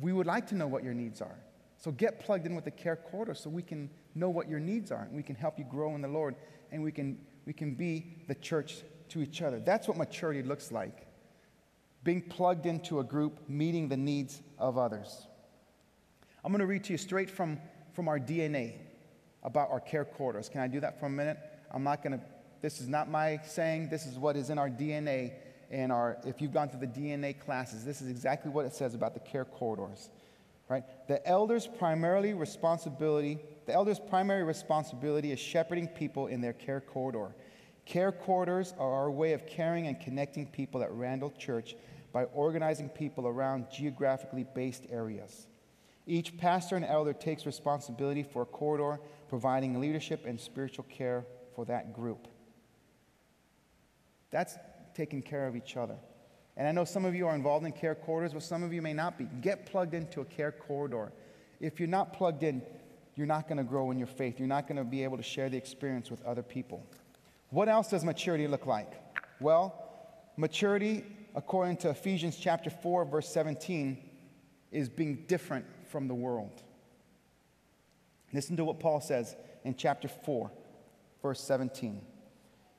We 0.00 0.12
would 0.12 0.26
like 0.26 0.46
to 0.48 0.54
know 0.54 0.68
what 0.68 0.84
your 0.84 0.94
needs 0.94 1.20
are. 1.20 1.36
So 1.78 1.90
get 1.90 2.20
plugged 2.20 2.46
in 2.46 2.54
with 2.54 2.64
the 2.64 2.70
care 2.70 2.96
corridor 2.96 3.34
so 3.34 3.50
we 3.50 3.62
can 3.62 3.90
know 4.14 4.30
what 4.30 4.48
your 4.48 4.60
needs 4.60 4.92
are 4.92 5.02
and 5.02 5.16
we 5.16 5.22
can 5.22 5.34
help 5.34 5.58
you 5.58 5.64
grow 5.64 5.94
in 5.96 6.02
the 6.02 6.08
Lord 6.08 6.36
and 6.70 6.82
we 6.82 6.92
can, 6.92 7.18
we 7.46 7.52
can 7.52 7.74
be 7.74 8.06
the 8.28 8.34
church 8.36 8.82
to 9.08 9.20
each 9.22 9.42
other. 9.42 9.58
That's 9.58 9.88
what 9.88 9.96
maturity 9.96 10.42
looks 10.42 10.70
like 10.70 11.06
being 12.04 12.20
plugged 12.20 12.66
into 12.66 13.00
a 13.00 13.04
group, 13.04 13.48
meeting 13.48 13.88
the 13.88 13.96
needs 13.96 14.42
of 14.58 14.76
others. 14.78 15.26
I'm 16.44 16.52
going 16.52 16.60
to 16.60 16.66
read 16.66 16.84
to 16.84 16.92
you 16.92 16.98
straight 16.98 17.30
from, 17.30 17.58
from 17.94 18.06
our 18.06 18.20
DNA 18.20 18.74
about 19.42 19.70
our 19.70 19.80
care 19.80 20.04
corridors. 20.04 20.50
Can 20.50 20.60
I 20.60 20.68
do 20.68 20.80
that 20.80 21.00
for 21.00 21.06
a 21.06 21.10
minute? 21.10 21.38
I'm 21.72 21.82
not 21.82 22.02
going 22.02 22.18
to, 22.18 22.24
this 22.60 22.80
is 22.80 22.88
not 22.88 23.10
my 23.10 23.40
saying, 23.46 23.88
this 23.88 24.04
is 24.04 24.18
what 24.18 24.36
is 24.36 24.50
in 24.50 24.58
our 24.58 24.68
DNA. 24.68 25.32
And 25.70 25.90
our, 25.90 26.18
if 26.26 26.42
you've 26.42 26.52
gone 26.52 26.68
through 26.68 26.80
the 26.80 26.86
DNA 26.86 27.38
classes, 27.38 27.84
this 27.84 28.02
is 28.02 28.08
exactly 28.08 28.50
what 28.50 28.66
it 28.66 28.74
says 28.74 28.94
about 28.94 29.14
the 29.14 29.20
care 29.20 29.46
corridors. 29.46 30.10
Right? 30.68 30.84
The 31.08 31.26
elders' 31.26 31.66
primarily 31.66 32.34
responsibility, 32.34 33.38
the 33.66 33.72
elders' 33.72 34.00
primary 34.00 34.44
responsibility 34.44 35.32
is 35.32 35.38
shepherding 35.38 35.88
people 35.88 36.26
in 36.26 36.40
their 36.40 36.52
care 36.52 36.80
corridor. 36.80 37.34
Care 37.86 38.12
corridors 38.12 38.72
are 38.78 38.92
our 38.92 39.10
way 39.10 39.32
of 39.32 39.46
caring 39.46 39.86
and 39.86 40.00
connecting 40.00 40.46
people 40.46 40.82
at 40.82 40.90
Randall 40.92 41.32
Church 41.38 41.74
by 42.14 42.24
organizing 42.26 42.88
people 42.88 43.26
around 43.26 43.66
geographically 43.72 44.46
based 44.54 44.86
areas. 44.88 45.48
Each 46.06 46.34
pastor 46.38 46.76
and 46.76 46.84
elder 46.84 47.12
takes 47.12 47.44
responsibility 47.44 48.22
for 48.22 48.42
a 48.42 48.46
corridor, 48.46 49.00
providing 49.28 49.80
leadership 49.80 50.24
and 50.24 50.40
spiritual 50.40 50.84
care 50.84 51.26
for 51.56 51.64
that 51.64 51.92
group. 51.92 52.28
That's 54.30 54.56
taking 54.94 55.22
care 55.22 55.48
of 55.48 55.56
each 55.56 55.76
other. 55.76 55.96
And 56.56 56.68
I 56.68 56.72
know 56.72 56.84
some 56.84 57.04
of 57.04 57.16
you 57.16 57.26
are 57.26 57.34
involved 57.34 57.66
in 57.66 57.72
care 57.72 57.96
corridors, 57.96 58.32
but 58.32 58.44
some 58.44 58.62
of 58.62 58.72
you 58.72 58.80
may 58.80 58.92
not 58.92 59.18
be. 59.18 59.24
Get 59.40 59.66
plugged 59.66 59.92
into 59.92 60.20
a 60.20 60.24
care 60.24 60.52
corridor. 60.52 61.10
If 61.60 61.80
you're 61.80 61.88
not 61.88 62.12
plugged 62.12 62.44
in, 62.44 62.62
you're 63.16 63.26
not 63.26 63.48
going 63.48 63.58
to 63.58 63.64
grow 63.64 63.90
in 63.90 63.98
your 63.98 64.06
faith. 64.06 64.38
You're 64.38 64.46
not 64.46 64.68
going 64.68 64.76
to 64.76 64.84
be 64.84 65.02
able 65.02 65.16
to 65.16 65.22
share 65.24 65.48
the 65.48 65.56
experience 65.56 66.12
with 66.12 66.24
other 66.24 66.42
people. 66.42 66.86
What 67.50 67.68
else 67.68 67.88
does 67.88 68.04
maturity 68.04 68.46
look 68.46 68.66
like? 68.66 68.92
Well, 69.40 69.74
maturity, 70.36 71.04
according 71.34 71.76
to 71.78 71.90
Ephesians 71.90 72.36
chapter 72.36 72.70
4, 72.70 73.04
verse 73.06 73.28
17, 73.28 73.98
is 74.70 74.88
being 74.88 75.24
different 75.26 75.64
from 75.90 76.08
the 76.08 76.14
world. 76.14 76.62
Listen 78.32 78.56
to 78.56 78.64
what 78.64 78.80
Paul 78.80 79.00
says 79.00 79.36
in 79.64 79.76
chapter 79.76 80.08
4, 80.08 80.50
verse 81.22 81.40
17. 81.40 82.00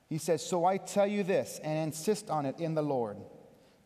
He 0.08 0.18
says, 0.18 0.46
So 0.46 0.64
I 0.64 0.76
tell 0.76 1.06
you 1.06 1.22
this 1.22 1.60
and 1.64 1.78
insist 1.78 2.30
on 2.30 2.46
it 2.46 2.60
in 2.60 2.74
the 2.74 2.82
Lord, 2.82 3.16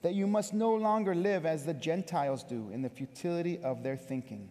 that 0.03 0.15
you 0.15 0.27
must 0.27 0.53
no 0.53 0.75
longer 0.75 1.15
live 1.15 1.47
as 1.47 1.65
the 1.65 1.75
Gentiles 1.75 2.43
do 2.43 2.71
in 2.73 2.83
the 2.83 2.89
futility 2.89 3.59
of 3.63 3.83
their 3.83 3.97
thinking. 3.97 4.51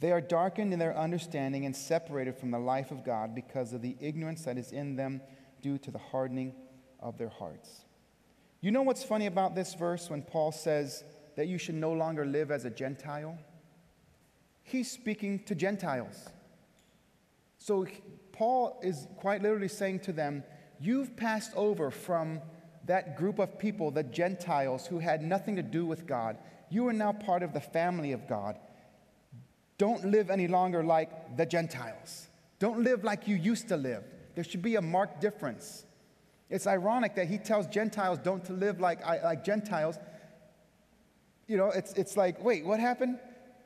They 0.00 0.12
are 0.12 0.20
darkened 0.20 0.72
in 0.72 0.78
their 0.78 0.96
understanding 0.96 1.66
and 1.66 1.74
separated 1.74 2.36
from 2.36 2.50
the 2.50 2.58
life 2.58 2.90
of 2.90 3.04
God 3.04 3.34
because 3.34 3.72
of 3.72 3.82
the 3.82 3.96
ignorance 4.00 4.44
that 4.44 4.58
is 4.58 4.72
in 4.72 4.96
them 4.96 5.20
due 5.60 5.78
to 5.78 5.90
the 5.90 5.98
hardening 5.98 6.54
of 7.00 7.18
their 7.18 7.28
hearts. 7.28 7.84
You 8.60 8.72
know 8.72 8.82
what's 8.82 9.04
funny 9.04 9.26
about 9.26 9.54
this 9.54 9.74
verse 9.74 10.10
when 10.10 10.22
Paul 10.22 10.50
says 10.50 11.04
that 11.36 11.46
you 11.46 11.58
should 11.58 11.76
no 11.76 11.92
longer 11.92 12.26
live 12.26 12.50
as 12.50 12.64
a 12.64 12.70
Gentile? 12.70 13.38
He's 14.62 14.90
speaking 14.90 15.44
to 15.44 15.54
Gentiles. 15.54 16.28
So 17.58 17.86
Paul 18.32 18.80
is 18.82 19.06
quite 19.16 19.42
literally 19.42 19.68
saying 19.68 20.00
to 20.00 20.12
them, 20.12 20.42
You've 20.80 21.16
passed 21.16 21.52
over 21.56 21.90
from 21.90 22.40
that 22.86 23.16
group 23.16 23.38
of 23.38 23.58
people, 23.58 23.90
the 23.90 24.04
Gentiles, 24.04 24.86
who 24.86 24.98
had 24.98 25.22
nothing 25.22 25.56
to 25.56 25.62
do 25.62 25.84
with 25.84 26.06
God. 26.06 26.38
You 26.70 26.86
are 26.88 26.92
now 26.92 27.12
part 27.12 27.42
of 27.42 27.52
the 27.52 27.60
family 27.60 28.12
of 28.12 28.28
God. 28.28 28.56
Don't 29.76 30.04
live 30.04 30.30
any 30.30 30.48
longer 30.48 30.82
like 30.82 31.36
the 31.36 31.46
Gentiles. 31.46 32.28
Don't 32.58 32.82
live 32.82 33.04
like 33.04 33.28
you 33.28 33.36
used 33.36 33.68
to 33.68 33.76
live. 33.76 34.04
There 34.34 34.44
should 34.44 34.62
be 34.62 34.76
a 34.76 34.82
marked 34.82 35.20
difference. 35.20 35.84
It's 36.50 36.66
ironic 36.66 37.14
that 37.16 37.28
he 37.28 37.38
tells 37.38 37.66
Gentiles 37.66 38.18
don't 38.18 38.44
to 38.46 38.52
live 38.52 38.80
like, 38.80 39.04
like 39.04 39.44
Gentiles. 39.44 39.98
You 41.46 41.56
know, 41.56 41.70
it's, 41.70 41.92
it's 41.92 42.16
like, 42.16 42.42
wait, 42.42 42.64
what 42.64 42.80
happened? 42.80 43.18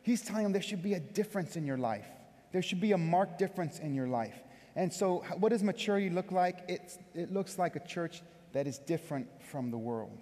He's 0.03 0.23
telling 0.23 0.43
them 0.45 0.53
there 0.53 0.63
should 0.63 0.83
be 0.83 0.95
a 0.95 1.01
difference 1.01 1.57
in 1.57 1.67
your 1.67 1.79
life. 1.79 2.07
There 2.53 2.63
should 2.63 2.81
be 2.81 2.93
a 2.93 2.99
marked 2.99 3.39
difference 3.39 3.79
in 3.79 3.95
your 3.95 4.09
life. 4.09 4.35
And 4.75 4.93
so, 4.93 5.25
what 5.39 5.51
does 5.51 5.63
maturity 5.63 6.11
look 6.11 6.33
like? 6.33 6.61
It's, 6.69 6.99
it 7.15 7.33
looks 7.33 7.59
like 7.59 7.77
a 7.77 7.87
church 7.87 8.23
that 8.53 8.67
is 8.67 8.79
different 8.79 9.29
from 9.43 9.71
the 9.71 9.79
world. 9.79 10.19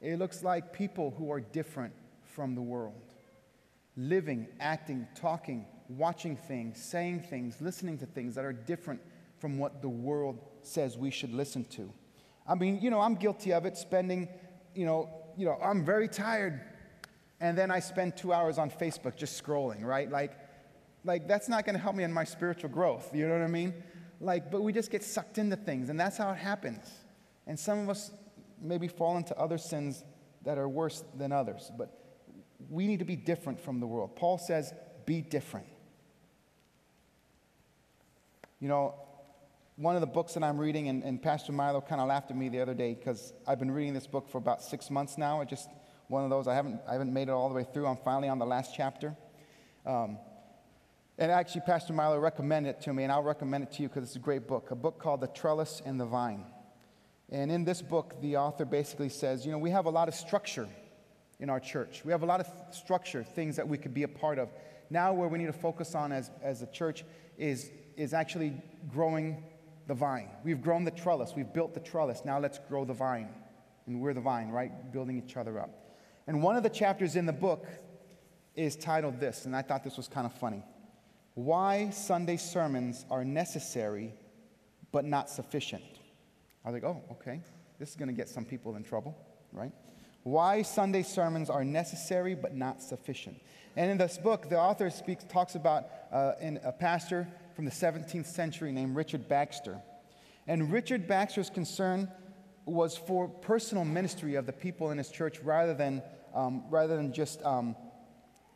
It 0.00 0.18
looks 0.18 0.42
like 0.42 0.72
people 0.72 1.14
who 1.16 1.30
are 1.30 1.40
different 1.40 1.94
from 2.24 2.54
the 2.54 2.62
world. 2.62 3.14
Living, 3.96 4.48
acting, 4.58 5.06
talking, 5.14 5.66
watching 5.88 6.36
things, 6.36 6.82
saying 6.82 7.20
things, 7.20 7.56
listening 7.60 7.98
to 7.98 8.06
things 8.06 8.34
that 8.34 8.44
are 8.44 8.52
different 8.52 9.00
from 9.38 9.58
what 9.58 9.82
the 9.82 9.88
world 9.88 10.38
says 10.66 10.96
we 10.96 11.10
should 11.10 11.32
listen 11.32 11.64
to. 11.64 11.92
I 12.46 12.54
mean, 12.54 12.80
you 12.80 12.90
know, 12.90 13.00
I'm 13.00 13.14
guilty 13.14 13.52
of 13.52 13.66
it, 13.66 13.76
spending, 13.76 14.28
you 14.74 14.86
know, 14.86 15.08
you 15.36 15.46
know, 15.46 15.58
I'm 15.62 15.84
very 15.84 16.08
tired. 16.08 16.60
And 17.40 17.58
then 17.58 17.70
I 17.70 17.80
spend 17.80 18.16
two 18.16 18.32
hours 18.32 18.58
on 18.58 18.70
Facebook 18.70 19.16
just 19.16 19.42
scrolling, 19.42 19.82
right? 19.84 20.10
Like, 20.10 20.32
like, 21.04 21.26
that's 21.26 21.48
not 21.48 21.64
going 21.64 21.74
to 21.74 21.82
help 21.82 21.96
me 21.96 22.04
in 22.04 22.12
my 22.12 22.24
spiritual 22.24 22.70
growth. 22.70 23.14
You 23.14 23.26
know 23.26 23.34
what 23.34 23.42
I 23.42 23.48
mean? 23.48 23.74
Like, 24.20 24.52
but 24.52 24.62
we 24.62 24.72
just 24.72 24.90
get 24.90 25.02
sucked 25.02 25.38
into 25.38 25.56
things, 25.56 25.88
and 25.88 25.98
that's 25.98 26.16
how 26.16 26.30
it 26.30 26.36
happens. 26.36 26.88
And 27.48 27.58
some 27.58 27.80
of 27.80 27.90
us 27.90 28.12
maybe 28.60 28.86
fall 28.86 29.16
into 29.16 29.36
other 29.36 29.58
sins 29.58 30.04
that 30.44 30.58
are 30.58 30.68
worse 30.68 31.02
than 31.16 31.32
others, 31.32 31.72
but 31.76 31.98
we 32.70 32.86
need 32.86 33.00
to 33.00 33.04
be 33.04 33.16
different 33.16 33.58
from 33.58 33.80
the 33.80 33.86
world. 33.86 34.14
Paul 34.14 34.38
says, 34.38 34.72
be 35.04 35.20
different. 35.20 35.66
You 38.60 38.68
know, 38.68 38.94
one 39.82 39.96
of 39.96 40.00
the 40.00 40.06
books 40.06 40.34
that 40.34 40.44
I'm 40.44 40.58
reading, 40.58 40.88
and, 40.88 41.02
and 41.02 41.20
Pastor 41.20 41.50
Milo 41.50 41.80
kind 41.80 42.00
of 42.00 42.06
laughed 42.06 42.30
at 42.30 42.36
me 42.36 42.48
the 42.48 42.60
other 42.60 42.72
day 42.72 42.94
because 42.94 43.32
I've 43.48 43.58
been 43.58 43.72
reading 43.72 43.94
this 43.94 44.06
book 44.06 44.28
for 44.28 44.38
about 44.38 44.62
six 44.62 44.90
months 44.90 45.18
now. 45.18 45.40
It's 45.40 45.50
just 45.50 45.68
one 46.06 46.22
of 46.22 46.30
those 46.30 46.46
I 46.46 46.54
haven't 46.54 46.80
I 46.88 46.92
haven't 46.92 47.12
made 47.12 47.28
it 47.28 47.32
all 47.32 47.48
the 47.48 47.54
way 47.56 47.64
through. 47.64 47.86
I'm 47.86 47.96
finally 47.96 48.28
on 48.28 48.38
the 48.38 48.46
last 48.46 48.74
chapter. 48.76 49.16
Um, 49.84 50.18
and 51.18 51.32
actually, 51.32 51.62
Pastor 51.62 51.92
Milo 51.92 52.16
recommended 52.20 52.70
it 52.70 52.80
to 52.82 52.92
me, 52.92 53.02
and 53.02 53.10
I'll 53.10 53.24
recommend 53.24 53.64
it 53.64 53.72
to 53.72 53.82
you 53.82 53.88
because 53.88 54.04
it's 54.04 54.14
a 54.14 54.20
great 54.20 54.46
book, 54.46 54.70
a 54.70 54.76
book 54.76 55.00
called 55.00 55.20
The 55.20 55.26
Trellis 55.26 55.82
and 55.84 55.98
the 55.98 56.06
Vine. 56.06 56.44
And 57.30 57.50
in 57.50 57.64
this 57.64 57.82
book, 57.82 58.14
the 58.22 58.36
author 58.36 58.64
basically 58.64 59.08
says, 59.08 59.44
you 59.44 59.50
know, 59.50 59.58
we 59.58 59.70
have 59.70 59.86
a 59.86 59.90
lot 59.90 60.06
of 60.06 60.14
structure 60.14 60.68
in 61.40 61.50
our 61.50 61.60
church. 61.60 62.02
We 62.04 62.12
have 62.12 62.22
a 62.22 62.26
lot 62.26 62.38
of 62.38 62.46
structure, 62.70 63.24
things 63.24 63.56
that 63.56 63.66
we 63.66 63.78
could 63.78 63.94
be 63.94 64.04
a 64.04 64.08
part 64.08 64.38
of. 64.38 64.48
now 64.90 65.12
where 65.12 65.28
we 65.28 65.38
need 65.38 65.46
to 65.46 65.52
focus 65.52 65.94
on 65.94 66.12
as, 66.12 66.30
as 66.40 66.62
a 66.62 66.66
church 66.66 67.04
is, 67.36 67.70
is 67.96 68.14
actually 68.14 68.52
growing 68.92 69.42
the 69.86 69.94
vine. 69.94 70.28
We've 70.44 70.62
grown 70.62 70.84
the 70.84 70.90
trellis, 70.90 71.32
we've 71.36 71.52
built 71.52 71.74
the 71.74 71.80
trellis. 71.80 72.22
Now 72.24 72.38
let's 72.38 72.58
grow 72.68 72.84
the 72.84 72.94
vine. 72.94 73.28
And 73.86 74.00
we're 74.00 74.14
the 74.14 74.20
vine, 74.20 74.48
right? 74.48 74.92
Building 74.92 75.22
each 75.24 75.36
other 75.36 75.58
up. 75.58 75.70
And 76.26 76.42
one 76.42 76.56
of 76.56 76.62
the 76.62 76.70
chapters 76.70 77.16
in 77.16 77.26
the 77.26 77.32
book 77.32 77.66
is 78.54 78.76
titled 78.76 79.18
this, 79.18 79.44
and 79.46 79.56
I 79.56 79.62
thought 79.62 79.82
this 79.82 79.96
was 79.96 80.08
kind 80.08 80.26
of 80.26 80.32
funny 80.34 80.62
Why 81.34 81.90
Sunday 81.90 82.36
Sermons 82.36 83.04
Are 83.10 83.24
Necessary 83.24 84.14
but 84.92 85.04
Not 85.04 85.30
Sufficient. 85.30 85.82
I 86.64 86.70
was 86.70 86.74
like, 86.74 86.84
oh, 86.84 87.02
okay. 87.12 87.40
This 87.78 87.90
is 87.90 87.96
going 87.96 88.08
to 88.08 88.14
get 88.14 88.28
some 88.28 88.44
people 88.44 88.76
in 88.76 88.84
trouble, 88.84 89.16
right? 89.52 89.72
Why 90.22 90.62
Sunday 90.62 91.02
sermons 91.02 91.50
are 91.50 91.64
necessary 91.64 92.36
but 92.36 92.54
not 92.54 92.80
sufficient. 92.80 93.40
And 93.76 93.90
in 93.90 93.98
this 93.98 94.18
book, 94.18 94.48
the 94.48 94.56
author 94.60 94.88
speaks, 94.90 95.24
talks 95.24 95.56
about 95.56 95.86
uh, 96.12 96.34
in 96.40 96.60
a 96.62 96.70
pastor 96.70 97.26
from 97.54 97.64
the 97.64 97.70
17th 97.70 98.26
century 98.26 98.72
named 98.72 98.96
Richard 98.96 99.28
Baxter. 99.28 99.80
And 100.46 100.72
Richard 100.72 101.06
Baxter's 101.06 101.50
concern 101.50 102.10
was 102.64 102.96
for 102.96 103.28
personal 103.28 103.84
ministry 103.84 104.34
of 104.34 104.46
the 104.46 104.52
people 104.52 104.90
in 104.90 104.98
his 104.98 105.10
church 105.10 105.40
rather 105.40 105.74
than, 105.74 106.02
um, 106.34 106.64
rather 106.70 106.96
than 106.96 107.12
just 107.12 107.42
um, 107.42 107.76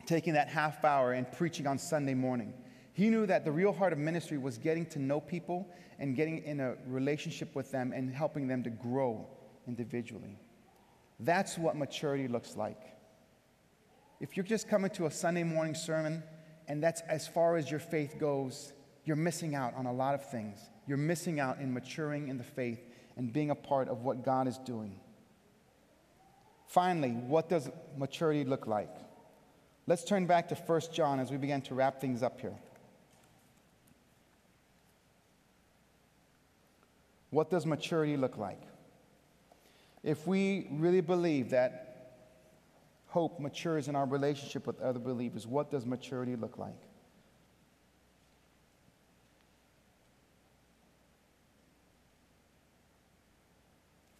taking 0.05 0.33
that 0.33 0.47
half 0.47 0.83
hour 0.83 1.13
and 1.13 1.31
preaching 1.31 1.67
on 1.67 1.77
Sunday 1.77 2.13
morning. 2.13 2.53
He 2.93 3.09
knew 3.09 3.25
that 3.27 3.45
the 3.45 3.51
real 3.51 3.73
heart 3.73 3.93
of 3.93 3.99
ministry 3.99 4.37
was 4.37 4.57
getting 4.57 4.85
to 4.87 4.99
know 4.99 5.19
people 5.19 5.69
and 5.99 6.15
getting 6.15 6.43
in 6.43 6.59
a 6.59 6.75
relationship 6.87 7.53
with 7.55 7.71
them 7.71 7.91
and 7.93 8.11
helping 8.11 8.47
them 8.47 8.63
to 8.63 8.69
grow 8.69 9.27
individually. 9.67 10.39
That's 11.19 11.57
what 11.57 11.75
maturity 11.75 12.27
looks 12.27 12.55
like. 12.55 12.79
If 14.19 14.35
you're 14.35 14.45
just 14.45 14.67
coming 14.67 14.89
to 14.91 15.05
a 15.05 15.11
Sunday 15.11 15.43
morning 15.43 15.75
sermon 15.75 16.23
and 16.67 16.81
that's 16.81 17.01
as 17.01 17.27
far 17.27 17.55
as 17.55 17.69
your 17.69 17.79
faith 17.79 18.15
goes, 18.19 18.73
you're 19.07 19.15
missing 19.15 19.55
out 19.55 19.73
on 19.75 19.85
a 19.85 19.93
lot 19.93 20.13
of 20.13 20.29
things. 20.29 20.59
You're 20.85 20.97
missing 20.97 21.39
out 21.39 21.59
in 21.59 21.73
maturing 21.73 22.27
in 22.27 22.37
the 22.37 22.43
faith 22.43 22.85
and 23.15 23.31
being 23.31 23.51
a 23.51 23.55
part 23.55 23.87
of 23.87 24.03
what 24.03 24.25
God 24.25 24.49
is 24.49 24.57
doing. 24.57 24.99
Finally, 26.67 27.11
what 27.11 27.47
does 27.47 27.69
maturity 27.95 28.43
look 28.43 28.67
like? 28.67 28.93
Let's 29.87 30.03
turn 30.03 30.25
back 30.25 30.49
to 30.49 30.55
1 30.55 30.81
John 30.91 31.21
as 31.21 31.31
we 31.31 31.37
begin 31.37 31.61
to 31.61 31.73
wrap 31.73 32.01
things 32.01 32.21
up 32.21 32.41
here. 32.41 32.55
What 37.29 37.49
does 37.49 37.65
maturity 37.65 38.17
look 38.17 38.37
like? 38.37 38.61
If 40.03 40.27
we 40.27 40.67
really 40.71 41.01
believe 41.01 41.51
that 41.51 42.11
hope 43.07 43.39
matures 43.39 43.87
in 43.87 43.95
our 43.95 44.05
relationship 44.05 44.67
with 44.67 44.81
other 44.81 44.99
believers, 44.99 45.47
what 45.47 45.71
does 45.71 45.85
maturity 45.85 46.35
look 46.35 46.57
like? 46.57 46.86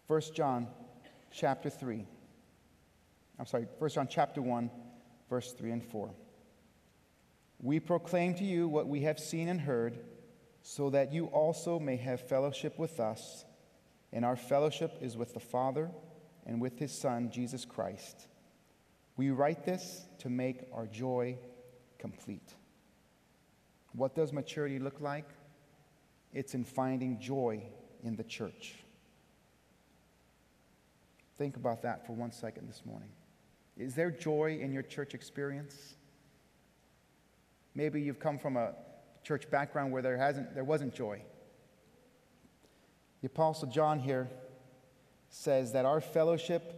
First 0.08 0.34
John 0.34 0.68
chapter 1.30 1.68
3. 1.68 2.06
I'm 3.38 3.44
sorry, 3.44 3.66
First 3.78 3.96
John 3.96 4.08
chapter 4.10 4.40
1, 4.40 4.70
verse 5.28 5.52
3 5.52 5.70
and 5.70 5.84
4. 5.84 6.10
We 7.60 7.78
proclaim 7.78 8.34
to 8.36 8.44
you 8.44 8.68
what 8.68 8.88
we 8.88 9.02
have 9.02 9.20
seen 9.20 9.48
and 9.48 9.60
heard, 9.60 9.98
so 10.62 10.88
that 10.90 11.12
you 11.12 11.26
also 11.26 11.78
may 11.78 11.96
have 11.96 12.22
fellowship 12.22 12.78
with 12.78 13.00
us. 13.00 13.44
And 14.10 14.24
our 14.24 14.36
fellowship 14.36 14.96
is 15.02 15.14
with 15.14 15.34
the 15.34 15.40
Father 15.40 15.90
and 16.46 16.58
with 16.58 16.78
his 16.78 16.90
Son, 16.98 17.30
Jesus 17.30 17.66
Christ. 17.66 18.28
We 19.18 19.28
write 19.28 19.66
this 19.66 20.06
to 20.20 20.30
make 20.30 20.70
our 20.72 20.86
joy 20.86 21.36
complete. 21.98 22.54
What 23.92 24.14
does 24.14 24.32
maturity 24.32 24.78
look 24.78 25.02
like? 25.02 25.28
It's 26.32 26.54
in 26.54 26.64
finding 26.64 27.20
joy 27.20 27.64
in 28.02 28.16
the 28.16 28.24
church. 28.24 28.76
Think 31.38 31.56
about 31.56 31.82
that 31.82 32.04
for 32.04 32.12
one 32.14 32.32
second 32.32 32.68
this 32.68 32.82
morning. 32.84 33.08
Is 33.76 33.94
there 33.94 34.10
joy 34.10 34.58
in 34.60 34.72
your 34.72 34.82
church 34.82 35.14
experience? 35.14 35.94
Maybe 37.76 38.02
you've 38.02 38.18
come 38.18 38.38
from 38.38 38.56
a 38.56 38.74
church 39.22 39.48
background 39.48 39.92
where 39.92 40.02
there, 40.02 40.16
hasn't, 40.16 40.52
there 40.52 40.64
wasn't 40.64 40.94
joy. 40.94 41.22
The 43.20 43.28
Apostle 43.28 43.68
John 43.68 44.00
here 44.00 44.28
says 45.28 45.72
that 45.72 45.84
our 45.84 46.00
fellowship 46.00 46.74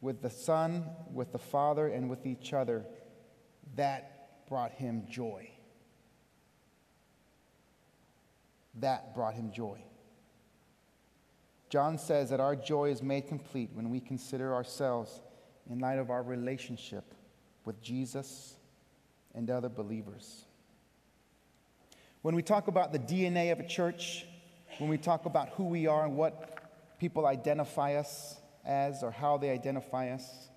with 0.00 0.20
the 0.20 0.30
Son, 0.30 0.86
with 1.12 1.30
the 1.30 1.38
Father, 1.38 1.86
and 1.86 2.10
with 2.10 2.26
each 2.26 2.52
other, 2.52 2.84
that 3.76 4.46
brought 4.48 4.72
him 4.72 5.04
joy. 5.08 5.48
That 8.80 9.14
brought 9.14 9.34
him 9.34 9.52
joy. 9.52 9.78
John 11.74 11.98
says 11.98 12.30
that 12.30 12.38
our 12.38 12.54
joy 12.54 12.90
is 12.90 13.02
made 13.02 13.26
complete 13.26 13.68
when 13.74 13.90
we 13.90 13.98
consider 13.98 14.54
ourselves 14.54 15.20
in 15.68 15.80
light 15.80 15.98
of 15.98 16.08
our 16.08 16.22
relationship 16.22 17.02
with 17.64 17.82
Jesus 17.82 18.54
and 19.34 19.50
other 19.50 19.68
believers. 19.68 20.44
When 22.22 22.36
we 22.36 22.42
talk 22.42 22.68
about 22.68 22.92
the 22.92 23.00
DNA 23.00 23.50
of 23.50 23.58
a 23.58 23.66
church, 23.66 24.24
when 24.78 24.88
we 24.88 24.98
talk 24.98 25.26
about 25.26 25.48
who 25.48 25.64
we 25.64 25.88
are 25.88 26.04
and 26.04 26.16
what 26.16 27.00
people 27.00 27.26
identify 27.26 27.94
us 27.96 28.36
as 28.64 29.02
or 29.02 29.10
how 29.10 29.36
they 29.36 29.50
identify 29.50 30.10
us, 30.10 30.48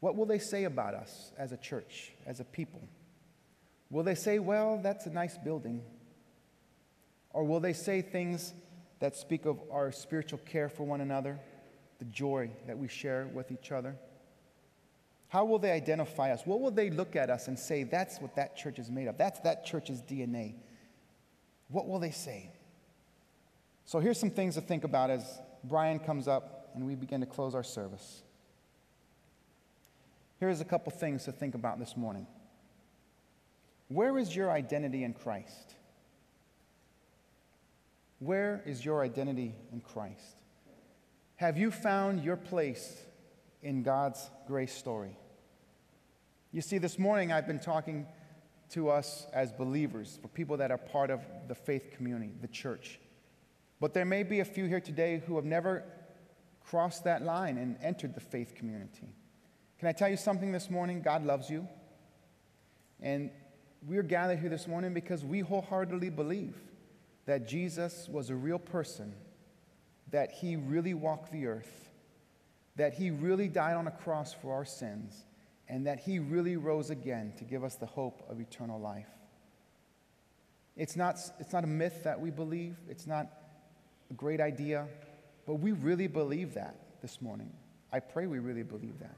what 0.00 0.16
will 0.16 0.26
they 0.26 0.40
say 0.40 0.64
about 0.64 0.94
us 0.94 1.30
as 1.38 1.52
a 1.52 1.56
church, 1.56 2.10
as 2.26 2.40
a 2.40 2.44
people? 2.44 2.82
Will 3.90 4.02
they 4.02 4.16
say, 4.16 4.40
well, 4.40 4.80
that's 4.82 5.06
a 5.06 5.10
nice 5.10 5.38
building? 5.38 5.82
Or 7.30 7.44
will 7.44 7.60
they 7.60 7.74
say 7.74 8.02
things 8.02 8.52
that 9.02 9.16
speak 9.16 9.46
of 9.46 9.58
our 9.72 9.90
spiritual 9.90 10.38
care 10.46 10.68
for 10.68 10.84
one 10.84 11.00
another, 11.00 11.36
the 11.98 12.04
joy 12.04 12.48
that 12.68 12.78
we 12.78 12.86
share 12.86 13.28
with 13.34 13.50
each 13.50 13.72
other? 13.72 13.96
How 15.26 15.44
will 15.44 15.58
they 15.58 15.72
identify 15.72 16.30
us? 16.30 16.42
What 16.44 16.60
will 16.60 16.70
they 16.70 16.88
look 16.88 17.16
at 17.16 17.28
us 17.28 17.48
and 17.48 17.58
say, 17.58 17.82
that's 17.82 18.20
what 18.20 18.36
that 18.36 18.56
church 18.56 18.78
is 18.78 18.92
made 18.92 19.08
of? 19.08 19.18
That's 19.18 19.40
that 19.40 19.66
church's 19.66 20.00
DNA. 20.00 20.54
What 21.66 21.88
will 21.88 21.98
they 21.98 22.12
say? 22.12 22.52
So 23.86 23.98
here's 23.98 24.20
some 24.20 24.30
things 24.30 24.54
to 24.54 24.60
think 24.60 24.84
about 24.84 25.10
as 25.10 25.40
Brian 25.64 25.98
comes 25.98 26.28
up 26.28 26.70
and 26.76 26.86
we 26.86 26.94
begin 26.94 27.18
to 27.22 27.26
close 27.26 27.56
our 27.56 27.64
service. 27.64 28.22
Here's 30.38 30.60
a 30.60 30.64
couple 30.64 30.92
things 30.92 31.24
to 31.24 31.32
think 31.32 31.56
about 31.56 31.80
this 31.80 31.96
morning. 31.96 32.28
Where 33.88 34.16
is 34.16 34.36
your 34.36 34.52
identity 34.52 35.02
in 35.02 35.12
Christ? 35.12 35.74
Where 38.24 38.62
is 38.64 38.84
your 38.84 39.02
identity 39.02 39.52
in 39.72 39.80
Christ? 39.80 40.36
Have 41.34 41.58
you 41.58 41.72
found 41.72 42.22
your 42.22 42.36
place 42.36 43.02
in 43.62 43.82
God's 43.82 44.30
grace 44.46 44.72
story? 44.72 45.16
You 46.52 46.60
see, 46.60 46.78
this 46.78 47.00
morning 47.00 47.32
I've 47.32 47.48
been 47.48 47.58
talking 47.58 48.06
to 48.70 48.90
us 48.90 49.26
as 49.32 49.50
believers, 49.50 50.20
for 50.22 50.28
people 50.28 50.56
that 50.58 50.70
are 50.70 50.78
part 50.78 51.10
of 51.10 51.20
the 51.48 51.56
faith 51.56 51.90
community, 51.96 52.30
the 52.40 52.46
church. 52.46 53.00
But 53.80 53.92
there 53.92 54.04
may 54.04 54.22
be 54.22 54.38
a 54.38 54.44
few 54.44 54.66
here 54.66 54.80
today 54.80 55.20
who 55.26 55.34
have 55.34 55.44
never 55.44 55.82
crossed 56.64 57.02
that 57.02 57.22
line 57.22 57.58
and 57.58 57.76
entered 57.82 58.14
the 58.14 58.20
faith 58.20 58.54
community. 58.54 59.12
Can 59.80 59.88
I 59.88 59.92
tell 59.92 60.08
you 60.08 60.16
something 60.16 60.52
this 60.52 60.70
morning? 60.70 61.02
God 61.02 61.26
loves 61.26 61.50
you. 61.50 61.66
And 63.00 63.30
we're 63.84 64.04
gathered 64.04 64.38
here 64.38 64.48
this 64.48 64.68
morning 64.68 64.94
because 64.94 65.24
we 65.24 65.40
wholeheartedly 65.40 66.10
believe 66.10 66.54
that 67.26 67.46
Jesus 67.46 68.08
was 68.10 68.30
a 68.30 68.34
real 68.34 68.58
person, 68.58 69.14
that 70.10 70.32
he 70.32 70.56
really 70.56 70.94
walked 70.94 71.32
the 71.32 71.46
earth, 71.46 71.90
that 72.76 72.94
he 72.94 73.10
really 73.10 73.48
died 73.48 73.76
on 73.76 73.86
a 73.86 73.90
cross 73.90 74.32
for 74.32 74.54
our 74.54 74.64
sins, 74.64 75.24
and 75.68 75.86
that 75.86 76.00
he 76.00 76.18
really 76.18 76.56
rose 76.56 76.90
again 76.90 77.32
to 77.38 77.44
give 77.44 77.64
us 77.64 77.76
the 77.76 77.86
hope 77.86 78.22
of 78.28 78.40
eternal 78.40 78.80
life. 78.80 79.08
It's 80.76 80.96
not, 80.96 81.18
it's 81.38 81.52
not 81.52 81.64
a 81.64 81.68
myth 81.68 82.04
that 82.04 82.20
we 82.20 82.30
believe, 82.30 82.76
it's 82.88 83.06
not 83.06 83.28
a 84.10 84.14
great 84.14 84.40
idea, 84.40 84.86
but 85.46 85.54
we 85.54 85.72
really 85.72 86.06
believe 86.06 86.54
that 86.54 86.76
this 87.02 87.20
morning. 87.20 87.52
I 87.92 88.00
pray 88.00 88.26
we 88.26 88.38
really 88.38 88.62
believe 88.62 88.98
that. 89.00 89.14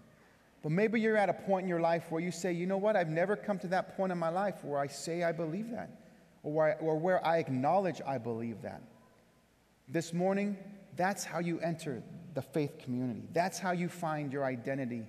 But 0.62 0.72
maybe 0.72 1.00
you're 1.00 1.16
at 1.16 1.28
a 1.28 1.34
point 1.34 1.64
in 1.64 1.68
your 1.68 1.80
life 1.80 2.10
where 2.10 2.22
you 2.22 2.30
say, 2.30 2.52
you 2.52 2.66
know 2.66 2.78
what, 2.78 2.96
I've 2.96 3.10
never 3.10 3.36
come 3.36 3.58
to 3.60 3.68
that 3.68 3.96
point 3.96 4.12
in 4.12 4.18
my 4.18 4.30
life 4.30 4.64
where 4.64 4.80
I 4.80 4.86
say 4.86 5.22
I 5.22 5.30
believe 5.30 5.70
that, 5.70 5.90
or 6.44 6.52
where 6.52 6.68
I, 6.68 6.84
or 6.84 6.96
where 6.96 7.26
I 7.26 7.38
acknowledge 7.38 8.00
I 8.06 8.18
believe 8.18 8.62
that. 8.62 8.82
This 9.88 10.12
morning, 10.12 10.56
that's 10.94 11.24
how 11.24 11.40
you 11.40 11.58
enter 11.58 12.02
the 12.34 12.42
faith 12.42 12.78
community. 12.78 13.28
That's 13.32 13.58
how 13.58 13.72
you 13.72 13.88
find 13.88 14.32
your 14.32 14.44
identity 14.44 15.08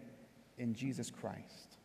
in 0.57 0.73
Jesus 0.73 1.11
Christ. 1.11 1.77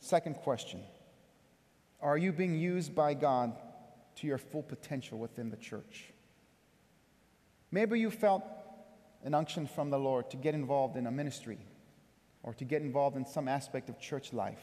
Second 0.00 0.34
question 0.36 0.82
Are 2.00 2.18
you 2.18 2.32
being 2.32 2.58
used 2.58 2.94
by 2.94 3.14
God 3.14 3.56
to 4.16 4.26
your 4.26 4.38
full 4.38 4.62
potential 4.62 5.18
within 5.18 5.50
the 5.50 5.56
church. 5.56 6.12
Maybe 7.70 8.00
you 8.00 8.10
felt 8.10 8.42
an 9.24 9.34
unction 9.34 9.66
from 9.66 9.90
the 9.90 9.98
Lord 9.98 10.30
to 10.30 10.36
get 10.36 10.54
involved 10.54 10.96
in 10.96 11.06
a 11.06 11.10
ministry, 11.10 11.58
or 12.42 12.54
to 12.54 12.64
get 12.64 12.82
involved 12.82 13.16
in 13.16 13.26
some 13.26 13.48
aspect 13.48 13.88
of 13.88 13.98
church 13.98 14.32
life. 14.32 14.60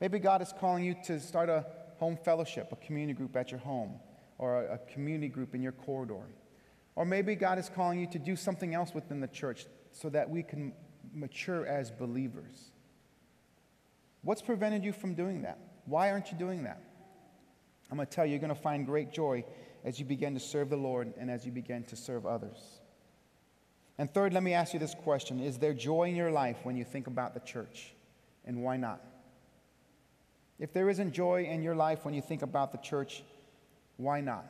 Maybe 0.00 0.18
God 0.18 0.42
is 0.42 0.52
calling 0.58 0.84
you 0.84 0.94
to 1.04 1.18
start 1.20 1.48
a 1.48 1.66
home 1.98 2.18
fellowship, 2.22 2.70
a 2.72 2.76
community 2.76 3.14
group 3.14 3.36
at 3.36 3.50
your 3.50 3.60
home, 3.60 3.94
or 4.38 4.64
a, 4.64 4.78
community 4.92 5.28
group 5.28 5.54
in 5.54 5.62
your 5.62 5.72
corridor. 5.72 6.22
Or 6.94 7.04
maybe 7.04 7.34
God 7.34 7.58
is 7.58 7.68
calling 7.68 7.98
you 7.98 8.06
to 8.08 8.18
do 8.18 8.36
something 8.36 8.74
else 8.74 8.94
within 8.94 9.20
the 9.20 9.28
church 9.28 9.66
so 9.92 10.08
that 10.10 10.28
we 10.28 10.42
can 10.42 10.72
mature 11.14 11.66
as 11.66 11.90
believers. 11.90 12.70
What's 14.22 14.42
prevented 14.42 14.84
you 14.84 14.92
from 14.92 15.14
doing 15.14 15.42
that? 15.42 15.58
Why 15.86 16.10
aren't 16.10 16.32
you 16.32 16.38
doing 16.38 16.64
that? 16.64 16.82
I'm 17.90 17.96
going 17.96 18.06
to 18.06 18.12
tell 18.12 18.26
you, 18.26 18.32
you're 18.32 18.40
going 18.40 18.54
to 18.54 18.60
find 18.60 18.84
great 18.84 19.12
joy 19.12 19.44
as 19.84 19.98
you 20.00 20.04
begin 20.04 20.34
to 20.34 20.40
serve 20.40 20.68
the 20.68 20.76
Lord 20.76 21.12
and 21.16 21.30
as 21.30 21.46
you 21.46 21.52
begin 21.52 21.84
to 21.84 21.96
serve 21.96 22.26
others. 22.26 22.80
And 23.98 24.12
third, 24.12 24.34
let 24.34 24.42
me 24.42 24.52
ask 24.52 24.74
you 24.74 24.80
this 24.80 24.94
question 24.94 25.40
Is 25.40 25.58
there 25.58 25.72
joy 25.72 26.04
in 26.04 26.16
your 26.16 26.30
life 26.30 26.58
when 26.64 26.76
you 26.76 26.84
think 26.84 27.06
about 27.06 27.34
the 27.34 27.40
church? 27.40 27.94
And 28.44 28.62
why 28.62 28.76
not? 28.76 29.00
If 30.58 30.72
there 30.72 30.88
isn't 30.88 31.12
joy 31.12 31.44
in 31.44 31.62
your 31.62 31.74
life 31.74 32.04
when 32.04 32.14
you 32.14 32.22
think 32.22 32.42
about 32.42 32.72
the 32.72 32.78
church, 32.78 33.22
why 33.96 34.20
not? 34.20 34.46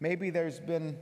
Maybe 0.00 0.30
there's 0.30 0.58
been 0.58 0.96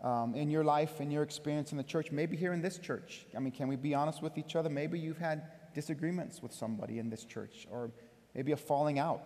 um, 0.00 0.34
in 0.34 0.50
your 0.50 0.62
life, 0.62 1.00
in 1.00 1.10
your 1.10 1.22
experience 1.22 1.72
in 1.72 1.78
the 1.78 1.84
church, 1.84 2.12
maybe 2.12 2.36
here 2.36 2.52
in 2.52 2.62
this 2.62 2.78
church. 2.78 3.26
I 3.36 3.40
mean, 3.40 3.52
can 3.52 3.66
we 3.66 3.76
be 3.76 3.94
honest 3.94 4.22
with 4.22 4.38
each 4.38 4.54
other? 4.54 4.68
Maybe 4.68 4.98
you've 4.98 5.18
had 5.18 5.42
disagreements 5.74 6.40
with 6.40 6.52
somebody 6.52 6.98
in 6.98 7.10
this 7.10 7.24
church, 7.24 7.66
or 7.70 7.90
maybe 8.34 8.52
a 8.52 8.56
falling 8.56 8.98
out. 8.98 9.22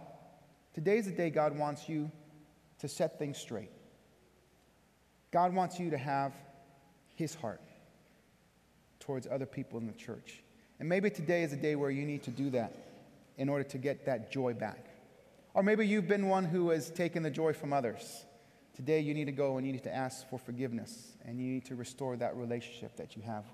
Today's 0.75 1.05
the 1.05 1.13
day 1.13 1.29
God 1.29 1.57
wants 1.59 1.89
you 1.89 2.11
to 2.79 2.89
set 2.89 3.19
things 3.19 3.37
straight. 3.37 3.71
God 5.31 5.55
wants 5.55 5.79
you 5.79 5.91
to 5.91 5.99
have 5.99 6.33
His 7.15 7.35
heart 7.35 7.61
towards 8.99 9.27
other 9.27 9.47
people 9.47 9.79
in 9.79 9.87
the 9.87 9.93
church. 9.93 10.43
And 10.79 10.89
maybe 10.89 11.11
today 11.11 11.43
is 11.43 11.53
a 11.53 11.57
day 11.57 11.77
where 11.77 11.91
you 11.91 12.07
need 12.07 12.23
to 12.23 12.31
do 12.31 12.51
that 12.51 12.73
in 13.41 13.49
order 13.49 13.65
to 13.65 13.79
get 13.79 14.05
that 14.05 14.31
joy 14.31 14.53
back. 14.53 14.85
Or 15.55 15.63
maybe 15.63 15.87
you've 15.87 16.07
been 16.07 16.29
one 16.29 16.45
who 16.45 16.69
has 16.69 16.91
taken 16.91 17.23
the 17.23 17.31
joy 17.31 17.55
from 17.55 17.73
others. 17.73 18.27
Today 18.77 19.01
you 19.01 19.15
need 19.15 19.25
to 19.25 19.33
go 19.33 19.57
and 19.57 19.67
you 19.67 19.73
need 19.73 19.83
to 19.85 19.95
ask 19.95 20.29
for 20.29 20.39
forgiveness 20.39 21.17
and 21.25 21.41
you 21.41 21.55
need 21.55 21.65
to 21.65 21.75
restore 21.75 22.17
that 22.19 22.37
relationship 22.37 22.97
that 22.97 23.17
you 23.17 23.23
have 23.23 23.47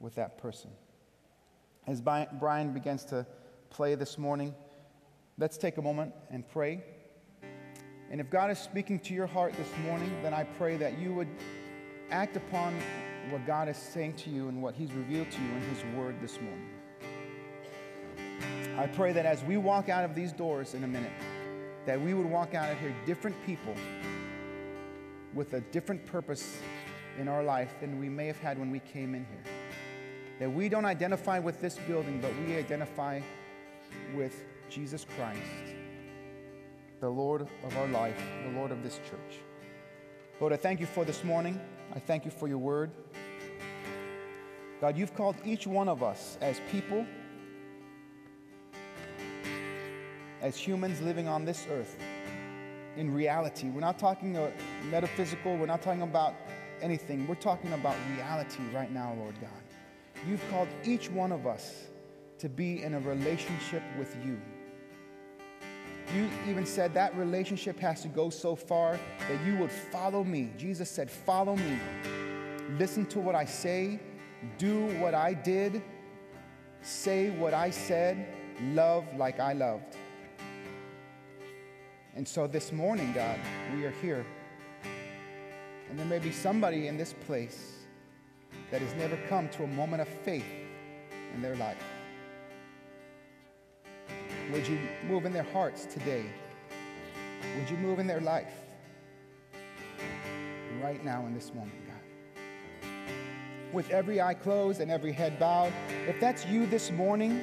with 0.00 0.14
that 0.16 0.36
person. 0.36 0.70
As 1.86 2.02
Brian 2.02 2.74
begins 2.74 3.06
to 3.06 3.26
play 3.70 3.94
this 3.94 4.18
morning, 4.18 4.54
let's 5.38 5.56
take 5.56 5.78
a 5.78 5.82
moment 5.82 6.12
and 6.30 6.46
pray. 6.46 6.84
And 8.10 8.20
if 8.20 8.28
God 8.28 8.50
is 8.50 8.58
speaking 8.58 9.00
to 9.00 9.14
your 9.14 9.26
heart 9.26 9.54
this 9.54 9.68
morning, 9.86 10.12
then 10.22 10.34
I 10.34 10.44
pray 10.44 10.76
that 10.76 10.98
you 10.98 11.14
would 11.14 11.28
act 12.10 12.36
upon 12.36 12.78
what 13.30 13.46
God 13.46 13.70
is 13.70 13.78
saying 13.78 14.12
to 14.16 14.30
you 14.30 14.48
and 14.48 14.62
what 14.62 14.74
He's 14.74 14.92
revealed 14.92 15.30
to 15.30 15.40
you 15.40 15.48
in 15.52 15.60
His 15.74 15.82
Word 15.96 16.16
this 16.20 16.38
morning. 16.38 16.68
I 18.78 18.86
pray 18.86 19.12
that 19.12 19.26
as 19.26 19.42
we 19.44 19.56
walk 19.56 19.88
out 19.88 20.04
of 20.04 20.14
these 20.14 20.32
doors 20.32 20.74
in 20.74 20.84
a 20.84 20.88
minute, 20.88 21.12
that 21.86 22.00
we 22.00 22.14
would 22.14 22.26
walk 22.26 22.54
out 22.54 22.70
of 22.70 22.78
here 22.78 22.94
different 23.06 23.36
people 23.44 23.74
with 25.34 25.52
a 25.54 25.60
different 25.60 26.04
purpose 26.06 26.58
in 27.18 27.28
our 27.28 27.42
life 27.42 27.74
than 27.80 27.98
we 28.00 28.08
may 28.08 28.26
have 28.26 28.38
had 28.38 28.58
when 28.58 28.70
we 28.70 28.78
came 28.80 29.14
in 29.14 29.26
here. 29.26 29.52
That 30.38 30.50
we 30.50 30.68
don't 30.68 30.84
identify 30.84 31.38
with 31.38 31.60
this 31.60 31.78
building, 31.86 32.20
but 32.20 32.32
we 32.46 32.56
identify 32.56 33.20
with 34.14 34.44
Jesus 34.68 35.06
Christ 35.16 35.38
the 37.00 37.08
Lord 37.08 37.48
of 37.64 37.76
our 37.76 37.88
life, 37.88 38.20
the 38.44 38.58
Lord 38.58 38.70
of 38.70 38.82
this 38.82 38.98
church. 38.98 39.40
Lord, 40.40 40.52
I 40.52 40.56
thank 40.56 40.80
you 40.80 40.86
for 40.86 41.04
this 41.04 41.24
morning. 41.24 41.60
I 41.94 41.98
thank 41.98 42.24
you 42.24 42.30
for 42.30 42.48
your 42.48 42.58
word. 42.58 42.90
God, 44.80 44.96
you've 44.96 45.14
called 45.14 45.36
each 45.44 45.66
one 45.66 45.88
of 45.88 46.02
us 46.02 46.38
as 46.40 46.60
people, 46.70 47.06
as 50.42 50.56
humans 50.56 51.00
living 51.00 51.28
on 51.28 51.44
this 51.44 51.66
earth, 51.70 51.96
in 52.96 53.12
reality. 53.12 53.70
We're 53.70 53.80
not 53.80 53.98
talking 53.98 54.36
metaphysical, 54.90 55.56
we're 55.56 55.66
not 55.66 55.80
talking 55.80 56.02
about 56.02 56.34
anything. 56.82 57.26
We're 57.26 57.36
talking 57.36 57.72
about 57.72 57.96
reality 58.14 58.62
right 58.74 58.92
now, 58.92 59.14
Lord 59.18 59.40
God. 59.40 59.50
You've 60.28 60.42
called 60.50 60.68
each 60.84 61.10
one 61.10 61.32
of 61.32 61.46
us 61.46 61.84
to 62.38 62.48
be 62.48 62.82
in 62.82 62.94
a 62.94 63.00
relationship 63.00 63.82
with 63.98 64.16
you. 64.24 64.40
You 66.14 66.28
even 66.48 66.66
said 66.66 66.92
that 66.94 67.16
relationship 67.16 67.78
has 67.78 68.02
to 68.02 68.08
go 68.08 68.28
so 68.28 68.54
far 68.54 68.98
that 69.28 69.46
you 69.46 69.56
would 69.58 69.70
follow 69.70 70.24
me. 70.24 70.50
Jesus 70.58 70.90
said, 70.90 71.10
Follow 71.10 71.56
me. 71.56 71.78
Listen 72.78 73.06
to 73.06 73.20
what 73.20 73.34
I 73.34 73.44
say. 73.44 74.00
Do 74.58 74.86
what 74.98 75.14
I 75.14 75.32
did. 75.34 75.82
Say 76.82 77.30
what 77.30 77.54
I 77.54 77.70
said. 77.70 78.26
Love 78.60 79.04
like 79.16 79.40
I 79.40 79.52
loved. 79.52 79.96
And 82.14 82.28
so 82.28 82.46
this 82.46 82.72
morning, 82.72 83.12
God, 83.14 83.38
we 83.74 83.86
are 83.86 83.94
here. 84.02 84.26
And 85.88 85.98
there 85.98 86.06
may 86.06 86.18
be 86.18 86.30
somebody 86.30 86.86
in 86.86 86.98
this 86.98 87.14
place 87.26 87.72
that 88.70 88.82
has 88.82 88.94
never 88.94 89.16
come 89.28 89.48
to 89.50 89.64
a 89.64 89.66
moment 89.66 90.02
of 90.02 90.08
faith 90.08 90.44
in 91.34 91.40
their 91.40 91.56
life. 91.56 91.82
Would 94.52 94.68
you 94.68 94.78
move 95.08 95.24
in 95.24 95.32
their 95.32 95.46
hearts 95.54 95.86
today? 95.86 96.26
Would 97.58 97.70
you 97.70 97.78
move 97.78 97.98
in 97.98 98.06
their 98.06 98.20
life 98.20 98.52
right 100.82 101.02
now 101.02 101.24
in 101.26 101.34
this 101.34 101.54
moment, 101.54 101.72
God? 101.86 102.90
With 103.72 103.88
every 103.90 104.20
eye 104.20 104.34
closed 104.34 104.82
and 104.82 104.90
every 104.90 105.12
head 105.12 105.38
bowed, 105.38 105.72
if 106.06 106.20
that's 106.20 106.44
you 106.44 106.66
this 106.66 106.90
morning 106.90 107.42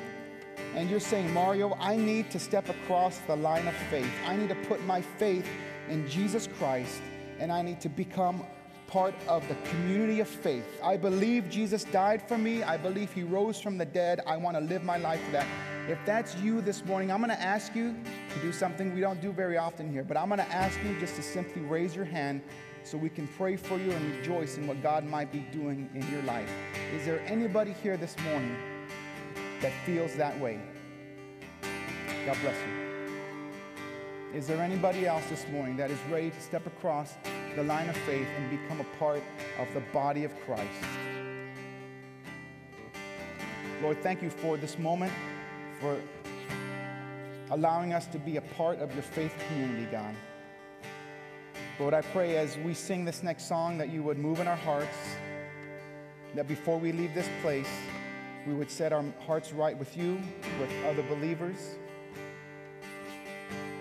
and 0.75 0.89
you're 0.89 0.99
saying, 0.99 1.33
Mario, 1.33 1.75
I 1.79 1.95
need 1.95 2.29
to 2.31 2.39
step 2.39 2.69
across 2.69 3.19
the 3.19 3.35
line 3.35 3.67
of 3.67 3.75
faith, 3.89 4.11
I 4.25 4.35
need 4.35 4.49
to 4.49 4.55
put 4.55 4.83
my 4.85 5.01
faith 5.01 5.47
in 5.89 6.07
Jesus 6.07 6.47
Christ, 6.57 7.01
and 7.39 7.51
I 7.51 7.61
need 7.61 7.81
to 7.81 7.89
become 7.89 8.43
part 8.87 9.13
of 9.27 9.47
the 9.47 9.55
community 9.69 10.19
of 10.19 10.27
faith. 10.27 10.65
I 10.83 10.97
believe 10.97 11.47
Jesus 11.49 11.83
died 11.83 12.27
for 12.27 12.39
me. 12.39 12.63
I 12.63 12.75
believe 12.75 13.13
he 13.13 13.21
rose 13.21 13.61
from 13.61 13.77
the 13.77 13.85
dead. 13.85 14.19
I 14.25 14.35
want 14.35 14.57
to 14.57 14.61
live 14.61 14.83
my 14.83 14.97
life 14.97 15.23
for 15.25 15.31
that. 15.33 15.45
If 15.87 15.99
that's 16.05 16.35
you 16.37 16.59
this 16.61 16.83
morning, 16.85 17.11
I'm 17.11 17.19
going 17.19 17.29
to 17.29 17.41
ask 17.41 17.75
you 17.75 17.95
to 18.33 18.39
do 18.41 18.51
something 18.51 18.93
we 18.93 19.01
don't 19.01 19.21
do 19.21 19.31
very 19.31 19.57
often 19.57 19.91
here, 19.91 20.03
but 20.03 20.17
I'm 20.17 20.27
going 20.27 20.39
to 20.39 20.51
ask 20.51 20.79
you 20.83 20.99
just 20.99 21.15
to 21.17 21.21
simply 21.21 21.61
raise 21.61 21.95
your 21.95 22.05
hand 22.05 22.41
so 22.83 22.97
we 22.97 23.09
can 23.09 23.27
pray 23.27 23.55
for 23.55 23.77
you 23.77 23.91
and 23.91 24.15
rejoice 24.17 24.57
in 24.57 24.65
what 24.65 24.81
God 24.81 25.03
might 25.03 25.31
be 25.31 25.45
doing 25.51 25.89
in 25.93 26.09
your 26.11 26.23
life. 26.23 26.49
Is 26.95 27.05
there 27.05 27.21
anybody 27.27 27.73
here 27.83 27.97
this 27.97 28.15
morning 28.19 28.55
that 29.61 29.73
feels 29.85 30.15
that 30.15 30.39
way? 30.39 30.59
God 32.25 32.37
bless 32.41 32.55
you. 32.55 32.89
Is 34.33 34.45
there 34.45 34.61
anybody 34.61 35.07
else 35.07 35.25
this 35.25 35.47
morning 35.51 35.75
that 35.77 35.89
is 35.89 35.97
ready 36.11 36.29
to 36.29 36.41
step 36.41 36.67
across 36.67 37.15
the 37.55 37.63
line 37.63 37.89
of 37.89 37.97
faith 37.97 38.27
and 38.37 38.49
become 38.49 38.79
a 38.79 38.97
part 38.97 39.23
of 39.57 39.73
the 39.73 39.81
body 39.91 40.23
of 40.23 40.39
Christ? 40.41 40.69
Lord, 43.81 44.01
thank 44.03 44.21
you 44.21 44.29
for 44.29 44.57
this 44.57 44.77
moment 44.77 45.11
for 45.79 45.99
allowing 47.51 47.93
us 47.93 48.05
to 48.07 48.19
be 48.19 48.37
a 48.37 48.41
part 48.41 48.79
of 48.79 48.93
your 48.93 49.03
faith 49.03 49.33
community, 49.47 49.87
God. 49.91 50.13
Lord, 51.79 51.93
I 51.93 52.01
pray 52.01 52.35
as 52.35 52.57
we 52.57 52.73
sing 52.73 53.05
this 53.05 53.23
next 53.23 53.47
song 53.47 53.77
that 53.77 53.89
you 53.89 54.03
would 54.03 54.19
move 54.19 54.41
in 54.41 54.47
our 54.47 54.57
hearts, 54.57 54.97
that 56.35 56.47
before 56.47 56.77
we 56.77 56.91
leave 56.91 57.13
this 57.13 57.29
place, 57.41 57.69
we 58.47 58.53
would 58.53 58.71
set 58.71 58.93
our 58.93 59.03
hearts 59.25 59.53
right 59.53 59.77
with 59.77 59.95
you, 59.97 60.19
with 60.59 60.71
other 60.85 61.03
believers, 61.03 61.75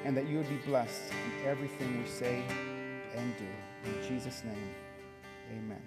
and 0.04 0.16
that 0.16 0.26
you 0.26 0.38
would 0.38 0.48
be 0.48 0.56
blessed 0.66 1.02
in 1.12 1.46
everything 1.46 2.02
we 2.02 2.08
say 2.08 2.42
and 3.16 3.34
do. 3.36 3.90
In 3.90 4.08
Jesus' 4.08 4.42
name, 4.44 4.74
amen. 5.50 5.82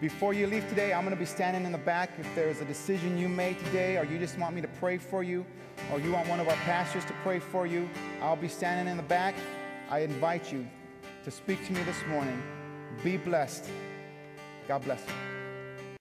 Before 0.00 0.34
you 0.34 0.46
leave 0.46 0.68
today, 0.68 0.92
I'm 0.92 1.02
going 1.04 1.14
to 1.14 1.20
be 1.20 1.24
standing 1.24 1.64
in 1.64 1.72
the 1.72 1.78
back. 1.78 2.10
If 2.18 2.26
there's 2.34 2.60
a 2.60 2.64
decision 2.64 3.16
you 3.16 3.28
made 3.28 3.58
today, 3.66 3.96
or 3.96 4.04
you 4.04 4.18
just 4.18 4.38
want 4.38 4.54
me 4.54 4.60
to 4.60 4.68
pray 4.68 4.98
for 4.98 5.22
you, 5.22 5.46
or 5.92 6.00
you 6.00 6.12
want 6.12 6.28
one 6.28 6.40
of 6.40 6.48
our 6.48 6.56
pastors 6.56 7.04
to 7.06 7.12
pray 7.22 7.38
for 7.38 7.66
you, 7.66 7.88
I'll 8.20 8.36
be 8.36 8.48
standing 8.48 8.90
in 8.90 8.96
the 8.96 9.02
back. 9.04 9.34
I 9.90 10.00
invite 10.00 10.52
you 10.52 10.66
to 11.24 11.30
speak 11.30 11.64
to 11.66 11.72
me 11.72 11.82
this 11.84 12.04
morning. 12.08 12.42
Be 13.02 13.16
blessed. 13.16 13.64
God 14.68 14.84
bless 14.84 15.00
you. 15.06 15.33